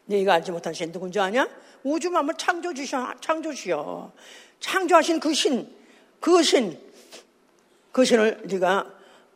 네가 0.05 0.34
알지 0.34 0.53
못한 0.53 0.74
신 0.74 0.92
누군지 0.92 1.18
아냐? 1.18 1.48
우주 1.82 2.11
만물 2.11 2.34
창조주셔, 2.36 3.14
창조주여. 3.20 4.12
창조하신 4.61 5.20
그 5.20 5.32
신, 5.32 5.74
그 6.20 6.42
신, 6.42 6.78
그 7.93 8.05
신을 8.05 8.43
네가 8.45 8.86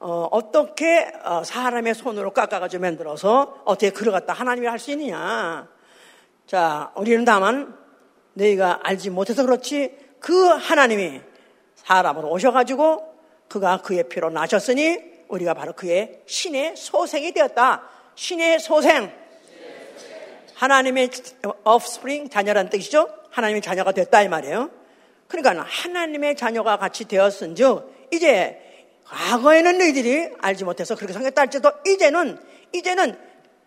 어, 0.01 0.51
떻게 0.53 1.11
어, 1.25 1.43
사람의 1.45 1.95
손으로 1.95 2.33
깎아가지고 2.33 2.83
만들어서 2.83 3.63
어떻게 3.65 3.91
그려갔다 3.91 4.33
하나님이 4.33 4.67
할 4.67 4.79
수 4.79 4.91
있느냐? 4.91 5.67
자, 6.47 6.93
우리는 6.95 7.25
다만 7.25 7.75
너희가 8.35 8.81
알지 8.83 9.11
못해서 9.11 9.45
그렇지 9.45 9.97
그 10.21 10.47
하나님이 10.49 11.23
사람으로 11.77 12.31
오셔가지고 12.31 13.15
그가 13.49 13.79
그의 13.79 14.09
피로 14.09 14.29
나셨으니 14.31 14.99
우리가 15.29 15.55
바로 15.55 15.73
그의 15.73 16.21
신의 16.27 16.77
소생이 16.77 17.33
되었다. 17.33 17.83
신의 18.15 18.61
소생. 18.61 19.11
하나님의 20.55 21.11
offspring 21.65 22.31
자녀란 22.31 22.69
뜻이죠. 22.69 23.09
하나님의 23.31 23.63
자녀가 23.63 23.93
됐다 23.93 24.23
이 24.23 24.29
말이에요. 24.29 24.71
그러니까 25.29 25.65
하나님의 25.67 26.37
자녀가 26.37 26.77
같이 26.77 27.07
되었은 27.07 27.55
즉 27.55 27.94
이제 28.15 28.61
과거에는 29.07 29.79
너희들이 29.79 30.31
알지 30.41 30.65
못해서 30.65 30.95
그렇게 30.95 31.12
생겼다 31.12 31.43
할지도 31.43 31.71
이제는 31.87 32.39
이제는 32.73 33.19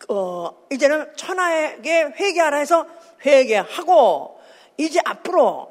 어, 0.09 0.51
이제는 0.71 1.15
천하에게 1.15 2.03
회개하라 2.19 2.57
해서 2.57 2.85
회개하고 3.25 4.39
이제 4.77 4.99
앞으로 5.03 5.69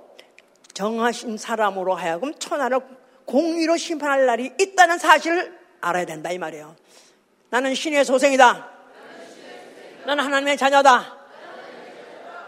정하신 0.75 1.39
사람으로 1.39 1.95
하여금 1.95 2.35
천하를 2.39 2.81
공의로 3.25 3.77
심판할 3.77 4.27
날이 4.27 4.53
있다는 4.59 4.99
사실을 4.99 5.57
알아야 5.81 6.05
된다 6.05 6.31
이 6.31 6.39
말이에요. 6.39 6.77
나는 7.51 7.75
신의 7.75 8.05
소생이다. 8.05 8.71
나는 10.05 10.25
하나님의 10.25 10.57
자녀다. 10.57 11.17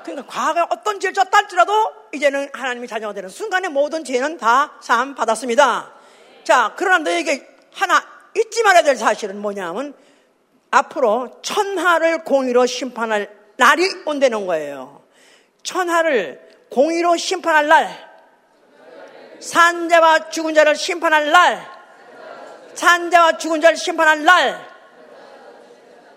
그러니까 0.04 0.26
과거에 0.26 0.64
어떤 0.70 1.00
죄를 1.00 1.12
졌다 1.12 1.36
할지라도 1.36 1.72
이제는 2.12 2.48
하나님의 2.52 2.88
자녀가 2.88 3.12
되는 3.12 3.28
순간에 3.28 3.68
모든 3.68 4.04
죄는 4.04 4.38
다 4.38 4.78
사함 4.80 5.14
받았습니다. 5.14 5.97
자, 6.48 6.72
그러나 6.76 7.04
너에게 7.04 7.46
하나 7.74 8.02
잊지 8.34 8.62
말아야 8.62 8.82
될 8.82 8.96
사실은 8.96 9.38
뭐냐면 9.38 9.92
앞으로 10.70 11.42
천하를 11.42 12.24
공의로 12.24 12.64
심판할 12.64 13.28
날이 13.58 13.86
온다는 14.06 14.46
거예요. 14.46 15.02
천하를 15.62 16.40
공의로 16.70 17.18
심판할 17.18 17.68
날, 17.68 18.10
산자와 19.40 20.30
죽은 20.30 20.54
자를 20.54 20.74
심판할 20.74 21.30
날, 21.30 21.70
산자와 22.72 23.36
죽은 23.36 23.60
자를 23.60 23.76
심판할 23.76 24.24
날, 24.24 24.58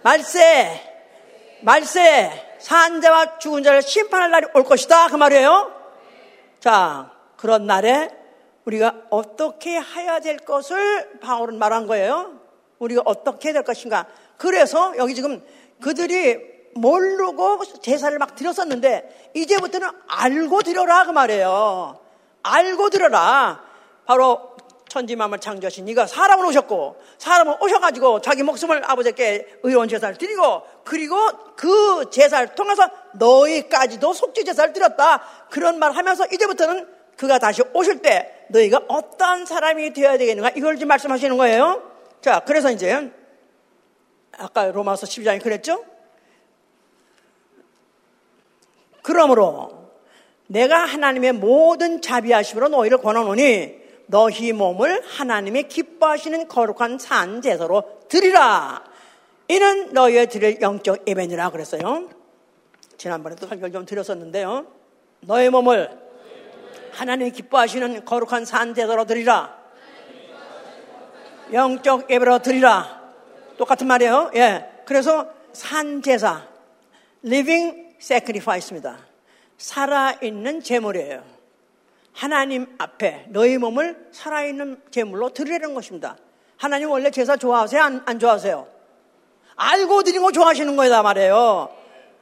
말세, 0.02 0.82
말세, 1.60 2.58
산자와 2.58 3.38
죽은 3.40 3.64
자를 3.64 3.82
심판할 3.82 4.32
날이 4.32 4.48
올 4.54 4.64
것이다. 4.64 5.10
그 5.10 5.16
말이에요. 5.18 5.76
자, 6.62 7.12
그런 7.36 7.68
날에 7.68 8.21
우리가 8.66 9.04
어떻게 9.10 9.80
해야 9.80 10.20
될 10.20 10.38
것을 10.38 11.20
바울은 11.20 11.58
말한 11.58 11.88
거예요. 11.88 12.40
우리가 12.80 13.02
어떻게 13.06 13.50
해야 13.50 13.54
될 13.54 13.64
것인가. 13.64 14.08
그래서 14.38 14.94
여기 14.98 15.16
지금 15.16 15.44
그들이 15.82 16.52
모르고 16.76 17.64
제사를 17.82 18.18
막 18.18 18.36
드렸었는데 18.36 19.32
이제부터는 19.36 19.90
알고 20.08 20.62
드려라 20.62 21.06
그 21.06 21.12
말이에요. 21.12 22.00
알고 22.44 22.90
들어라. 22.90 23.64
바로 24.06 24.52
천지만물 24.90 25.40
창조하신 25.40 25.86
네가 25.86 26.06
사람을 26.06 26.46
오셨고 26.48 27.02
사람을 27.18 27.58
오셔가지고 27.62 28.20
자기 28.20 28.44
목숨을 28.44 28.84
아버지께 28.84 29.60
의로운 29.64 29.88
제사를 29.88 30.18
드리고 30.18 30.64
그리고 30.84 31.16
그 31.56 32.10
제사를 32.10 32.46
통해서 32.56 32.90
너희까지도 33.14 34.12
속죄 34.12 34.44
제사를 34.44 34.74
드렸다 34.74 35.22
그런 35.50 35.80
말 35.80 35.94
하면서 35.94 36.26
이제부터는 36.26 37.01
그가 37.22 37.38
다시 37.38 37.62
오실 37.76 38.02
때 38.02 38.46
너희가 38.48 38.82
어떤 38.88 39.46
사람이 39.46 39.94
되어야 39.94 40.18
되겠는가 40.18 40.54
이걸 40.56 40.76
지금 40.76 40.88
말씀하시는 40.88 41.38
거예요 41.38 41.84
자 42.20 42.40
그래서 42.40 42.72
이제 42.72 43.12
아까 44.32 44.72
로마서 44.72 45.06
12장에 45.06 45.40
그랬죠 45.40 45.86
그러므로 49.04 49.92
내가 50.48 50.80
하나님의 50.80 51.34
모든 51.34 52.02
자비하심으로 52.02 52.70
너희를 52.70 52.98
권하노니 52.98 53.80
너희 54.08 54.52
몸을 54.52 55.04
하나님의 55.06 55.68
기뻐하시는 55.68 56.48
거룩한 56.48 57.00
산 57.00 57.42
제사로 57.42 57.84
드리라. 58.10 58.84
이는 59.48 59.94
너희의 59.94 60.28
드릴 60.28 60.60
영적 60.60 61.08
예배니라 61.08 61.50
그랬어요. 61.52 62.10
지난번에도 62.98 63.48
설교를 63.48 63.72
좀 63.72 63.86
드렸었는데요. 63.86 64.66
너희 65.22 65.50
몸을 65.50 66.11
하나님이 66.92 67.32
기뻐하시는 67.32 68.06
거룩한 68.06 68.46
산 68.46 68.74
제사로 68.74 69.06
드리라. 69.06 69.58
영적 71.52 72.10
예배로 72.10 72.40
드리라. 72.40 73.02
똑같은 73.58 73.88
말이에요. 73.88 74.32
예. 74.36 74.70
그래서 74.86 75.32
산 75.54 76.02
제사, 76.02 76.48
living 77.26 77.96
sacrifice입니다. 78.00 78.98
살아있는 79.58 80.64
제물이에요. 80.64 81.24
하나님 82.14 82.68
앞에 82.78 83.28
너희 83.30 83.58
몸을 83.58 84.10
살아있는 84.12 84.82
제물로 84.92 85.30
드리라는 85.30 85.74
것입니다. 85.74 86.18
하나님 86.58 86.90
원래 86.90 87.10
제사 87.10 87.38
좋아하세요? 87.38 87.82
안, 87.82 88.04
안 88.06 88.20
좋아하세요? 88.20 88.68
알고 89.56 90.04
드리는 90.04 90.22
거 90.24 90.32
좋아하시는 90.32 90.76
거다 90.76 91.04
말이에요. 91.04 91.70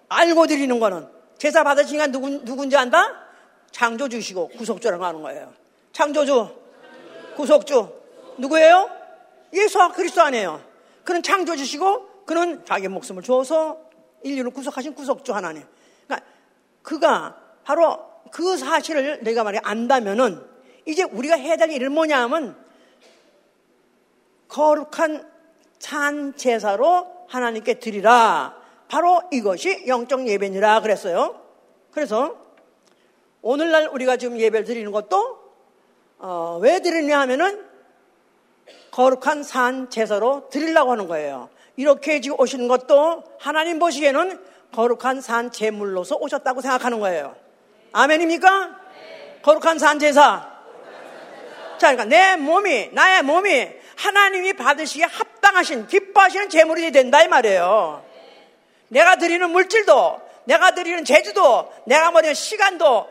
알고 0.10 0.48
드리는 0.48 0.80
거는 0.80 1.08
제사 1.38 1.64
받으시니까 1.64 2.08
누군, 2.08 2.44
누군지 2.44 2.76
안다? 2.76 3.29
창조주시고 3.72 4.50
구속주라고 4.50 5.04
하는 5.04 5.22
거예요. 5.22 5.54
창조주, 5.94 6.50
구속주. 7.36 8.00
누구예요? 8.38 8.90
예수와 9.54 9.92
그리스도 9.92 10.22
아니에요. 10.22 10.62
그는 11.04 11.24
창조주시고 11.24 12.26
그는 12.26 12.64
자기 12.66 12.88
목숨을 12.88 13.24
주어서 13.24 13.80
인류를 14.24 14.52
구속하신 14.52 14.94
구속주 14.94 15.34
하나님. 15.34 15.64
그가 16.82 17.38
바로 17.64 18.00
그 18.32 18.58
사실을 18.58 19.20
내가 19.24 19.44
말해 19.44 19.60
안다면은 19.64 20.44
이제 20.86 21.04
우리가 21.04 21.36
해야 21.36 21.56
될 21.56 21.72
일은 21.72 21.92
뭐냐 21.92 22.22
하면 22.24 22.58
거룩한 24.48 25.30
산 25.80 26.36
제사로 26.36 27.26
하나님께 27.28 27.76
드리라. 27.76 28.56
바로 28.88 29.22
이것이 29.32 29.86
영적 29.88 30.28
예배니라 30.28 30.82
그랬어요. 30.82 31.40
그래서 31.92 32.38
오늘날 33.42 33.88
우리가 33.88 34.18
지금 34.18 34.40
예배를 34.40 34.66
드리는 34.66 34.92
것도 34.92 35.40
어, 36.18 36.60
왜 36.62 36.82
드리냐 36.82 37.20
하면은 37.22 37.66
거룩한 38.92 39.44
산 39.44 39.90
제사로 39.90 40.50
드리려고 40.50 40.92
하는 40.92 41.08
거예요. 41.08 41.50
이렇게 41.78 42.20
지금 42.20 42.40
오시는 42.40 42.68
것도 42.68 43.24
하나님 43.40 43.80
보시기에는 43.80 44.44
거룩한 44.74 45.22
산 45.22 45.52
제물로서 45.52 46.18
오셨다고 46.18 46.62
생각하는 46.62 47.00
거예요. 47.00 47.36
아멘입니까? 47.94 48.68
네. 48.68 49.40
거룩한 49.42 49.80
산 49.80 50.00
제사. 50.00 50.60
자, 51.78 51.96
그러니까 51.96 52.06
내 52.06 52.36
몸이, 52.36 52.90
나의 52.92 53.24
몸이 53.24 53.70
하나님이 53.96 54.54
받으시기에 54.54 55.06
합당하신, 55.06 55.88
기뻐하시는 55.88 56.50
제물이 56.50 56.92
된다, 56.92 57.24
이 57.24 57.30
말이에요. 57.30 58.04
내가 58.90 59.16
드리는 59.16 59.50
물질도, 59.50 60.22
내가 60.50 60.72
드리는 60.72 61.06
재주도, 61.06 61.72
내가 61.86 62.10
뭐 62.10 62.22
시간도, 62.34 63.08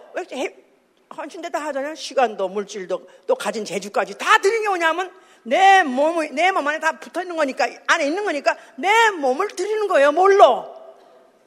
헌신되다 1.16 1.56
하잖아요. 1.66 1.94
시간도, 1.94 2.48
물질도, 2.48 3.08
또 3.28 3.34
가진 3.36 3.64
재주까지 3.64 4.18
다 4.18 4.38
드리는 4.38 4.62
게 4.62 4.68
뭐냐면 4.68 5.12
내몸 5.44 6.66
안에 6.66 6.80
다 6.80 6.98
붙어 6.98 7.22
있는 7.22 7.36
거니까, 7.36 7.68
안에 7.86 8.06
있는 8.06 8.24
거니까 8.24 8.56
내 8.74 9.10
몸을 9.12 9.48
드리는 9.50 9.86
거예요. 9.86 10.10
뭘로? 10.10 10.74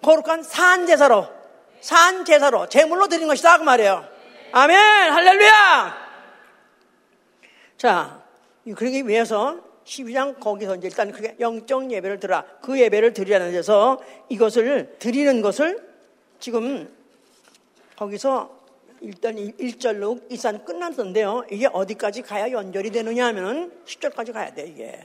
거룩한 0.01 0.43
산 0.43 0.87
제사로 0.87 1.27
산 1.81 2.23
제사로 2.23 2.69
제물로 2.69 3.07
드린 3.09 3.27
것이다 3.27 3.57
그 3.57 3.63
말이에요. 3.63 4.07
아멘 4.53 4.77
할렐루야. 5.11 5.97
자 7.77 8.21
그러기 8.77 9.07
위해서 9.07 9.57
12장 9.91 10.39
거기서 10.39 10.77
이제 10.77 10.87
일단 10.87 11.11
그게 11.11 11.35
영적 11.39 11.91
예배를 11.91 12.19
드라 12.19 12.45
그 12.61 12.79
예배를 12.79 13.13
드리라는 13.13 13.51
데서 13.51 13.99
이것을 14.29 14.95
드리는 14.99 15.41
것을 15.41 15.85
지금 16.39 16.89
거기서 17.97 18.61
일단 19.01 19.35
1절로 19.35 20.21
이산 20.31 20.63
끝났던데요. 20.63 21.45
이게 21.51 21.67
어디까지 21.71 22.21
가야 22.21 22.51
연결이 22.51 22.91
되느냐 22.91 23.27
하면 23.27 23.71
10절까지 23.85 24.31
가야 24.31 24.53
돼, 24.53 24.67
이게. 24.67 24.99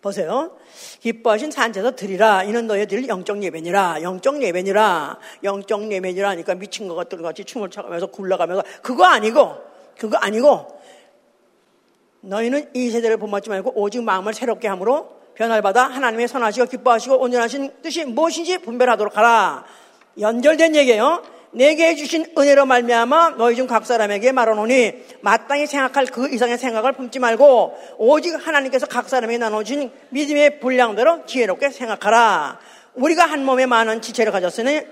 보세요. 0.00 0.56
기뻐하신 1.00 1.50
산제서 1.50 1.94
드리라. 1.94 2.42
이는 2.44 2.66
너희 2.66 2.86
들 2.86 3.06
영적 3.06 3.42
예배니라. 3.42 4.02
영적 4.02 4.42
예배니라. 4.42 5.18
영적 5.44 5.92
예배니라 5.92 6.30
하니까 6.30 6.54
미친 6.54 6.88
것 6.88 6.94
같은 6.94 7.20
같이 7.20 7.44
춤을 7.44 7.70
춰가면서 7.70 8.06
굴러가면서 8.06 8.62
그거 8.82 9.04
아니고 9.04 9.56
그거 9.98 10.16
아니고 10.16 10.79
너희는 12.22 12.70
이 12.74 12.90
세대를 12.90 13.16
본받지 13.16 13.50
말고 13.50 13.72
오직 13.74 14.02
마음을 14.02 14.34
새롭게 14.34 14.68
함으로 14.68 15.08
변화를 15.34 15.62
받아 15.62 15.84
하나님의 15.84 16.28
선하시고 16.28 16.66
기뻐하시고 16.66 17.18
온전하신 17.18 17.70
뜻이 17.82 18.04
무엇인지 18.04 18.58
분별하도록 18.58 19.16
하라. 19.16 19.64
연결된 20.18 20.76
얘기예요. 20.76 21.22
내게 21.52 21.94
주신 21.96 22.26
은혜로 22.36 22.66
말미암아 22.66 23.30
너희 23.30 23.56
중 23.56 23.66
각 23.66 23.84
사람에게 23.86 24.30
말하노니 24.32 24.92
마땅히 25.22 25.66
생각할 25.66 26.06
그 26.06 26.28
이상의 26.32 26.58
생각을 26.58 26.92
품지 26.92 27.18
말고 27.18 27.76
오직 27.98 28.34
하나님께서 28.34 28.86
각 28.86 29.08
사람에게 29.08 29.38
나눠주신 29.38 29.90
믿음의 30.10 30.60
분량대로 30.60 31.24
지혜롭게 31.26 31.70
생각하라. 31.70 32.58
우리가 32.94 33.24
한 33.24 33.44
몸에 33.44 33.66
많은 33.66 34.00
지체를 34.02 34.30
가졌으니 34.30 34.82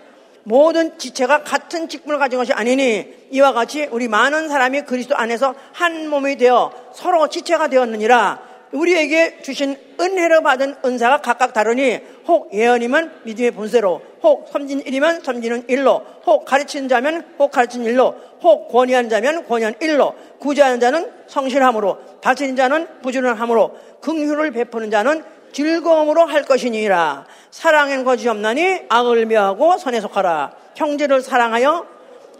모든 0.48 0.96
지체가 0.96 1.42
같은 1.42 1.90
직분을 1.90 2.18
가진 2.18 2.38
것이 2.38 2.54
아니니 2.54 3.06
이와 3.30 3.52
같이 3.52 3.86
우리 3.90 4.08
많은 4.08 4.48
사람이 4.48 4.82
그리스도 4.82 5.14
안에서 5.14 5.54
한 5.74 6.08
몸이 6.08 6.36
되어 6.36 6.72
서로 6.94 7.28
지체가 7.28 7.68
되었느니라. 7.68 8.48
우리에게 8.72 9.42
주신 9.42 9.76
은혜로 10.00 10.42
받은 10.42 10.76
은사가 10.84 11.20
각각 11.20 11.52
다르니 11.52 12.00
혹 12.26 12.52
예언이면 12.52 13.20
믿음의 13.24 13.50
본세로 13.50 14.00
혹 14.22 14.48
섬진 14.50 14.80
일이면 14.80 15.22
섬지는 15.22 15.64
일로 15.68 16.02
혹 16.24 16.46
가르치는 16.46 16.88
자면 16.88 17.26
혹 17.38 17.50
가르치는 17.50 17.84
일로 17.84 18.14
혹 18.42 18.68
권위하는 18.68 19.10
자면 19.10 19.46
권위하는 19.46 19.78
일로 19.82 20.14
구제하는 20.38 20.80
자는 20.80 21.10
성실함으로 21.26 22.20
다스리는 22.22 22.56
자는 22.56 22.86
부지런함으로 23.02 23.76
긍휼을 24.00 24.50
베푸는 24.52 24.90
자는 24.90 25.24
즐거움으로 25.52 26.26
할 26.26 26.42
것이니라 26.44 27.26
사랑엔 27.50 28.04
거짓 28.04 28.28
없나니 28.28 28.86
악을 28.88 29.26
미워하고 29.26 29.78
선에 29.78 30.00
속하라. 30.00 30.52
형제를 30.76 31.22
사랑하여 31.22 31.86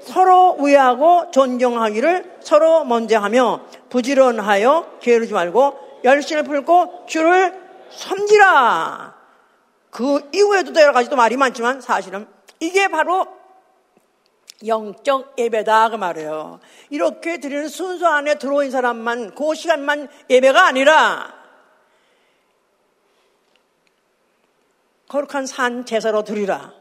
서로 0.03 0.57
우애하고 0.59 1.31
존경하기를 1.31 2.39
서로 2.41 2.85
먼저 2.85 3.19
하며 3.19 3.61
부지런하여 3.91 4.99
게으르지 5.01 5.33
말고 5.33 6.01
열심을 6.05 6.45
풀고 6.45 7.07
주를 7.07 7.59
섬기라. 7.91 9.15
그 9.91 10.29
이후에도 10.33 10.79
여러 10.81 10.93
가지 10.93 11.09
또 11.09 11.17
말이 11.17 11.37
많지만 11.37 11.81
사실은 11.81 12.27
이게 12.61 12.89
바로 12.89 13.27
영적 14.67 15.35
예배다 15.39 15.91
그 15.91 15.97
말이에요. 15.97 16.61
이렇게 16.91 17.39
드리는 17.39 17.69
순서 17.69 18.07
안에 18.09 18.37
들어온 18.37 18.71
사람만 18.71 19.35
그 19.35 19.55
시간만 19.55 20.09
예배가 20.29 20.67
아니라 20.67 21.38
거룩한 25.09 25.47
산 25.47 25.85
제사로 25.87 26.25
드리라. 26.25 26.73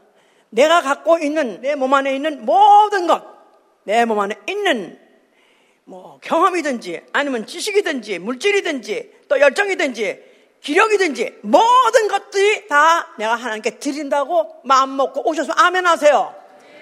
내가 0.50 0.80
갖고 0.80 1.18
있는 1.18 1.60
내 1.60 1.74
몸 1.74 1.92
안에 1.94 2.14
있는 2.14 2.44
모든 2.44 3.06
것, 3.06 3.22
내 3.84 4.04
몸 4.04 4.20
안에 4.20 4.34
있는 4.46 4.98
뭐 5.84 6.18
경험이든지 6.22 7.02
아니면 7.12 7.46
지식이든지 7.46 8.18
물질이든지 8.18 9.12
또 9.28 9.40
열정이든지 9.40 10.28
기력이든지 10.60 11.38
모든 11.42 12.08
것들이 12.08 12.66
다 12.68 13.08
내가 13.16 13.36
하나님께 13.36 13.78
드린다고 13.78 14.60
마음 14.64 14.96
먹고 14.96 15.26
오셔서 15.28 15.52
아멘 15.56 15.86
하세요. 15.86 16.34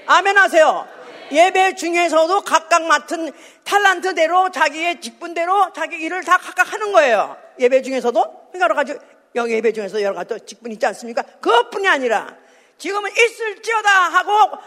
아멘 0.06 0.36
하세요. 0.36 0.88
예배 1.30 1.74
중에서도 1.74 2.40
각각 2.42 2.84
맡은 2.84 3.32
탈란트대로 3.64 4.50
자기의 4.50 5.00
직분대로 5.00 5.72
자기 5.72 5.96
일을 5.96 6.24
다 6.24 6.38
각각 6.38 6.72
하는 6.72 6.92
거예요. 6.92 7.36
예배 7.58 7.82
중에서도 7.82 8.50
여러 8.60 8.74
가지 8.74 8.96
여기 9.36 9.52
예배 9.54 9.72
중에서 9.72 10.02
여러 10.02 10.14
가지 10.14 10.34
직분 10.46 10.72
있지 10.72 10.84
않습니까? 10.86 11.22
그것뿐이 11.22 11.86
아니라 11.86 12.36
지금은 12.78 13.10
있을지어다 13.10 13.90
하고 13.90 14.58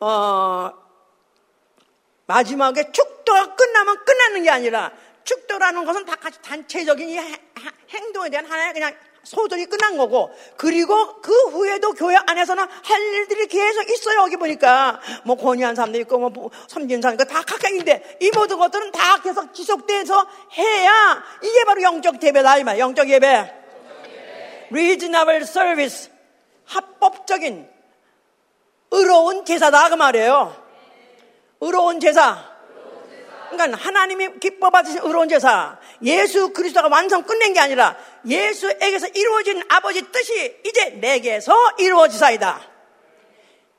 어 0.00 0.72
마지막에 2.26 2.90
축도가 2.92 3.54
끝나면 3.54 4.04
끝나는 4.04 4.42
게 4.42 4.50
아니라 4.50 4.92
축도라는 5.24 5.84
것은 5.84 6.04
다 6.04 6.16
같이 6.16 6.40
단체적인 6.42 7.08
행동에 7.90 8.30
대한 8.30 8.46
하나의 8.46 8.72
그냥 8.72 8.94
소들이 9.22 9.66
끝난 9.66 9.98
거고 9.98 10.30
그리고 10.56 11.20
그 11.20 11.32
후에도 11.50 11.92
교회 11.92 12.16
안에서는 12.16 12.64
할 12.64 13.02
일들이 13.02 13.46
계속 13.48 13.90
있어요 13.90 14.20
여기 14.22 14.36
보니까 14.36 15.00
뭐 15.24 15.36
권위한 15.36 15.74
사람도 15.74 15.98
있고 16.00 16.30
뭐 16.30 16.50
섬기는 16.68 17.02
사람도 17.02 17.24
있고 17.24 17.34
다 17.34 17.42
각각인데 17.42 18.18
이 18.20 18.30
모든 18.34 18.58
것들은 18.58 18.92
다 18.92 19.20
계속 19.20 19.52
지속돼서 19.52 20.26
해야 20.56 21.22
이게 21.42 21.64
바로 21.64 21.82
영적 21.82 22.22
예배다 22.22 22.58
이 22.58 22.64
말. 22.64 22.78
영적 22.78 23.10
예배. 23.10 23.59
Reasonable 24.70 25.42
service 25.42 26.10
합법적인 26.66 27.68
의로운 28.90 29.44
제사다 29.44 29.88
그 29.88 29.94
말이에요. 29.94 30.56
의로운 31.60 32.00
제사. 32.00 32.50
그러니까 33.50 33.78
하나님이 33.78 34.38
기뻐 34.38 34.70
받으신 34.70 35.00
의로운 35.02 35.28
제사, 35.28 35.78
예수 36.02 36.52
그리스도가 36.52 36.88
완성 36.88 37.24
끝낸 37.24 37.52
게 37.52 37.60
아니라 37.60 37.96
예수에게서 38.26 39.08
이루어진 39.08 39.62
아버지 39.68 40.02
뜻이 40.12 40.60
이제 40.64 40.90
내게서 40.90 41.52
이루어지사이다. 41.78 42.60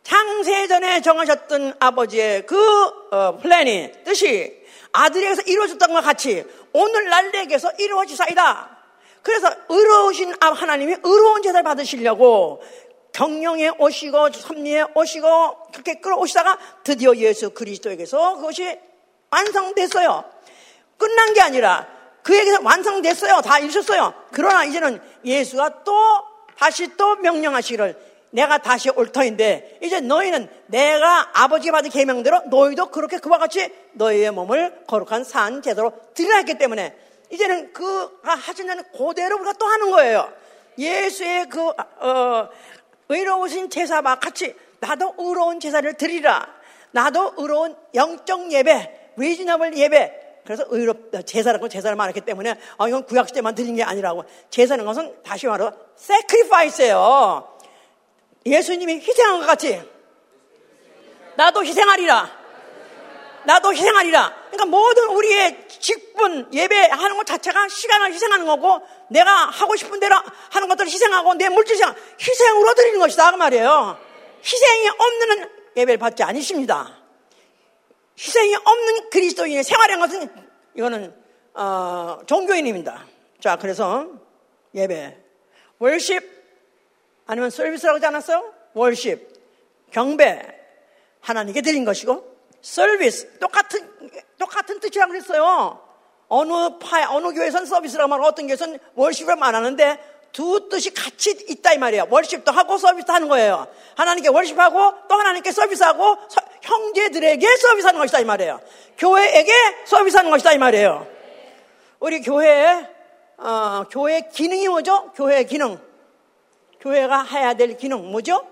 창세전에 0.04 1.02
정하셨던 1.02 1.76
아버지의 1.80 2.46
그 2.46 2.58
어, 3.12 3.38
플랜이 3.42 3.92
뜻이 4.04 4.62
아들에게서 4.92 5.44
이루어졌던 5.44 5.94
것 5.94 6.02
같이 6.02 6.44
오늘날 6.74 7.32
내게서 7.32 7.72
이루어지사이다. 7.78 8.81
그래서 9.22 9.50
의로우신 9.70 10.34
하나님이 10.40 10.96
의로운 11.04 11.42
제사를 11.42 11.64
받으시려고 11.64 12.62
경영에 13.14 13.72
오시고 13.78 14.32
섭리에 14.32 14.86
오시고 14.96 15.64
그렇게 15.74 15.96
끌어오시다가 15.96 16.58
드디어 16.84 17.16
예수 17.18 17.52
그리스도에게서 17.52 18.38
그것이 18.38 18.80
완성됐어요. 19.30 20.24
끝난 20.98 21.34
게 21.34 21.42
아니라 21.42 21.88
그에게서 22.24 22.62
완성됐어요. 22.64 23.42
다 23.42 23.60
이루셨어요. 23.60 24.14
그러나 24.32 24.64
이제는 24.64 25.02
예수가 25.26 25.84
또 25.84 25.94
다시 26.58 26.96
또 26.96 27.16
명령하시기를 27.16 28.12
내가 28.32 28.60
다시 28.60 28.90
올 28.90 29.12
터인데 29.12 29.80
이제 29.82 30.00
너희는 30.00 30.48
내가 30.68 31.30
아버지 31.34 31.70
받은 31.72 31.90
계명대로 31.90 32.44
너희도 32.50 32.92
그렇게 32.92 33.18
그와 33.18 33.38
같이 33.38 33.74
너희의 33.94 34.32
몸을 34.32 34.84
거룩한 34.88 35.24
산 35.24 35.62
제대로 35.62 35.92
드리라 36.14 36.38
했기 36.38 36.58
때문에 36.58 36.96
이제는 37.32 37.74
그가 37.74 38.36
하시는 38.36 38.84
그대로 38.92 39.38
우리가 39.38 39.54
또 39.54 39.66
하는 39.66 39.92
거예요. 39.92 40.32
예수의 40.78 41.48
그 41.50 41.70
어, 41.70 42.50
의로우신 43.10 43.70
제사와 43.70 44.20
같이 44.20 44.56
나도 44.80 45.16
의로운 45.18 45.60
제사를 45.60 45.92
드리라. 45.96 46.48
나도 46.92 47.34
의로운 47.38 47.76
영적 47.94 48.52
예배, 48.52 49.14
리지너블 49.18 49.78
예배. 49.78 50.22
그래서 50.44 50.66
의롭 50.70 51.12
제사라고 51.26 51.70
제사를 51.70 51.96
말했기 51.96 52.22
때문에 52.22 52.60
어, 52.78 52.88
이건 52.88 53.06
구약 53.06 53.30
시대만 53.30 53.56
드린 53.56 53.76
게 53.76 53.84
아니라고 53.84 54.26
제사는 54.50 54.84
것은 54.84 55.16
다시 55.24 55.48
말로 55.48 55.72
sacrifice예요. 55.98 57.48
예수님이 58.46 58.96
희생한 58.96 59.40
것 59.40 59.46
같이 59.46 59.82
나도 61.36 61.64
희생하리라. 61.64 62.41
나도 63.46 63.74
희생하리라. 63.74 64.34
그러니까 64.52 64.66
모든 64.66 65.10
우리의 65.10 65.68
직분, 65.68 66.48
예배하는 66.54 67.18
것 67.18 67.26
자체가 67.26 67.68
시간을 67.68 68.14
희생하는 68.14 68.46
거고, 68.46 68.82
내가 69.10 69.32
하고 69.32 69.76
싶은 69.76 70.00
대로 70.00 70.16
하는 70.52 70.68
것들을 70.68 70.92
희생하고, 70.92 71.34
내 71.36 71.50
물질 71.50 71.76
희 71.76 71.82
희생으로 72.20 72.74
드리는 72.76 73.00
것이다. 73.00 73.32
그 73.32 73.38
말이에요. 73.38 73.98
희생이 74.44 74.90
없는 74.90 75.50
예배를 75.78 75.98
받지 75.98 76.24
않으십니다. 76.24 76.98
희생이 78.18 78.56
없는 78.56 79.10
그리스도인의 79.10 79.64
생활인 79.64 80.00
것은 80.00 80.30
이거는 80.76 81.16
어, 81.54 82.20
종교인입니다. 82.26 83.06
자, 83.40 83.58
그래서 83.58 84.08
예배, 84.76 85.18
월십 85.80 86.24
아니면 87.26 87.50
서비스라고 87.50 87.96
하지 87.96 88.06
않았어요? 88.06 88.54
월십, 88.74 89.28
경배 89.92 90.60
하나님께 91.22 91.62
드린 91.62 91.84
것이고 91.86 92.31
서비스 92.62 93.40
똑같은 93.40 93.90
똑같은 94.38 94.80
뜻이라고 94.80 95.12
그랬어요. 95.12 95.82
어느 96.28 96.78
파 96.80 97.14
어느 97.14 97.34
교회에서는 97.34 97.66
서비스라고 97.66 98.08
말하고 98.08 98.28
어떤 98.28 98.48
교회에서는 98.48 98.80
월십을 98.96 99.36
말하는데 99.36 100.12
두 100.32 100.70
뜻이 100.70 100.94
같이 100.94 101.32
있다 101.50 101.74
이 101.74 101.78
말이에요. 101.78 102.08
월십도 102.10 102.52
하고 102.52 102.78
서비스도 102.78 103.12
하는 103.12 103.28
거예요. 103.28 103.68
하나님께 103.96 104.30
월십하고 104.30 104.94
또 105.10 105.16
하나님께 105.16 105.52
서비스하고 105.52 106.18
형제들에게 106.62 107.58
서비스하는 107.58 108.00
것이다 108.00 108.20
이 108.20 108.26
말이에요. 108.26 108.62
교회에게 108.98 109.52
서비스하는 109.86 110.32
것이다 110.32 110.54
이 110.54 110.58
말이에요. 110.58 111.08
우리 112.00 112.22
교회의 112.22 112.88
어, 113.38 113.86
교회 113.92 114.22
기능이 114.32 114.68
뭐죠? 114.68 115.12
교회 115.16 115.44
기능. 115.44 115.80
교회가 116.80 117.24
해야 117.24 117.54
될 117.54 117.76
기능 117.78 118.10
뭐죠? 118.12 118.48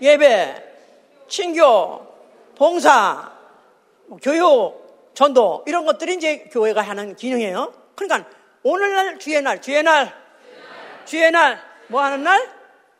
예배, 0.00 0.64
친교, 1.28 2.06
봉사, 2.56 3.14
뭐 3.14 3.31
교육, 4.20 5.12
전도 5.14 5.64
이런 5.66 5.84
것들이 5.84 6.14
이제 6.14 6.48
교회가 6.50 6.82
하는 6.82 7.16
기능이에요. 7.16 7.72
그러니까 7.94 8.28
오늘날 8.62 9.18
주의 9.18 9.40
날, 9.42 9.60
주의 9.60 9.82
날, 9.82 10.12
주의 11.04 11.30
날, 11.30 11.58
뭐 11.88 12.02
하는 12.02 12.22
날? 12.22 12.48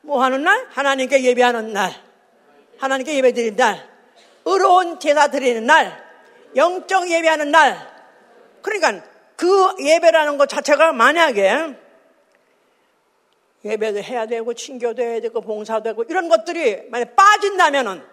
뭐 0.02 0.22
하는 0.22 0.42
날? 0.42 0.66
하나님께 0.70 1.22
예배하는 1.22 1.72
날. 1.72 1.92
하나님께 2.78 3.14
예배 3.16 3.32
드리는 3.32 3.56
날. 3.56 3.88
의로운 4.44 4.98
제사 4.98 5.28
드리는 5.28 5.64
날. 5.64 6.02
영적 6.56 7.10
예배하는 7.10 7.50
날. 7.50 7.78
그러니까 8.60 9.04
그 9.36 9.74
예배라는 9.80 10.36
것 10.36 10.48
자체가 10.48 10.92
만약에 10.92 11.76
예배도 13.64 14.02
해야 14.02 14.26
되고 14.26 14.52
친교도 14.54 15.02
해야 15.02 15.20
되고 15.20 15.40
봉사도 15.40 15.82
되고 15.84 16.02
이런 16.04 16.28
것들이 16.28 16.88
만약 16.90 17.14
빠진다면은 17.14 18.11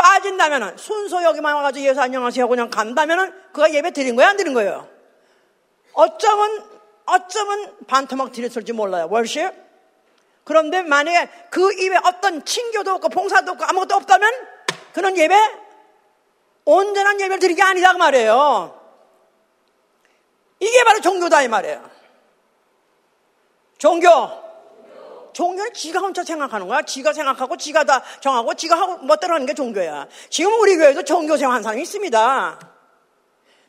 빠진다면은 0.00 0.78
순서 0.78 1.22
여기만 1.22 1.54
와가지고 1.56 1.86
예수 1.86 2.00
안녕하세요 2.00 2.44
하고 2.44 2.50
그냥 2.50 2.70
간다면은 2.70 3.32
그가 3.52 3.70
예배 3.72 3.90
드린 3.92 4.16
거야 4.16 4.30
안 4.30 4.36
드린 4.38 4.54
거예요? 4.54 4.88
어쩌면 5.92 6.64
어쩌면 7.04 7.76
반토막 7.86 8.32
드렸을지 8.32 8.72
몰라요. 8.72 9.08
월십. 9.10 9.52
그런데 10.44 10.82
만약에 10.82 11.28
그 11.50 11.72
입에 11.72 11.96
어떤 12.04 12.44
친교도 12.44 12.92
없고 12.92 13.08
봉사도 13.10 13.52
없고 13.52 13.64
아무것도 13.64 13.94
없다면 13.96 14.32
그는 14.94 15.16
예배 15.18 15.36
온전한 16.64 17.20
예배를 17.20 17.38
드린 17.38 17.56
게 17.56 17.62
아니다 17.62 17.92
그 17.92 17.98
말이에요. 17.98 18.80
이게 20.60 20.84
바로 20.84 21.00
종교다 21.00 21.42
이 21.42 21.48
말이에요. 21.48 21.90
종교. 23.76 24.08
종교는 25.32 25.72
지가 25.72 26.00
혼자 26.00 26.24
생각하는 26.24 26.68
거야. 26.68 26.82
지가 26.82 27.12
생각하고 27.12 27.56
지가 27.56 27.84
다 27.84 28.02
정하고 28.20 28.54
지가 28.54 28.78
하고 28.78 28.98
멋대로 28.98 29.34
하는 29.34 29.46
게 29.46 29.54
종교야. 29.54 30.06
지금 30.28 30.58
우리 30.60 30.76
교회도 30.76 31.04
종교생 31.04 31.50
환상이 31.50 31.82
있습니다. 31.82 32.58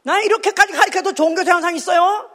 나 0.03 0.20
이렇게까지 0.22 0.74
가르쳐도 0.74 1.14
종교생 1.14 1.55
환상 1.55 1.76
있어요? 1.76 2.30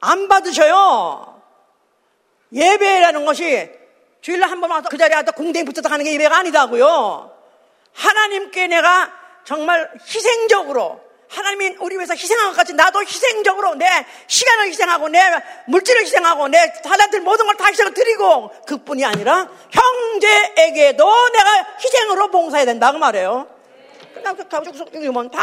안 0.00 0.28
받으셔요. 0.28 1.42
예배라는 2.52 3.24
것이 3.24 3.70
주일날 4.20 4.50
한 4.50 4.60
번 4.60 4.70
와서 4.70 4.88
그 4.88 4.96
자리에 4.98 5.16
앉아 5.16 5.32
공댕이 5.32 5.64
붙어서 5.64 5.88
가는 5.88 6.04
게 6.04 6.12
예배가 6.14 6.36
아니다고요. 6.38 7.32
하나님께 7.92 8.66
내가 8.68 9.12
정말 9.44 9.90
희생적으로 10.00 11.00
하나님이 11.28 11.76
우리 11.80 11.96
위해서 11.96 12.14
희생한 12.14 12.50
것 12.50 12.56
같이 12.56 12.72
나도 12.72 13.00
희생적으로 13.02 13.74
내 13.74 13.86
시간을 14.26 14.68
희생하고 14.68 15.08
내 15.08 15.20
물질을 15.66 16.02
희생하고 16.02 16.48
내 16.48 16.72
사람들 16.82 17.20
모든 17.20 17.46
걸 17.46 17.56
다 17.56 17.66
희생을 17.66 17.94
드리고 17.94 18.50
그뿐이 18.66 19.04
아니라 19.04 19.48
형제에게도 19.70 21.04
내가 21.32 21.66
희생으로 21.82 22.30
봉사해야 22.30 22.66
된다 22.66 22.92
그 22.92 22.98
말이에요. 22.98 23.48
그냥 24.14 24.36
가족 24.48 24.94
이면 24.94 25.30
다 25.30 25.40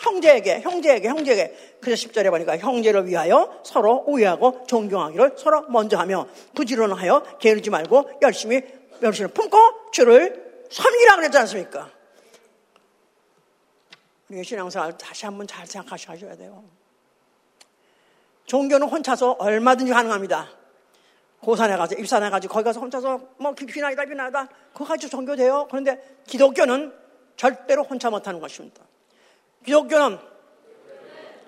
형제에게 0.00 0.60
형제에게 0.60 1.08
형제에게 1.08 1.76
그래서 1.80 2.08
10절에 2.08 2.30
보니까 2.30 2.58
형제를 2.58 3.06
위하여 3.06 3.60
서로 3.64 4.04
우애하고 4.06 4.64
존경하기를 4.66 5.32
서로 5.36 5.62
먼저 5.68 5.96
하며 5.98 6.26
부지런하여 6.54 7.38
게으르지 7.40 7.70
말고 7.70 8.18
열심히 8.22 8.62
열심히 9.02 9.30
품고 9.32 9.90
주를 9.92 10.66
섬기라 10.70 11.16
그랬지 11.16 11.38
않습니까? 11.38 11.90
우리 14.30 14.44
신앙생활 14.44 14.96
다시 14.96 15.26
한번 15.26 15.46
잘 15.46 15.66
생각하셔야 15.66 16.36
돼요. 16.36 16.62
종교는 18.46 18.88
혼자서 18.88 19.32
얼마든지 19.32 19.92
가능합니다. 19.92 20.48
고산에 21.40 21.76
가서 21.76 21.96
입산해 21.96 22.30
가지고 22.30 22.54
거기 22.54 22.64
가서 22.64 22.78
혼자서 22.80 23.20
뭐 23.38 23.54
비나이다 23.54 24.04
비나이다 24.04 24.46
그거 24.72 24.84
가지고 24.84 25.10
종교 25.10 25.34
돼요. 25.34 25.66
그런데 25.68 26.20
기독교는 26.28 26.94
절대로 27.36 27.82
혼자 27.82 28.08
못하는 28.08 28.38
것입니다. 28.38 28.84
기독교는 29.64 30.18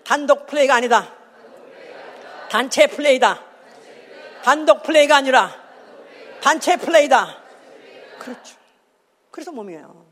단독 0.03 0.47
플레이가 0.47 0.75
아니다. 0.75 1.15
단체 2.51 2.89
플레이다. 2.89 3.45
단독 4.43 4.83
플레이가 4.83 5.17
아니라 5.17 5.55
단체 6.41 6.77
플레이다. 6.77 7.43
그렇죠. 8.19 8.57
그래서 9.31 9.53
몸이에요. 9.53 10.05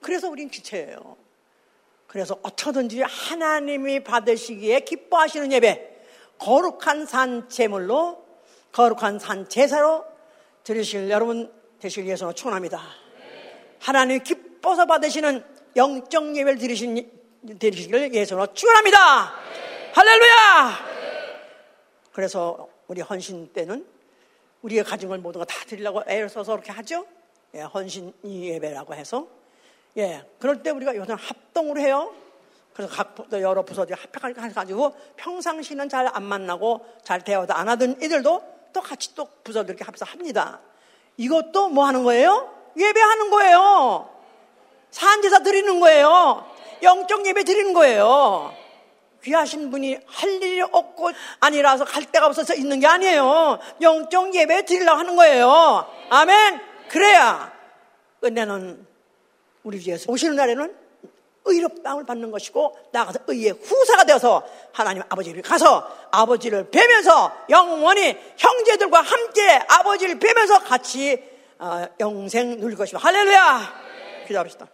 그래서 0.00 0.28
우린 0.28 0.48
기체예요. 0.48 1.25
그래서 2.06 2.38
어쩌든지 2.42 3.02
하나님이 3.02 4.04
받으시기에 4.04 4.80
기뻐하시는 4.80 5.52
예배, 5.52 5.96
거룩한 6.38 7.06
산 7.06 7.48
제물로, 7.48 8.24
거룩한 8.72 9.18
산 9.18 9.48
제사로 9.48 10.04
드리실 10.64 11.10
여러분 11.10 11.52
되시길 11.80 12.04
위해서 12.04 12.32
축원합니다. 12.32 12.80
하나님 13.78 14.22
기뻐서 14.22 14.86
받으시는 14.86 15.44
영적 15.76 16.36
예배를 16.36 16.58
드리신, 16.58 17.10
드리시기를 17.58 18.14
예수로 18.14 18.52
축원합니다. 18.52 19.34
할렐루야! 19.92 20.96
그래서 22.12 22.68
우리 22.88 23.00
헌신 23.00 23.52
때는 23.52 23.86
우리가 24.62 24.82
가진 24.82 25.08
걸거다 25.08 25.54
드리려고 25.66 26.02
애를 26.06 26.28
써서 26.28 26.52
그렇게 26.52 26.72
하죠. 26.72 27.06
예, 27.54 27.60
헌신 27.60 28.12
예배라고 28.24 28.94
해서 28.94 29.28
예, 29.98 30.24
그럴 30.38 30.62
때 30.62 30.70
우리가 30.70 30.94
요즘 30.96 31.14
합동으로 31.14 31.80
해요. 31.80 32.12
그래서 32.74 32.92
각 32.94 33.14
여러 33.32 33.62
부서들이 33.62 33.98
합해가지고 33.98 34.94
평상시는 35.16 35.88
잘 35.88 36.06
안 36.06 36.22
만나고 36.22 36.84
잘 37.02 37.22
대화도 37.24 37.54
안 37.54 37.68
하던 37.70 38.02
이들도 38.02 38.42
또 38.74 38.80
같이 38.82 39.14
또 39.14 39.26
부서들 39.42 39.70
이렇게 39.70 39.84
합해서 39.84 40.04
합니다. 40.04 40.60
이것도 41.16 41.70
뭐 41.70 41.86
하는 41.86 42.04
거예요? 42.04 42.52
예배하는 42.76 43.30
거예요. 43.30 44.10
산제사 44.90 45.38
드리는 45.38 45.80
거예요. 45.80 46.44
영적 46.82 47.26
예배 47.26 47.44
드리는 47.44 47.72
거예요. 47.72 48.54
귀하신 49.24 49.70
분이 49.70 49.98
할 50.06 50.30
일이 50.42 50.60
없고 50.60 51.10
아니라서 51.40 51.86
갈 51.86 52.04
데가 52.04 52.26
없어서 52.26 52.54
있는 52.54 52.78
게 52.78 52.86
아니에요. 52.86 53.58
영적 53.80 54.34
예배 54.34 54.66
드리려고 54.66 54.98
하는 54.98 55.16
거예요. 55.16 55.86
아멘. 56.10 56.60
그래야 56.90 57.50
은혜는 58.22 58.86
우리 59.66 59.78
위해서 59.78 60.10
오시는 60.12 60.36
날에는 60.36 60.72
의롭다움을 61.44 62.06
받는 62.06 62.30
것이고 62.30 62.78
나가서 62.92 63.18
의의 63.26 63.50
후사가 63.50 64.04
되어서 64.04 64.46
하나님 64.72 65.02
아버지를 65.08 65.42
가서 65.42 66.08
아버지를 66.12 66.70
뵈면서 66.70 67.32
영원히 67.50 68.16
형제들과 68.36 69.00
함께 69.00 69.42
아버지를 69.68 70.20
뵈면서 70.20 70.60
같이 70.60 71.20
어, 71.58 71.84
영생 71.98 72.60
누릴 72.60 72.76
것이다. 72.76 72.98
할렐루야! 72.98 73.84
기도합시다. 74.28 74.68